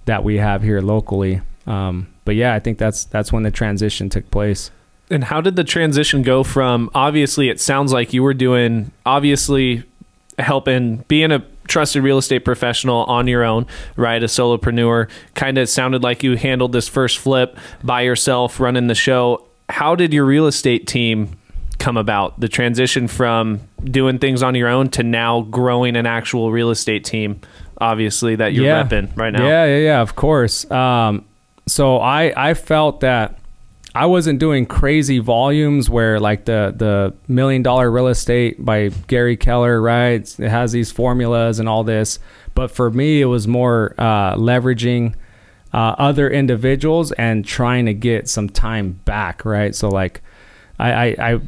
that 0.05 0.23
we 0.23 0.37
have 0.37 0.61
here 0.61 0.81
locally. 0.81 1.41
Um, 1.67 2.07
but 2.25 2.35
yeah, 2.35 2.53
I 2.53 2.59
think 2.59 2.77
that's 2.77 3.05
that's 3.05 3.31
when 3.31 3.43
the 3.43 3.51
transition 3.51 4.09
took 4.09 4.29
place. 4.31 4.71
And 5.09 5.25
how 5.25 5.41
did 5.41 5.55
the 5.55 5.63
transition 5.63 6.21
go 6.23 6.43
from 6.43 6.89
obviously 6.95 7.49
it 7.49 7.59
sounds 7.59 7.93
like 7.93 8.13
you 8.13 8.23
were 8.23 8.33
doing 8.33 8.91
obviously 9.05 9.83
helping 10.39 10.97
being 11.07 11.31
a 11.31 11.43
trusted 11.67 12.03
real 12.03 12.17
estate 12.17 12.45
professional 12.45 13.03
on 13.05 13.27
your 13.27 13.43
own, 13.43 13.65
right? 13.95 14.21
A 14.21 14.27
solopreneur. 14.27 15.09
Kind 15.33 15.57
of 15.57 15.67
sounded 15.69 16.03
like 16.03 16.23
you 16.23 16.37
handled 16.37 16.71
this 16.73 16.87
first 16.87 17.17
flip 17.17 17.57
by 17.83 18.01
yourself 18.01 18.59
running 18.59 18.87
the 18.87 18.95
show. 18.95 19.45
How 19.69 19.95
did 19.95 20.13
your 20.13 20.25
real 20.25 20.47
estate 20.47 20.87
team 20.87 21.37
come 21.79 21.97
about? 21.97 22.39
The 22.39 22.47
transition 22.47 23.07
from 23.07 23.61
doing 23.83 24.19
things 24.19 24.43
on 24.43 24.55
your 24.55 24.69
own 24.69 24.89
to 24.91 25.03
now 25.03 25.41
growing 25.41 25.95
an 25.95 26.05
actual 26.05 26.51
real 26.51 26.69
estate 26.69 27.03
team, 27.03 27.41
obviously 27.79 28.35
that 28.35 28.53
you're 28.53 28.65
Yeah. 28.65 28.83
repping 28.83 29.15
right 29.17 29.33
now. 29.33 29.45
Yeah, 29.47 29.65
yeah, 29.65 29.77
yeah. 29.79 30.01
Of 30.01 30.15
course. 30.15 30.69
Um, 30.71 31.25
so 31.67 31.97
I 31.97 32.31
I 32.35 32.53
felt 32.53 32.99
that 33.01 33.39
I 33.95 34.07
wasn't 34.07 34.39
doing 34.39 34.65
crazy 34.65 35.19
volumes 35.19 35.89
where 35.89 36.19
like 36.19 36.43
the 36.43 36.73
the 36.75 37.13
million 37.29 37.63
dollar 37.63 37.89
real 37.89 38.07
estate 38.07 38.63
by 38.63 38.89
Gary 39.07 39.37
Keller, 39.37 39.81
right? 39.81 40.39
It 40.39 40.49
has 40.49 40.73
these 40.73 40.91
formulas 40.91 41.59
and 41.59 41.69
all 41.69 41.85
this, 41.85 42.19
but 42.55 42.71
for 42.71 42.91
me 42.91 43.21
it 43.21 43.25
was 43.25 43.47
more 43.47 43.95
uh, 43.97 44.35
leveraging 44.35 45.15
uh, 45.73 45.95
other 45.97 46.29
individuals 46.29 47.13
and 47.13 47.45
trying 47.45 47.85
to 47.85 47.93
get 47.93 48.27
some 48.27 48.49
time 48.49 48.99
back, 49.05 49.45
right? 49.45 49.73
So 49.73 49.87
like 49.87 50.21
I, 50.77 50.91
I, 50.91 51.05
I 51.33 51.39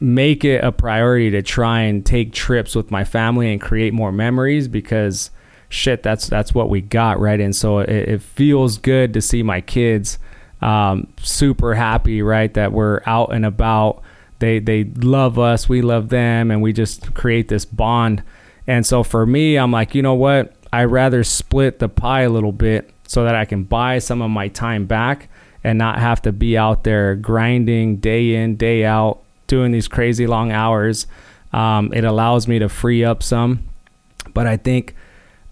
make 0.00 0.44
it 0.44 0.64
a 0.64 0.72
priority 0.72 1.30
to 1.30 1.42
try 1.42 1.82
and 1.82 2.04
take 2.04 2.32
trips 2.32 2.74
with 2.74 2.90
my 2.90 3.04
family 3.04 3.52
and 3.52 3.60
create 3.60 3.94
more 3.94 4.10
memories 4.10 4.66
because 4.66 5.30
shit 5.68 6.02
that's 6.02 6.28
that's 6.28 6.54
what 6.54 6.68
we 6.68 6.80
got 6.80 7.18
right 7.18 7.40
and 7.40 7.56
so 7.56 7.80
it, 7.80 7.90
it 7.90 8.22
feels 8.22 8.78
good 8.78 9.12
to 9.12 9.20
see 9.20 9.42
my 9.42 9.60
kids 9.60 10.16
um, 10.62 11.12
super 11.22 11.74
happy 11.74 12.22
right 12.22 12.52
that 12.54 12.72
we're 12.72 13.00
out 13.06 13.32
and 13.32 13.44
about. 13.44 14.02
They 14.38 14.58
they 14.58 14.84
love 14.84 15.38
us 15.38 15.68
we 15.68 15.82
love 15.82 16.08
them 16.08 16.50
and 16.50 16.60
we 16.60 16.72
just 16.72 17.14
create 17.14 17.48
this 17.48 17.64
bond. 17.64 18.22
And 18.66 18.84
so 18.84 19.02
for 19.02 19.24
me 19.24 19.56
i'm 19.56 19.70
like 19.70 19.94
you 19.94 20.02
know 20.02 20.14
what? 20.14 20.54
I 20.72 20.84
rather 20.84 21.24
split 21.24 21.78
the 21.78 21.88
pie 21.88 22.22
a 22.22 22.30
little 22.30 22.52
bit 22.52 22.90
so 23.06 23.24
that 23.24 23.34
i 23.34 23.44
can 23.44 23.64
buy 23.64 23.98
some 23.98 24.20
of 24.20 24.30
my 24.30 24.48
time 24.48 24.84
back 24.86 25.28
and 25.64 25.78
not 25.78 25.98
have 25.98 26.20
to 26.22 26.32
be 26.32 26.56
out 26.58 26.84
there 26.84 27.14
grinding 27.14 27.96
day 27.96 28.34
in 28.34 28.56
day 28.56 28.84
out 28.84 29.22
doing 29.46 29.72
these 29.72 29.88
crazy 29.88 30.26
long 30.26 30.52
hours. 30.52 31.06
Um, 31.52 31.92
it 31.92 32.04
allows 32.04 32.46
me 32.46 32.58
to 32.58 32.68
free 32.68 33.04
up 33.04 33.22
some. 33.22 33.68
But 34.34 34.46
i 34.46 34.56
think 34.56 34.94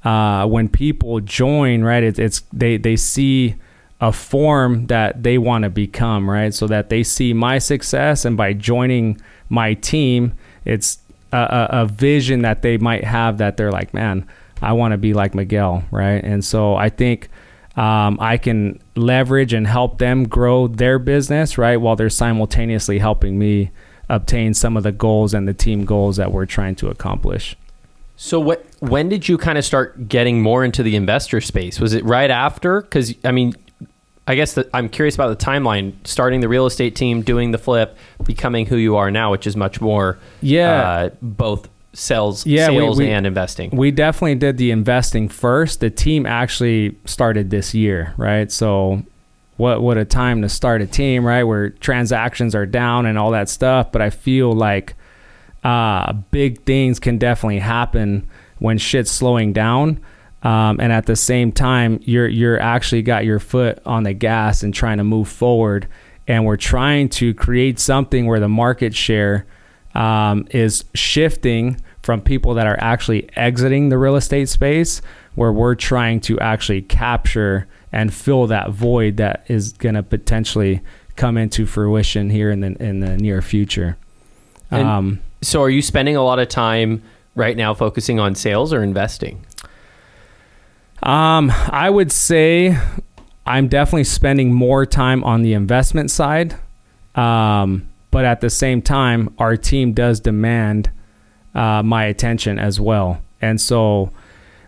uh, 0.04 0.46
when 0.46 0.68
people 0.68 1.20
join, 1.20 1.82
right, 1.82 2.02
it's, 2.02 2.18
it's 2.18 2.42
they 2.52 2.76
they 2.76 2.96
see 2.96 3.54
a 4.00 4.12
form 4.12 4.86
that 4.86 5.22
they 5.22 5.38
want 5.38 5.64
to 5.64 5.70
become, 5.70 6.28
right, 6.28 6.52
so 6.52 6.66
that 6.66 6.88
they 6.88 7.02
see 7.02 7.32
my 7.32 7.58
success, 7.58 8.24
and 8.24 8.36
by 8.36 8.52
joining 8.52 9.20
my 9.48 9.74
team, 9.74 10.34
it's 10.64 10.98
a, 11.32 11.38
a, 11.38 11.68
a 11.82 11.86
vision 11.86 12.42
that 12.42 12.62
they 12.62 12.76
might 12.76 13.04
have 13.04 13.38
that 13.38 13.56
they're 13.56 13.72
like, 13.72 13.94
man, 13.94 14.26
I 14.60 14.72
want 14.72 14.92
to 14.92 14.98
be 14.98 15.14
like 15.14 15.34
Miguel, 15.34 15.84
right, 15.90 16.22
and 16.22 16.44
so 16.44 16.74
I 16.74 16.88
think. 16.88 17.28
Um, 17.76 18.18
I 18.20 18.36
can 18.36 18.80
leverage 18.94 19.52
and 19.52 19.66
help 19.66 19.98
them 19.98 20.28
grow 20.28 20.68
their 20.68 21.00
business, 21.00 21.58
right, 21.58 21.76
while 21.76 21.96
they're 21.96 22.08
simultaneously 22.08 23.00
helping 23.00 23.36
me 23.36 23.72
obtain 24.08 24.54
some 24.54 24.76
of 24.76 24.84
the 24.84 24.92
goals 24.92 25.34
and 25.34 25.48
the 25.48 25.54
team 25.54 25.84
goals 25.84 26.16
that 26.16 26.30
we're 26.30 26.46
trying 26.46 26.76
to 26.76 26.88
accomplish. 26.88 27.56
So 28.14 28.38
what? 28.38 28.64
When 28.78 29.08
did 29.08 29.28
you 29.28 29.36
kind 29.38 29.58
of 29.58 29.64
start 29.64 30.06
getting 30.06 30.40
more 30.40 30.64
into 30.64 30.84
the 30.84 30.94
investor 30.94 31.40
space? 31.40 31.80
Was 31.80 31.94
it 31.94 32.04
right 32.04 32.30
after? 32.30 32.82
Because 32.82 33.12
I 33.24 33.32
mean, 33.32 33.54
I 34.26 34.34
guess 34.36 34.54
that 34.54 34.68
I'm 34.72 34.88
curious 34.88 35.14
about 35.14 35.38
the 35.38 35.44
timeline. 35.44 35.92
Starting 36.04 36.40
the 36.40 36.48
real 36.48 36.64
estate 36.66 36.96
team, 36.96 37.22
doing 37.22 37.50
the 37.50 37.58
flip, 37.58 37.96
becoming 38.24 38.66
who 38.66 38.76
you 38.76 38.96
are 38.96 39.10
now, 39.10 39.30
which 39.30 39.46
is 39.46 39.54
much 39.56 39.80
more, 39.80 40.18
Yeah. 40.40 40.70
uh, 40.88 41.08
both 41.20 41.68
sales, 41.92 42.46
Yeah, 42.46 42.70
we- 42.70 42.76
sales 42.78 42.98
we- 42.98 43.10
and 43.10 43.26
investing. 43.26 43.70
We 43.72 43.90
definitely 43.90 44.36
did 44.36 44.56
the 44.56 44.70
investing 44.70 45.28
first. 45.28 45.80
The 45.80 45.90
team 45.90 46.24
actually 46.26 46.96
started 47.04 47.50
this 47.50 47.74
year, 47.74 48.14
right? 48.16 48.50
So 48.50 49.02
what 49.58 49.82
what 49.82 49.96
a 49.98 50.04
time 50.04 50.42
to 50.42 50.48
start 50.48 50.80
a 50.82 50.86
team, 50.86 51.24
right? 51.24 51.44
Where 51.44 51.68
transactions 51.70 52.54
are 52.54 52.66
down 52.66 53.06
and 53.06 53.16
all 53.18 53.30
that 53.32 53.48
stuff, 53.48 53.92
but 53.92 54.00
I 54.02 54.10
feel 54.10 54.52
like 54.52 54.94
uh, 55.62 56.12
big 56.30 56.62
things 56.64 56.98
can 56.98 57.16
definitely 57.18 57.58
happen 57.60 58.26
when 58.58 58.76
shit's 58.78 59.10
slowing 59.10 59.52
down. 59.52 59.98
Um, 60.44 60.78
and 60.78 60.92
at 60.92 61.06
the 61.06 61.16
same 61.16 61.52
time, 61.52 62.00
you're 62.02 62.28
you're 62.28 62.60
actually 62.60 63.02
got 63.02 63.24
your 63.24 63.38
foot 63.38 63.78
on 63.86 64.02
the 64.02 64.12
gas 64.12 64.62
and 64.62 64.74
trying 64.74 64.98
to 64.98 65.04
move 65.04 65.28
forward. 65.28 65.88
And 66.28 66.44
we're 66.44 66.58
trying 66.58 67.08
to 67.10 67.34
create 67.34 67.78
something 67.78 68.26
where 68.26 68.40
the 68.40 68.48
market 68.48 68.94
share 68.94 69.46
um, 69.94 70.46
is 70.50 70.84
shifting 70.94 71.80
from 72.02 72.20
people 72.20 72.54
that 72.54 72.66
are 72.66 72.78
actually 72.78 73.28
exiting 73.36 73.88
the 73.88 73.96
real 73.96 74.16
estate 74.16 74.48
space, 74.48 75.00
where 75.34 75.52
we're 75.52 75.74
trying 75.74 76.20
to 76.20 76.38
actually 76.40 76.82
capture 76.82 77.66
and 77.92 78.12
fill 78.12 78.46
that 78.48 78.70
void 78.70 79.16
that 79.16 79.44
is 79.48 79.72
going 79.72 79.94
to 79.94 80.02
potentially 80.02 80.82
come 81.16 81.38
into 81.38 81.64
fruition 81.64 82.28
here 82.28 82.50
in 82.50 82.60
the 82.60 82.82
in 82.82 83.00
the 83.00 83.16
near 83.16 83.40
future. 83.40 83.96
Um, 84.70 85.20
so 85.40 85.62
are 85.62 85.70
you 85.70 85.80
spending 85.80 86.16
a 86.16 86.22
lot 86.22 86.38
of 86.38 86.48
time 86.48 87.02
right 87.34 87.56
now 87.56 87.72
focusing 87.74 88.18
on 88.18 88.34
sales 88.34 88.72
or 88.72 88.82
investing? 88.82 89.44
Um, 91.04 91.52
I 91.68 91.90
would 91.90 92.10
say 92.10 92.76
I'm 93.46 93.68
definitely 93.68 94.04
spending 94.04 94.54
more 94.54 94.86
time 94.86 95.22
on 95.22 95.42
the 95.42 95.52
investment 95.52 96.10
side. 96.10 96.56
Um, 97.14 97.88
but 98.10 98.24
at 98.24 98.40
the 98.40 98.48
same 98.48 98.80
time, 98.80 99.34
our 99.38 99.56
team 99.56 99.92
does 99.92 100.18
demand 100.18 100.90
uh, 101.54 101.82
my 101.82 102.04
attention 102.04 102.58
as 102.58 102.80
well. 102.80 103.20
And 103.42 103.60
so 103.60 104.12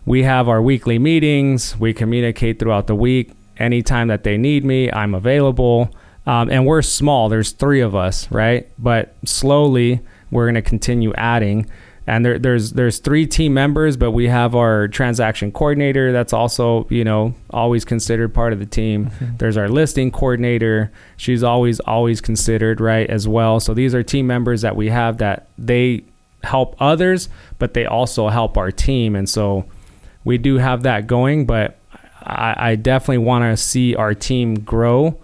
we 0.05 0.25
have 0.25 0.49
our 0.49 0.61
weekly 0.61 0.99
meetings, 0.99 1.77
we 1.79 1.95
communicate 1.95 2.59
throughout 2.59 2.87
the 2.87 2.95
week. 2.95 3.33
Anytime 3.57 4.09
that 4.09 4.23
they 4.23 4.37
need 4.37 4.65
me, 4.65 4.93
I'm 4.93 5.15
available. 5.15 5.91
Um, 6.27 6.51
and 6.51 6.67
we're 6.67 6.83
small, 6.83 7.31
there's 7.31 7.53
three 7.53 7.81
of 7.81 7.95
us, 7.95 8.31
right? 8.31 8.69
But 8.79 9.17
slowly, 9.25 10.01
we're 10.31 10.45
going 10.45 10.57
to 10.57 10.63
continue 10.63 11.15
adding 11.15 11.71
and 12.07 12.25
there, 12.25 12.39
there's 12.39 12.73
there's 12.73 12.99
three 12.99 13.27
team 13.27 13.53
members, 13.53 13.97
but 13.97 14.13
we 14.13 14.29
have 14.29 14.55
our 14.55 14.87
transaction 14.87 15.51
coordinator 15.51 16.13
that's 16.13 16.33
also 16.33 16.87
you 16.89 17.03
know 17.03 17.35
always 17.51 17.85
considered 17.85 18.33
part 18.33 18.53
of 18.53 18.61
the 18.61 18.67
team. 18.67 19.11
There's 19.39 19.57
our 19.57 19.69
listing 19.69 20.13
coordinator; 20.13 20.93
she's 21.17 21.43
always 21.43 21.81
always 21.81 22.21
considered 22.21 22.81
right 22.81 23.09
as 23.11 23.27
well. 23.27 23.59
So 23.59 23.75
these 23.75 23.95
are 23.95 24.05
team 24.05 24.27
members 24.27 24.63
that 24.63 24.77
we 24.77 24.89
have 24.91 25.19
that 25.19 25.49
they 25.59 26.05
help 26.45 26.77
others, 26.81 27.29
but 27.59 27.75
they 27.75 27.87
also 27.87 28.29
help 28.29 28.57
our 28.57 28.71
team, 28.71 29.17
and 29.17 29.29
so 29.29 29.65
we 30.25 30.39
do 30.39 30.59
have 30.59 30.85
that 30.85 31.09
going. 31.09 31.45
But 31.45 31.77
I, 32.23 32.71
I 32.71 32.77
definitely 32.77 33.19
want 33.19 33.45
to 33.45 33.57
see 33.57 33.97
our 33.97 34.15
team 34.15 34.61
grow 34.61 35.19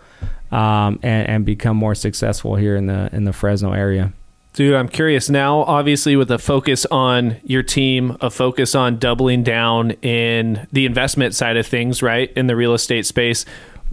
um, 0.51 0.99
and, 1.05 1.29
and 1.29 1.45
become 1.45 1.77
more 1.77 1.95
successful 1.95 2.57
here 2.57 2.75
in 2.75 2.87
the 2.87 3.09
in 3.13 3.23
the 3.23 3.33
Fresno 3.33 3.73
area. 3.73 4.13
Dude, 4.55 4.75
I'm 4.75 4.89
curious 4.89 5.31
now, 5.31 5.61
obviously, 5.63 6.15
with 6.15 6.31
a 6.31 6.39
focus 6.39 6.85
on 6.91 7.37
your 7.43 7.63
team, 7.63 8.19
a 8.21 8.31
focus 8.31 8.75
on 8.75 8.99
doubling 8.99 9.43
down 9.43 9.93
in 10.03 10.67
the 10.71 10.85
investment 10.85 11.35
side 11.35 11.57
of 11.57 11.67
things, 11.67 12.03
right? 12.03 12.31
In 12.37 12.49
the 12.49 12.57
real 12.57 12.75
estate 12.75 13.07
space. 13.07 13.47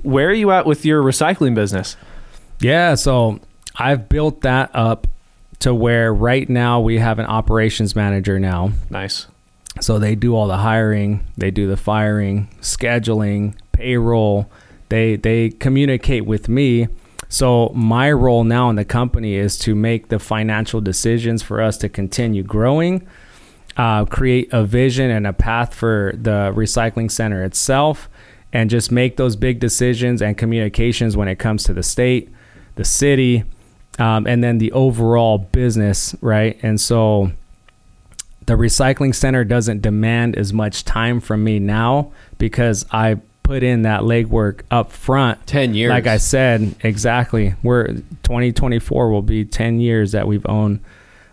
Where 0.03 0.29
are 0.29 0.33
you 0.33 0.51
at 0.51 0.65
with 0.65 0.85
your 0.85 1.01
recycling 1.01 1.55
business? 1.55 1.95
Yeah, 2.59 2.95
so 2.95 3.39
I've 3.77 4.09
built 4.09 4.41
that 4.41 4.69
up 4.73 5.07
to 5.59 5.73
where 5.73 6.13
right 6.13 6.49
now 6.49 6.81
we 6.81 6.99
have 6.99 7.19
an 7.19 7.25
operations 7.25 7.95
manager 7.95 8.37
now. 8.37 8.71
Nice. 8.89 9.27
So 9.79 9.97
they 9.97 10.15
do 10.15 10.35
all 10.35 10.47
the 10.47 10.57
hiring, 10.57 11.25
they 11.37 11.51
do 11.51 11.67
the 11.67 11.77
firing, 11.77 12.49
scheduling, 12.61 13.55
payroll. 13.71 14.49
They 14.89 15.15
they 15.15 15.51
communicate 15.51 16.25
with 16.25 16.49
me. 16.49 16.87
So 17.29 17.71
my 17.75 18.11
role 18.11 18.43
now 18.43 18.71
in 18.71 18.75
the 18.75 18.83
company 18.83 19.35
is 19.35 19.57
to 19.59 19.75
make 19.75 20.09
the 20.09 20.17
financial 20.17 20.81
decisions 20.81 21.43
for 21.43 21.61
us 21.61 21.77
to 21.77 21.89
continue 21.89 22.41
growing, 22.41 23.07
uh, 23.77 24.05
create 24.05 24.49
a 24.51 24.65
vision 24.65 25.11
and 25.11 25.27
a 25.27 25.33
path 25.33 25.75
for 25.75 26.13
the 26.15 26.51
recycling 26.55 27.09
center 27.09 27.43
itself, 27.43 28.09
and 28.51 28.67
just 28.69 28.91
make 28.91 29.17
those 29.17 29.35
big 29.35 29.59
decisions 29.59 30.23
and 30.23 30.37
communications 30.37 31.15
when 31.15 31.27
it 31.27 31.37
comes 31.37 31.63
to 31.65 31.73
the 31.73 31.83
state, 31.83 32.29
the 32.75 32.83
city, 32.83 33.43
um, 33.99 34.25
and 34.25 34.43
then 34.43 34.57
the 34.57 34.71
overall 34.71 35.37
business, 35.37 36.15
right? 36.21 36.57
And 36.63 36.81
so 36.81 37.31
the 38.47 38.55
recycling 38.55 39.13
center 39.13 39.43
doesn't 39.43 39.83
demand 39.83 40.35
as 40.35 40.51
much 40.51 40.83
time 40.83 41.19
from 41.19 41.43
me 41.43 41.59
now 41.59 42.11
because 42.39 42.85
I 42.91 43.17
put 43.49 43.63
in 43.63 43.81
that 43.81 44.01
legwork 44.01 44.61
up 44.69 44.91
front. 44.91 45.47
10 45.47 45.73
years. 45.73 45.89
Like 45.89 46.05
I 46.05 46.17
said, 46.17 46.75
exactly. 46.83 47.55
We're 47.63 47.87
2024 47.87 49.09
will 49.09 49.23
be 49.23 49.43
10 49.43 49.79
years 49.79 50.11
that 50.11 50.27
we've 50.27 50.45
owned 50.47 50.81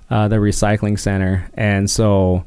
uh, 0.09 0.27
the 0.29 0.37
recycling 0.37 0.99
center, 0.99 1.51
and 1.55 1.91
so 1.91 2.45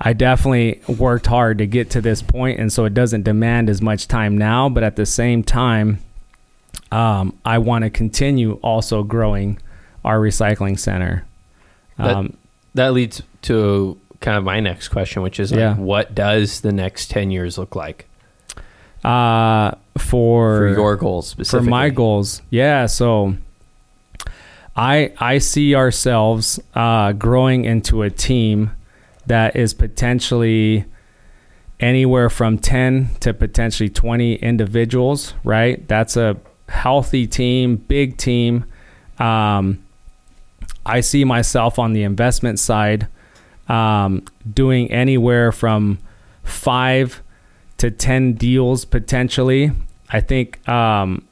I 0.00 0.14
definitely 0.14 0.80
worked 0.88 1.26
hard 1.26 1.58
to 1.58 1.66
get 1.66 1.90
to 1.90 2.00
this 2.00 2.22
point, 2.22 2.58
and 2.58 2.72
so 2.72 2.84
it 2.84 2.92
doesn't 2.92 3.22
demand 3.22 3.70
as 3.70 3.80
much 3.80 4.08
time 4.08 4.36
now. 4.36 4.68
But 4.68 4.82
at 4.82 4.96
the 4.96 5.06
same 5.06 5.44
time, 5.44 5.98
um, 6.90 7.38
I 7.44 7.58
want 7.58 7.84
to 7.84 7.90
continue 7.90 8.54
also 8.62 9.04
growing 9.04 9.58
our 10.04 10.18
recycling 10.18 10.76
center. 10.76 11.24
That- 11.98 12.16
Um, 12.16 12.36
That 12.74 12.94
leads 12.94 13.22
to 13.42 13.96
kind 14.20 14.38
of 14.38 14.42
my 14.44 14.58
next 14.58 14.88
question, 14.88 15.22
which 15.22 15.38
is 15.38 15.52
like, 15.52 15.60
Yeah. 15.60 15.74
what 15.76 16.14
does 16.16 16.62
the 16.62 16.72
next 16.72 17.10
10 17.10 17.30
years 17.30 17.58
look 17.58 17.76
like 17.76 18.06
uh, 19.04 19.72
for 19.98 20.58
for 20.58 20.68
your 20.68 20.96
goals 20.96 21.34
for 21.34 21.60
my 21.60 21.90
goals 21.90 22.42
yeah 22.50 22.86
so 22.86 23.34
I 24.74 25.12
I 25.18 25.38
see 25.38 25.74
ourselves 25.74 26.60
uh, 26.74 27.12
growing 27.12 27.64
into 27.64 28.02
a 28.02 28.10
team 28.10 28.70
that 29.26 29.54
is 29.54 29.74
potentially 29.74 30.84
anywhere 31.78 32.30
from 32.30 32.58
10 32.58 33.10
to 33.20 33.34
potentially 33.34 33.88
20 33.88 34.36
individuals, 34.36 35.34
right? 35.44 35.86
That's 35.88 36.16
a 36.16 36.36
healthy 36.68 37.26
team, 37.26 37.76
big 37.76 38.16
team. 38.16 38.64
Um, 39.18 39.84
I 40.86 41.00
see 41.00 41.24
myself 41.24 41.78
on 41.78 41.92
the 41.92 42.02
investment 42.02 42.58
side 42.58 43.08
um, 43.68 44.24
doing 44.52 44.90
anywhere 44.90 45.52
from 45.52 45.98
five 46.44 47.22
to 47.82 47.90
10 47.90 48.34
deals 48.34 48.84
potentially. 48.84 49.72
I 50.08 50.20
think, 50.20 50.66
um, 50.68 51.26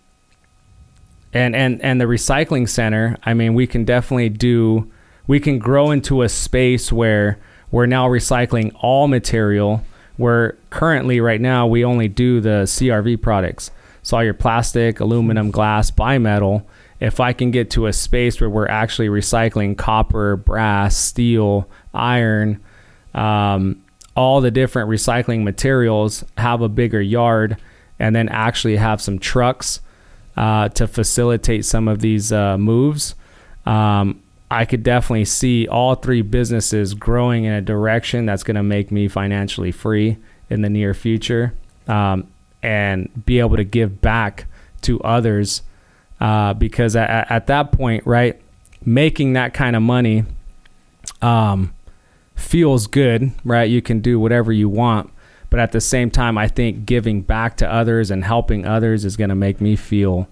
and, 1.33 1.55
and, 1.55 1.81
and 1.81 2.01
the 2.01 2.07
recycling 2.07 2.69
center, 2.69 3.17
I 3.23 3.35
mean, 3.35 3.55
we 3.55 3.69
can 3.69 3.85
definitely 3.85 4.31
do, 4.31 4.91
we 5.29 5.39
can 5.39 5.61
grow 5.61 5.93
into 5.93 6.23
a 6.23 6.29
space 6.29 6.91
where 6.91 7.39
we're 7.71 7.87
now 7.87 8.09
recycling 8.09 8.75
all 8.81 9.07
material 9.07 9.85
where 10.17 10.57
currently 10.71 11.21
right 11.21 11.41
now 11.41 11.69
we 11.69 11.85
only 11.85 12.09
do 12.09 12.41
the 12.41 12.65
CRV 12.65 13.23
products. 13.23 13.71
So 14.03 14.17
all 14.17 14.25
your 14.25 14.35
plastic, 14.35 14.99
aluminum, 14.99 15.53
glass, 15.53 15.93
bimetal. 15.93 16.65
If 16.99 17.21
I 17.21 17.33
can 17.33 17.53
get 17.53 17.71
to 17.71 17.87
a 17.87 17.93
space 17.93 18.41
where 18.41 18.51
we're 18.51 18.67
actually 18.67 19.09
recycling 19.09 19.79
copper, 19.79 20.35
brass, 20.35 20.97
steel, 20.97 21.69
iron, 21.95 22.61
um, 23.15 23.85
all 24.17 24.41
the 24.41 24.51
different 24.51 24.91
recycling 24.91 25.43
materials, 25.43 26.25
have 26.37 26.61
a 26.61 26.69
bigger 26.69 27.01
yard, 27.01 27.57
and 27.99 28.15
then 28.15 28.29
actually 28.29 28.77
have 28.77 29.01
some 29.01 29.19
trucks 29.19 29.81
uh, 30.37 30.69
to 30.71 30.87
facilitate 30.87 31.65
some 31.65 31.89
of 31.89 32.01
these 32.01 32.33
uh, 32.33 32.57
moves. 32.59 33.15
Um, 33.67 34.23
I 34.51 34.65
could 34.65 34.83
definitely 34.83 35.27
see 35.27 35.69
all 35.69 35.95
three 35.95 36.23
businesses 36.23 36.95
growing 36.95 37.45
in 37.45 37.53
a 37.53 37.61
direction 37.61 38.27
that's 38.27 38.43
going 38.43 38.57
to 38.57 38.63
make 38.63 38.91
me 38.91 39.07
financially 39.07 39.71
free 39.71 40.17
in 40.49 40.63
the 40.63 40.69
near 40.69 40.93
future 40.93 41.55
um, 41.87 42.27
and 42.63 43.25
be 43.25 43.39
able 43.39 43.57
to 43.57 43.65
give 43.65 44.01
back 44.01 44.47
to 44.83 45.01
others. 45.03 45.63
Uh, 46.21 46.53
because 46.53 46.97
at, 46.97 47.31
at, 47.31 47.47
that 47.47 47.73
point, 47.73 48.05
right, 48.07 48.41
making 48.85 49.35
that 49.35 49.55
kind 49.55 49.77
of 49.77 49.83
money 49.83 50.25
um, 51.23 51.73
feels 52.41 52.87
good, 52.87 53.33
right? 53.45 53.69
You 53.69 53.83
can 53.83 54.01
do 54.01 54.19
whatever 54.19 54.53
you 54.53 54.69
want. 54.69 55.11
But 55.51 55.61
at 55.61 55.73
the 55.73 55.81
same 55.81 56.11
time, 56.11 56.39
I 56.39 56.47
think 56.47 56.87
giving 56.87 57.23
back 57.23 57.57
to 57.57 57.71
others 57.71 58.11
and 58.11 58.25
helping 58.25 58.67
others 58.67 59.05
is 59.05 59.17
going 59.17 59.31
to 59.31 59.35
make 59.35 59.61
me 59.61 59.75
feel 59.75 60.29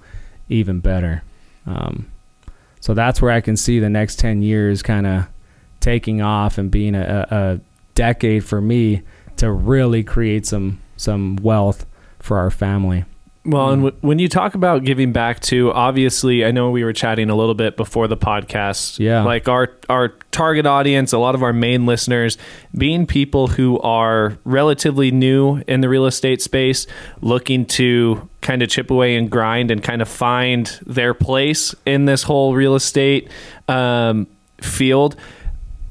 even 0.48 0.78
better. 0.80 1.24
Um, 1.66 2.10
so 2.80 2.94
that's 2.94 3.20
where 3.20 3.32
I 3.32 3.40
can 3.40 3.56
see 3.56 3.80
the 3.80 3.90
next 3.90 4.18
10 4.20 4.42
years 4.42 4.82
kind 4.82 5.06
of 5.06 5.26
taking 5.80 6.22
off 6.22 6.56
and 6.58 6.70
being 6.70 6.94
a, 6.94 7.26
a, 7.30 7.60
decade 7.94 8.44
for 8.44 8.60
me 8.60 9.02
to 9.36 9.50
really 9.50 10.04
create 10.04 10.46
some 10.46 10.80
some 10.96 11.34
wealth 11.42 11.84
for 12.20 12.38
our 12.38 12.48
family. 12.48 13.04
Well, 13.48 13.70
and 13.70 13.82
w- 13.84 13.96
when 14.02 14.18
you 14.18 14.28
talk 14.28 14.54
about 14.54 14.84
giving 14.84 15.10
back 15.10 15.40
to, 15.40 15.72
obviously, 15.72 16.44
I 16.44 16.50
know 16.50 16.68
we 16.68 16.84
were 16.84 16.92
chatting 16.92 17.30
a 17.30 17.34
little 17.34 17.54
bit 17.54 17.78
before 17.78 18.06
the 18.06 18.16
podcast. 18.16 18.98
Yeah, 18.98 19.22
like 19.22 19.48
our 19.48 19.70
our 19.88 20.08
target 20.32 20.66
audience, 20.66 21.14
a 21.14 21.18
lot 21.18 21.34
of 21.34 21.42
our 21.42 21.54
main 21.54 21.86
listeners, 21.86 22.36
being 22.76 23.06
people 23.06 23.46
who 23.46 23.78
are 23.80 24.36
relatively 24.44 25.10
new 25.10 25.62
in 25.66 25.80
the 25.80 25.88
real 25.88 26.04
estate 26.04 26.42
space, 26.42 26.86
looking 27.22 27.64
to 27.66 28.28
kind 28.42 28.60
of 28.62 28.68
chip 28.68 28.90
away 28.90 29.16
and 29.16 29.30
grind 29.30 29.70
and 29.70 29.82
kind 29.82 30.02
of 30.02 30.08
find 30.10 30.78
their 30.84 31.14
place 31.14 31.74
in 31.86 32.04
this 32.04 32.24
whole 32.24 32.54
real 32.54 32.74
estate 32.74 33.30
um, 33.66 34.26
field. 34.60 35.16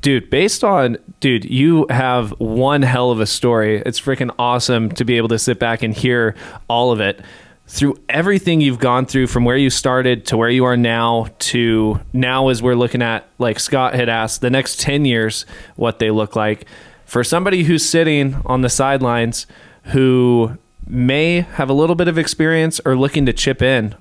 Dude 0.01 0.30
based 0.30 0.64
on 0.64 0.97
dude 1.20 1.43
you 1.43 1.88
have 1.89 2.30
one 2.39 2.84
hell 2.84 3.10
of 3.10 3.20
a 3.20 3.26
story. 3.26 3.82
It's 3.84 3.99
freaking 3.99 4.34
awesome 4.38 4.91
to 4.91 5.03
be 5.03 5.18
able 5.18 5.30
to 5.30 5.39
sit 5.39 5.58
back 5.58 5.82
and 5.82 5.91
hear 5.91 6.36
all 6.70 6.91
of 6.91 7.01
it 7.01 7.20
through 7.68 7.99
everything 8.07 8.61
you've 8.61 8.80
gone 8.80 9.05
through 9.05 9.28
from 9.28 9.43
where 9.43 9.57
you 9.57 9.70
started 9.70 10.26
to 10.28 10.38
where 10.38 10.49
you 10.49 10.63
are 10.63 10.78
now 10.78 11.28
to 11.39 11.99
now 12.13 12.47
as 12.47 12.61
we're 12.61 12.76
looking 12.76 13.01
at 13.01 13.28
like 13.38 13.59
Scott 13.59 13.93
had 13.93 14.09
asked 14.09 14.41
the 14.41 14.49
next 14.49 14.80
10 14.80 15.05
years 15.05 15.45
what 15.76 15.99
they 15.99 16.09
look 16.09 16.36
like. 16.36 16.65
For 17.05 17.24
somebody 17.24 17.63
who's 17.63 17.88
sitting 17.88 18.41
on 18.45 18.61
the 18.61 18.70
sidelines 18.70 19.47
who 19.86 20.57
may 20.86 21.41
have 21.41 21.70
a 21.70 21.74
little 21.74 21.95
bit 21.95 22.07
of 22.07 22.18
experience 22.18 22.80
or 22.86 22.95
looking 22.95 23.26
to 23.26 23.34
chip 23.34 23.61
in 23.61 23.95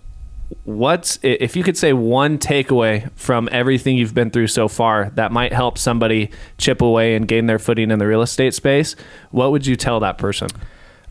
what's 0.65 1.19
if 1.23 1.57
you 1.57 1.65
could 1.65 1.77
say 1.77 1.93
one 1.93 2.39
takeaway 2.39 3.11
from 3.17 3.49
everything 3.51 3.97
you've 3.97 4.15
been 4.15 4.31
through 4.31 4.47
so 4.47 4.69
far 4.69 5.11
that 5.15 5.33
might 5.33 5.53
help 5.53 5.77
somebody 5.77 6.31
chip 6.57 6.81
away 6.81 7.17
and 7.17 7.27
gain 7.27 7.47
their 7.47 7.59
footing 7.59 7.91
in 7.91 7.99
the 7.99 8.07
real 8.07 8.23
estate 8.23 8.55
space 8.55 8.95
what 9.33 9.51
would 9.51 9.67
you 9.67 9.75
tell 9.75 9.99
that 9.99 10.19
person 10.19 10.49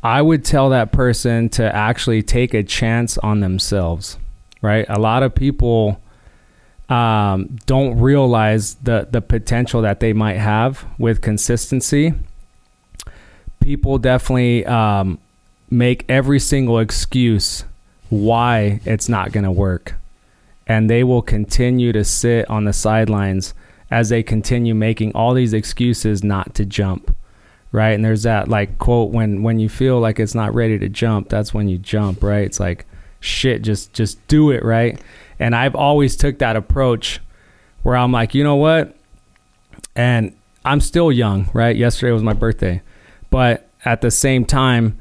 I 0.05 0.21
would 0.21 0.45
tell 0.45 0.69
that 0.69 0.91
person 0.91 1.49
to 1.49 1.75
actually 1.75 2.21
take 2.21 2.53
a 2.53 2.61
chance 2.61 3.17
on 3.17 3.39
themselves, 3.39 4.19
right? 4.61 4.85
A 4.87 4.99
lot 4.99 5.23
of 5.23 5.33
people 5.33 5.99
um, 6.89 7.57
don't 7.65 7.99
realize 7.99 8.75
the 8.75 9.07
the 9.09 9.19
potential 9.19 9.81
that 9.81 10.01
they 10.01 10.13
might 10.13 10.37
have 10.37 10.85
with 10.99 11.21
consistency. 11.21 12.13
People 13.59 13.97
definitely 13.97 14.63
um, 14.67 15.17
make 15.71 16.05
every 16.07 16.39
single 16.39 16.77
excuse 16.77 17.63
why 18.11 18.81
it's 18.85 19.09
not 19.09 19.31
going 19.31 19.43
to 19.43 19.51
work, 19.51 19.95
and 20.67 20.87
they 20.87 21.03
will 21.03 21.23
continue 21.23 21.91
to 21.93 22.03
sit 22.03 22.47
on 22.47 22.65
the 22.65 22.73
sidelines 22.73 23.55
as 23.89 24.09
they 24.09 24.21
continue 24.21 24.75
making 24.75 25.13
all 25.15 25.33
these 25.33 25.51
excuses 25.51 26.23
not 26.23 26.53
to 26.53 26.63
jump 26.63 27.15
right? 27.76 27.91
And 27.91 28.05
there's 28.05 28.23
that 28.23 28.47
like 28.47 28.78
quote 28.78 29.11
when 29.11 29.43
when 29.43 29.59
you 29.59 29.67
feel 29.67 29.99
like 29.99 30.19
it's 30.19 30.34
not 30.34 30.55
ready 30.55 30.80
to 30.80 30.88
jump, 30.88 31.28
that's 31.28 31.53
when 31.53 31.67
you 31.67 31.78
jump, 31.78 32.23
right? 32.23 32.45
It's 32.45 32.59
like 32.59 32.86
shit, 33.19 33.61
just 33.61 33.91
just 33.91 34.26
do 34.28 34.51
it, 34.51 34.63
right? 34.63 34.99
And 35.39 35.53
I've 35.53 35.76
always 35.76 36.15
took 36.15 36.39
that 36.39 36.55
approach 36.55 37.19
where 37.84 37.97
I'm 37.97 38.13
like, 38.13 38.34
you 38.34 38.43
know 38.43 38.55
what? 38.55 38.95
And 39.95 40.34
I'm 40.63 40.80
still 40.80 41.11
young, 41.11 41.49
right? 41.53 41.76
Yesterday 41.76 42.13
was 42.13 42.23
my 42.23 42.34
birthday. 42.34 42.82
But 43.30 43.69
at 43.84 43.99
the 44.01 44.09
same 44.09 44.45
time, 44.45 44.97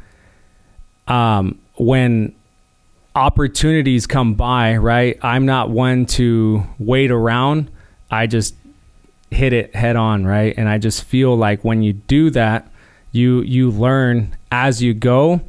um, 1.06 1.60
when 1.76 2.34
opportunities 3.14 4.08
come 4.08 4.34
by, 4.34 4.76
right? 4.76 5.16
I'm 5.22 5.46
not 5.46 5.70
one 5.70 6.06
to 6.06 6.64
wait 6.80 7.12
around. 7.12 7.70
I 8.10 8.26
just 8.26 8.56
hit 9.30 9.52
it 9.52 9.74
head 9.74 9.96
on, 9.96 10.24
right? 10.24 10.54
And 10.56 10.68
I 10.68 10.78
just 10.78 11.04
feel 11.04 11.36
like 11.36 11.64
when 11.64 11.82
you 11.82 11.92
do 11.92 12.30
that, 12.30 12.70
you 13.12 13.42
you 13.42 13.70
learn 13.70 14.36
as 14.50 14.82
you 14.82 14.94
go, 14.94 15.40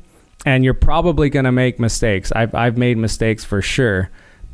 and 0.45 0.63
you're 0.63 0.73
probably 0.73 1.29
going 1.29 1.45
to 1.45 1.51
make 1.51 1.79
mistakes. 1.79 2.31
I've 2.31 2.53
I've 2.53 2.77
made 2.77 2.97
mistakes 2.97 3.43
for 3.43 3.61
sure, 3.61 4.09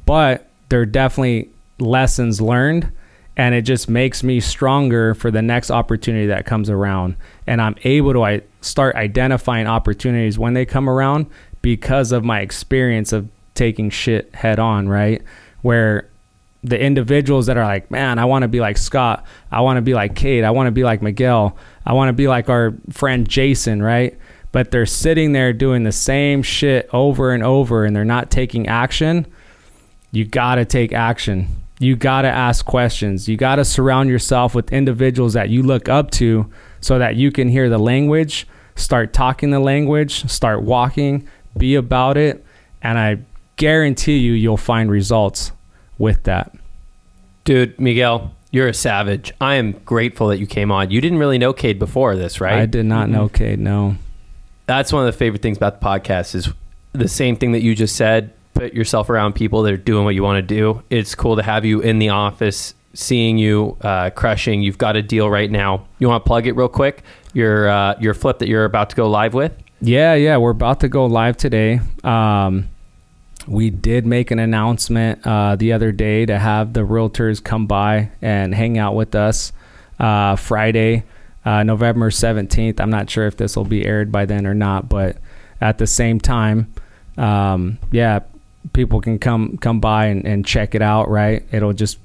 but 0.05 0.47
they're 0.69 0.85
definitely 0.85 1.49
lessons 1.79 2.39
learned 2.39 2.91
and 3.37 3.55
it 3.55 3.63
just 3.63 3.89
makes 3.89 4.23
me 4.23 4.39
stronger 4.39 5.13
for 5.13 5.31
the 5.31 5.41
next 5.41 5.71
opportunity 5.71 6.27
that 6.27 6.45
comes 6.45 6.69
around 6.69 7.15
and 7.47 7.61
i'm 7.61 7.75
able 7.83 8.13
to 8.13 8.23
I 8.23 8.41
start 8.61 8.95
identifying 8.95 9.67
opportunities 9.67 10.37
when 10.37 10.53
they 10.53 10.65
come 10.65 10.87
around 10.89 11.25
because 11.61 12.11
of 12.11 12.23
my 12.23 12.41
experience 12.41 13.11
of 13.11 13.27
taking 13.55 13.89
shit 13.89 14.33
head 14.35 14.59
on 14.59 14.87
right 14.87 15.21
where 15.61 16.07
the 16.63 16.79
individuals 16.79 17.47
that 17.47 17.57
are 17.57 17.65
like, 17.65 17.89
man, 17.89 18.19
I 18.19 18.25
want 18.25 18.43
to 18.43 18.47
be 18.47 18.59
like 18.59 18.77
Scott. 18.77 19.25
I 19.51 19.61
want 19.61 19.77
to 19.77 19.81
be 19.81 19.93
like 19.93 20.15
Cade. 20.15 20.43
I 20.43 20.51
want 20.51 20.67
to 20.67 20.71
be 20.71 20.83
like 20.83 21.01
Miguel. 21.01 21.57
I 21.85 21.93
want 21.93 22.09
to 22.09 22.13
be 22.13 22.27
like 22.27 22.49
our 22.49 22.73
friend 22.91 23.27
Jason, 23.27 23.81
right? 23.81 24.17
But 24.51 24.69
they're 24.69 24.85
sitting 24.85 25.31
there 25.31 25.53
doing 25.53 25.83
the 25.83 25.91
same 25.91 26.43
shit 26.43 26.89
over 26.93 27.33
and 27.33 27.43
over 27.43 27.85
and 27.85 27.95
they're 27.95 28.05
not 28.05 28.29
taking 28.29 28.67
action. 28.67 29.25
You 30.11 30.25
got 30.25 30.55
to 30.55 30.65
take 30.65 30.93
action. 30.93 31.47
You 31.79 31.95
got 31.95 32.23
to 32.23 32.27
ask 32.27 32.63
questions. 32.63 33.27
You 33.27 33.37
got 33.37 33.55
to 33.55 33.65
surround 33.65 34.09
yourself 34.09 34.53
with 34.53 34.71
individuals 34.71 35.33
that 35.33 35.49
you 35.49 35.63
look 35.63 35.89
up 35.89 36.11
to 36.11 36.51
so 36.79 36.99
that 36.99 37.15
you 37.15 37.31
can 37.31 37.49
hear 37.49 37.69
the 37.69 37.79
language, 37.79 38.45
start 38.75 39.13
talking 39.13 39.49
the 39.49 39.59
language, 39.59 40.29
start 40.29 40.61
walking, 40.61 41.27
be 41.57 41.73
about 41.73 42.17
it. 42.17 42.45
And 42.83 42.99
I 42.99 43.19
guarantee 43.55 44.17
you, 44.17 44.33
you'll 44.33 44.57
find 44.57 44.91
results 44.91 45.53
with 46.01 46.23
that. 46.23 46.53
Dude, 47.43 47.79
Miguel, 47.79 48.35
you're 48.51 48.67
a 48.67 48.73
savage. 48.73 49.31
I 49.39 49.55
am 49.55 49.71
grateful 49.71 50.27
that 50.27 50.39
you 50.39 50.45
came 50.45 50.71
on. 50.71 50.91
You 50.91 50.99
didn't 51.01 51.19
really 51.19 51.37
know 51.37 51.53
Cade 51.53 51.79
before 51.79 52.15
this, 52.15 52.41
right? 52.41 52.59
I 52.59 52.65
did 52.65 52.85
not 52.85 53.09
know 53.09 53.29
Cade, 53.29 53.59
no. 53.59 53.95
That's 54.67 54.91
one 54.91 55.07
of 55.07 55.11
the 55.11 55.17
favorite 55.17 55.41
things 55.41 55.57
about 55.57 55.79
the 55.79 55.85
podcast 55.85 56.35
is 56.35 56.49
the 56.93 57.07
same 57.07 57.35
thing 57.35 57.53
that 57.53 57.61
you 57.61 57.75
just 57.75 57.95
said. 57.95 58.33
Put 58.53 58.73
yourself 58.73 59.09
around 59.09 59.33
people 59.33 59.63
that 59.63 59.73
are 59.73 59.77
doing 59.77 60.03
what 60.03 60.13
you 60.13 60.23
want 60.23 60.37
to 60.37 60.55
do. 60.55 60.83
It's 60.89 61.15
cool 61.15 61.37
to 61.37 61.43
have 61.43 61.63
you 61.63 61.79
in 61.79 61.99
the 61.99 62.09
office, 62.09 62.73
seeing 62.93 63.37
you 63.37 63.77
uh, 63.81 64.09
crushing. 64.09 64.61
You've 64.61 64.77
got 64.77 64.97
a 64.97 65.01
deal 65.01 65.29
right 65.29 65.49
now. 65.49 65.87
You 65.99 66.09
want 66.09 66.25
to 66.25 66.27
plug 66.27 66.47
it 66.47 66.53
real 66.53 66.67
quick? 66.67 67.03
Your 67.33 67.69
uh, 67.69 67.95
your 67.99 68.13
flip 68.13 68.39
that 68.39 68.49
you're 68.49 68.65
about 68.65 68.89
to 68.89 68.95
go 68.95 69.09
live 69.09 69.33
with. 69.33 69.53
Yeah, 69.79 70.13
yeah, 70.15 70.37
we're 70.37 70.51
about 70.51 70.81
to 70.81 70.89
go 70.89 71.05
live 71.05 71.37
today. 71.37 71.79
Um, 72.03 72.69
we 73.47 73.69
did 73.69 74.05
make 74.05 74.31
an 74.31 74.39
announcement 74.39 75.25
uh, 75.25 75.55
the 75.55 75.73
other 75.73 75.91
day 75.91 76.25
to 76.25 76.37
have 76.37 76.73
the 76.73 76.81
realtors 76.81 77.43
come 77.43 77.67
by 77.67 78.11
and 78.21 78.53
hang 78.53 78.77
out 78.77 78.95
with 78.95 79.15
us 79.15 79.51
uh, 79.99 80.35
Friday, 80.35 81.03
uh, 81.45 81.63
November 81.63 82.09
17th. 82.09 82.79
I'm 82.79 82.89
not 82.89 83.09
sure 83.09 83.27
if 83.27 83.37
this 83.37 83.55
will 83.55 83.65
be 83.65 83.85
aired 83.85 84.11
by 84.11 84.25
then 84.25 84.45
or 84.45 84.53
not, 84.53 84.89
but 84.89 85.17
at 85.59 85.77
the 85.77 85.87
same 85.87 86.19
time, 86.19 86.73
um, 87.17 87.77
yeah, 87.91 88.19
people 88.73 89.01
can 89.01 89.19
come 89.19 89.57
come 89.57 89.79
by 89.79 90.07
and, 90.07 90.25
and 90.25 90.45
check 90.45 90.75
it 90.75 90.81
out. 90.81 91.09
Right? 91.09 91.45
It'll 91.51 91.73
just 91.73 91.99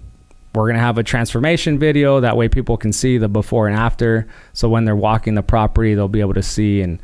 we're 0.55 0.69
gonna 0.69 0.79
have 0.79 0.99
a 0.99 1.03
transformation 1.03 1.79
video 1.79 2.21
that 2.21 2.37
way 2.37 2.49
people 2.49 2.77
can 2.77 2.93
see 2.93 3.19
the 3.19 3.29
before 3.29 3.69
and 3.69 3.77
after. 3.77 4.27
So 4.53 4.69
when 4.69 4.85
they're 4.85 4.97
walking 4.97 5.35
the 5.35 5.43
property, 5.43 5.95
they'll 5.95 6.09
be 6.09 6.21
able 6.21 6.35
to 6.35 6.43
see 6.43 6.81
and 6.81 6.99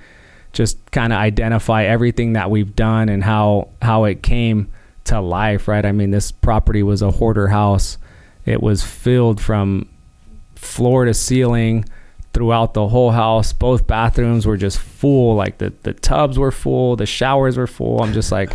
just 0.53 0.91
kind 0.91 1.13
of 1.13 1.19
identify 1.19 1.85
everything 1.85 2.35
that 2.35 2.51
we've 2.51 2.77
done 2.77 3.09
and 3.09 3.25
how 3.25 3.69
how 3.81 4.05
it 4.05 4.23
came 4.23 4.71
to 5.05 5.21
life. 5.21 5.69
Right? 5.69 5.85
I 5.85 5.93
mean, 5.93 6.11
this 6.11 6.33
property 6.33 6.83
was 6.83 7.03
a 7.03 7.11
hoarder 7.11 7.49
house. 7.49 7.99
It 8.45 8.63
was 8.63 8.83
filled 8.83 9.41
from 9.41 9.89
floor 10.57 11.05
to 11.05 11.15
ceiling 11.15 11.85
throughout 12.33 12.75
the 12.75 12.89
whole 12.89 13.11
house. 13.11 13.53
Both 13.53 13.87
bathrooms 13.87 14.47
were 14.47 14.57
just 14.57 14.79
full. 14.79 15.37
Like 15.37 15.59
the, 15.59 15.73
the 15.83 15.93
tubs 15.93 16.39
were 16.39 16.51
full, 16.51 16.97
the 16.97 17.07
showers 17.07 17.57
were 17.57 17.67
full. 17.67 18.03
I'm 18.03 18.13
just 18.13 18.33
like, 18.33 18.53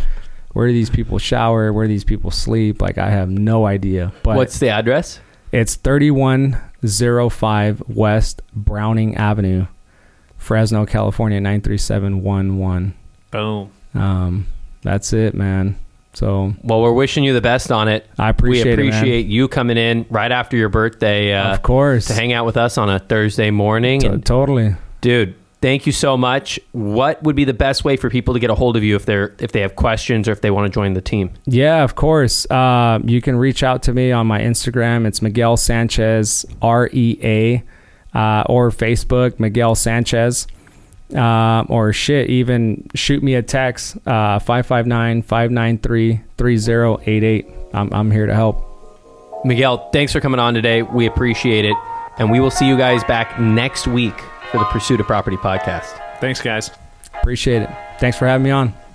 where 0.52 0.66
do 0.66 0.72
these 0.72 0.90
people 0.90 1.18
shower? 1.18 1.72
Where 1.72 1.86
do 1.86 1.92
these 1.92 2.04
people 2.04 2.30
sleep? 2.30 2.82
Like 2.82 2.98
I 2.98 3.10
have 3.10 3.30
no 3.30 3.66
idea. 3.66 4.12
But 4.22 4.36
what's 4.36 4.58
the 4.58 4.70
address? 4.70 5.20
It's 5.52 5.76
3105 5.76 7.82
West 7.88 8.42
Browning 8.52 9.16
Avenue, 9.16 9.66
Fresno, 10.48 10.86
California 10.86 11.38
93711. 11.42 12.94
Boom. 13.30 13.70
Um, 13.94 14.46
that's 14.82 15.12
it, 15.12 15.34
man. 15.34 15.78
So 16.14 16.54
well, 16.62 16.80
we're 16.80 16.94
wishing 16.94 17.22
you 17.22 17.34
the 17.34 17.42
best 17.42 17.70
on 17.70 17.86
it. 17.86 18.08
I 18.18 18.30
appreciate. 18.30 18.78
We 18.78 18.88
appreciate 18.88 19.26
it, 19.26 19.28
you 19.28 19.46
coming 19.46 19.76
in 19.76 20.06
right 20.08 20.32
after 20.32 20.56
your 20.56 20.70
birthday. 20.70 21.34
Uh, 21.34 21.52
of 21.52 21.62
course, 21.62 22.06
to 22.06 22.14
hang 22.14 22.32
out 22.32 22.46
with 22.46 22.56
us 22.56 22.78
on 22.78 22.88
a 22.88 22.98
Thursday 22.98 23.50
morning. 23.50 24.00
T- 24.00 24.18
totally, 24.18 24.74
dude. 25.02 25.34
Thank 25.60 25.86
you 25.86 25.92
so 25.92 26.16
much. 26.16 26.58
What 26.72 27.22
would 27.24 27.36
be 27.36 27.44
the 27.44 27.52
best 27.52 27.84
way 27.84 27.96
for 27.96 28.08
people 28.08 28.32
to 28.32 28.40
get 28.40 28.48
a 28.48 28.54
hold 28.54 28.76
of 28.76 28.82
you 28.82 28.96
if 28.96 29.04
they're 29.04 29.34
if 29.40 29.52
they 29.52 29.60
have 29.60 29.76
questions 29.76 30.28
or 30.28 30.32
if 30.32 30.40
they 30.40 30.50
want 30.50 30.72
to 30.72 30.74
join 30.74 30.94
the 30.94 31.02
team? 31.02 31.30
Yeah, 31.44 31.84
of 31.84 31.94
course. 31.94 32.50
Uh, 32.50 33.00
you 33.04 33.20
can 33.20 33.36
reach 33.36 33.62
out 33.62 33.82
to 33.82 33.92
me 33.92 34.12
on 34.12 34.26
my 34.26 34.40
Instagram. 34.40 35.06
It's 35.06 35.20
Miguel 35.20 35.58
Sanchez 35.58 36.46
R 36.62 36.88
E 36.92 37.18
A, 37.22 37.62
uh, 38.14 38.44
or 38.46 38.70
Facebook 38.70 39.38
Miguel 39.38 39.74
Sanchez 39.74 40.46
uh, 41.14 41.64
or 41.68 41.92
shit, 41.92 42.28
even 42.28 42.88
shoot 42.94 43.22
me 43.22 43.34
a 43.34 43.42
text, 43.42 43.96
uh, 44.06 44.38
559 44.38 45.22
593 45.22 46.20
3088. 46.36 47.46
I'm 47.74 48.10
here 48.10 48.26
to 48.26 48.34
help. 48.34 48.64
Miguel, 49.44 49.90
thanks 49.90 50.12
for 50.12 50.20
coming 50.20 50.40
on 50.40 50.54
today. 50.54 50.82
We 50.82 51.06
appreciate 51.06 51.64
it. 51.64 51.76
And 52.18 52.30
we 52.30 52.40
will 52.40 52.50
see 52.50 52.66
you 52.66 52.76
guys 52.76 53.04
back 53.04 53.38
next 53.38 53.86
week 53.86 54.18
for 54.50 54.58
the 54.58 54.64
Pursuit 54.64 55.00
of 55.00 55.06
Property 55.06 55.36
podcast. 55.36 55.86
Thanks, 56.20 56.40
guys. 56.40 56.70
Appreciate 57.14 57.62
it. 57.62 57.70
Thanks 58.00 58.18
for 58.18 58.26
having 58.26 58.44
me 58.44 58.50
on. 58.50 58.87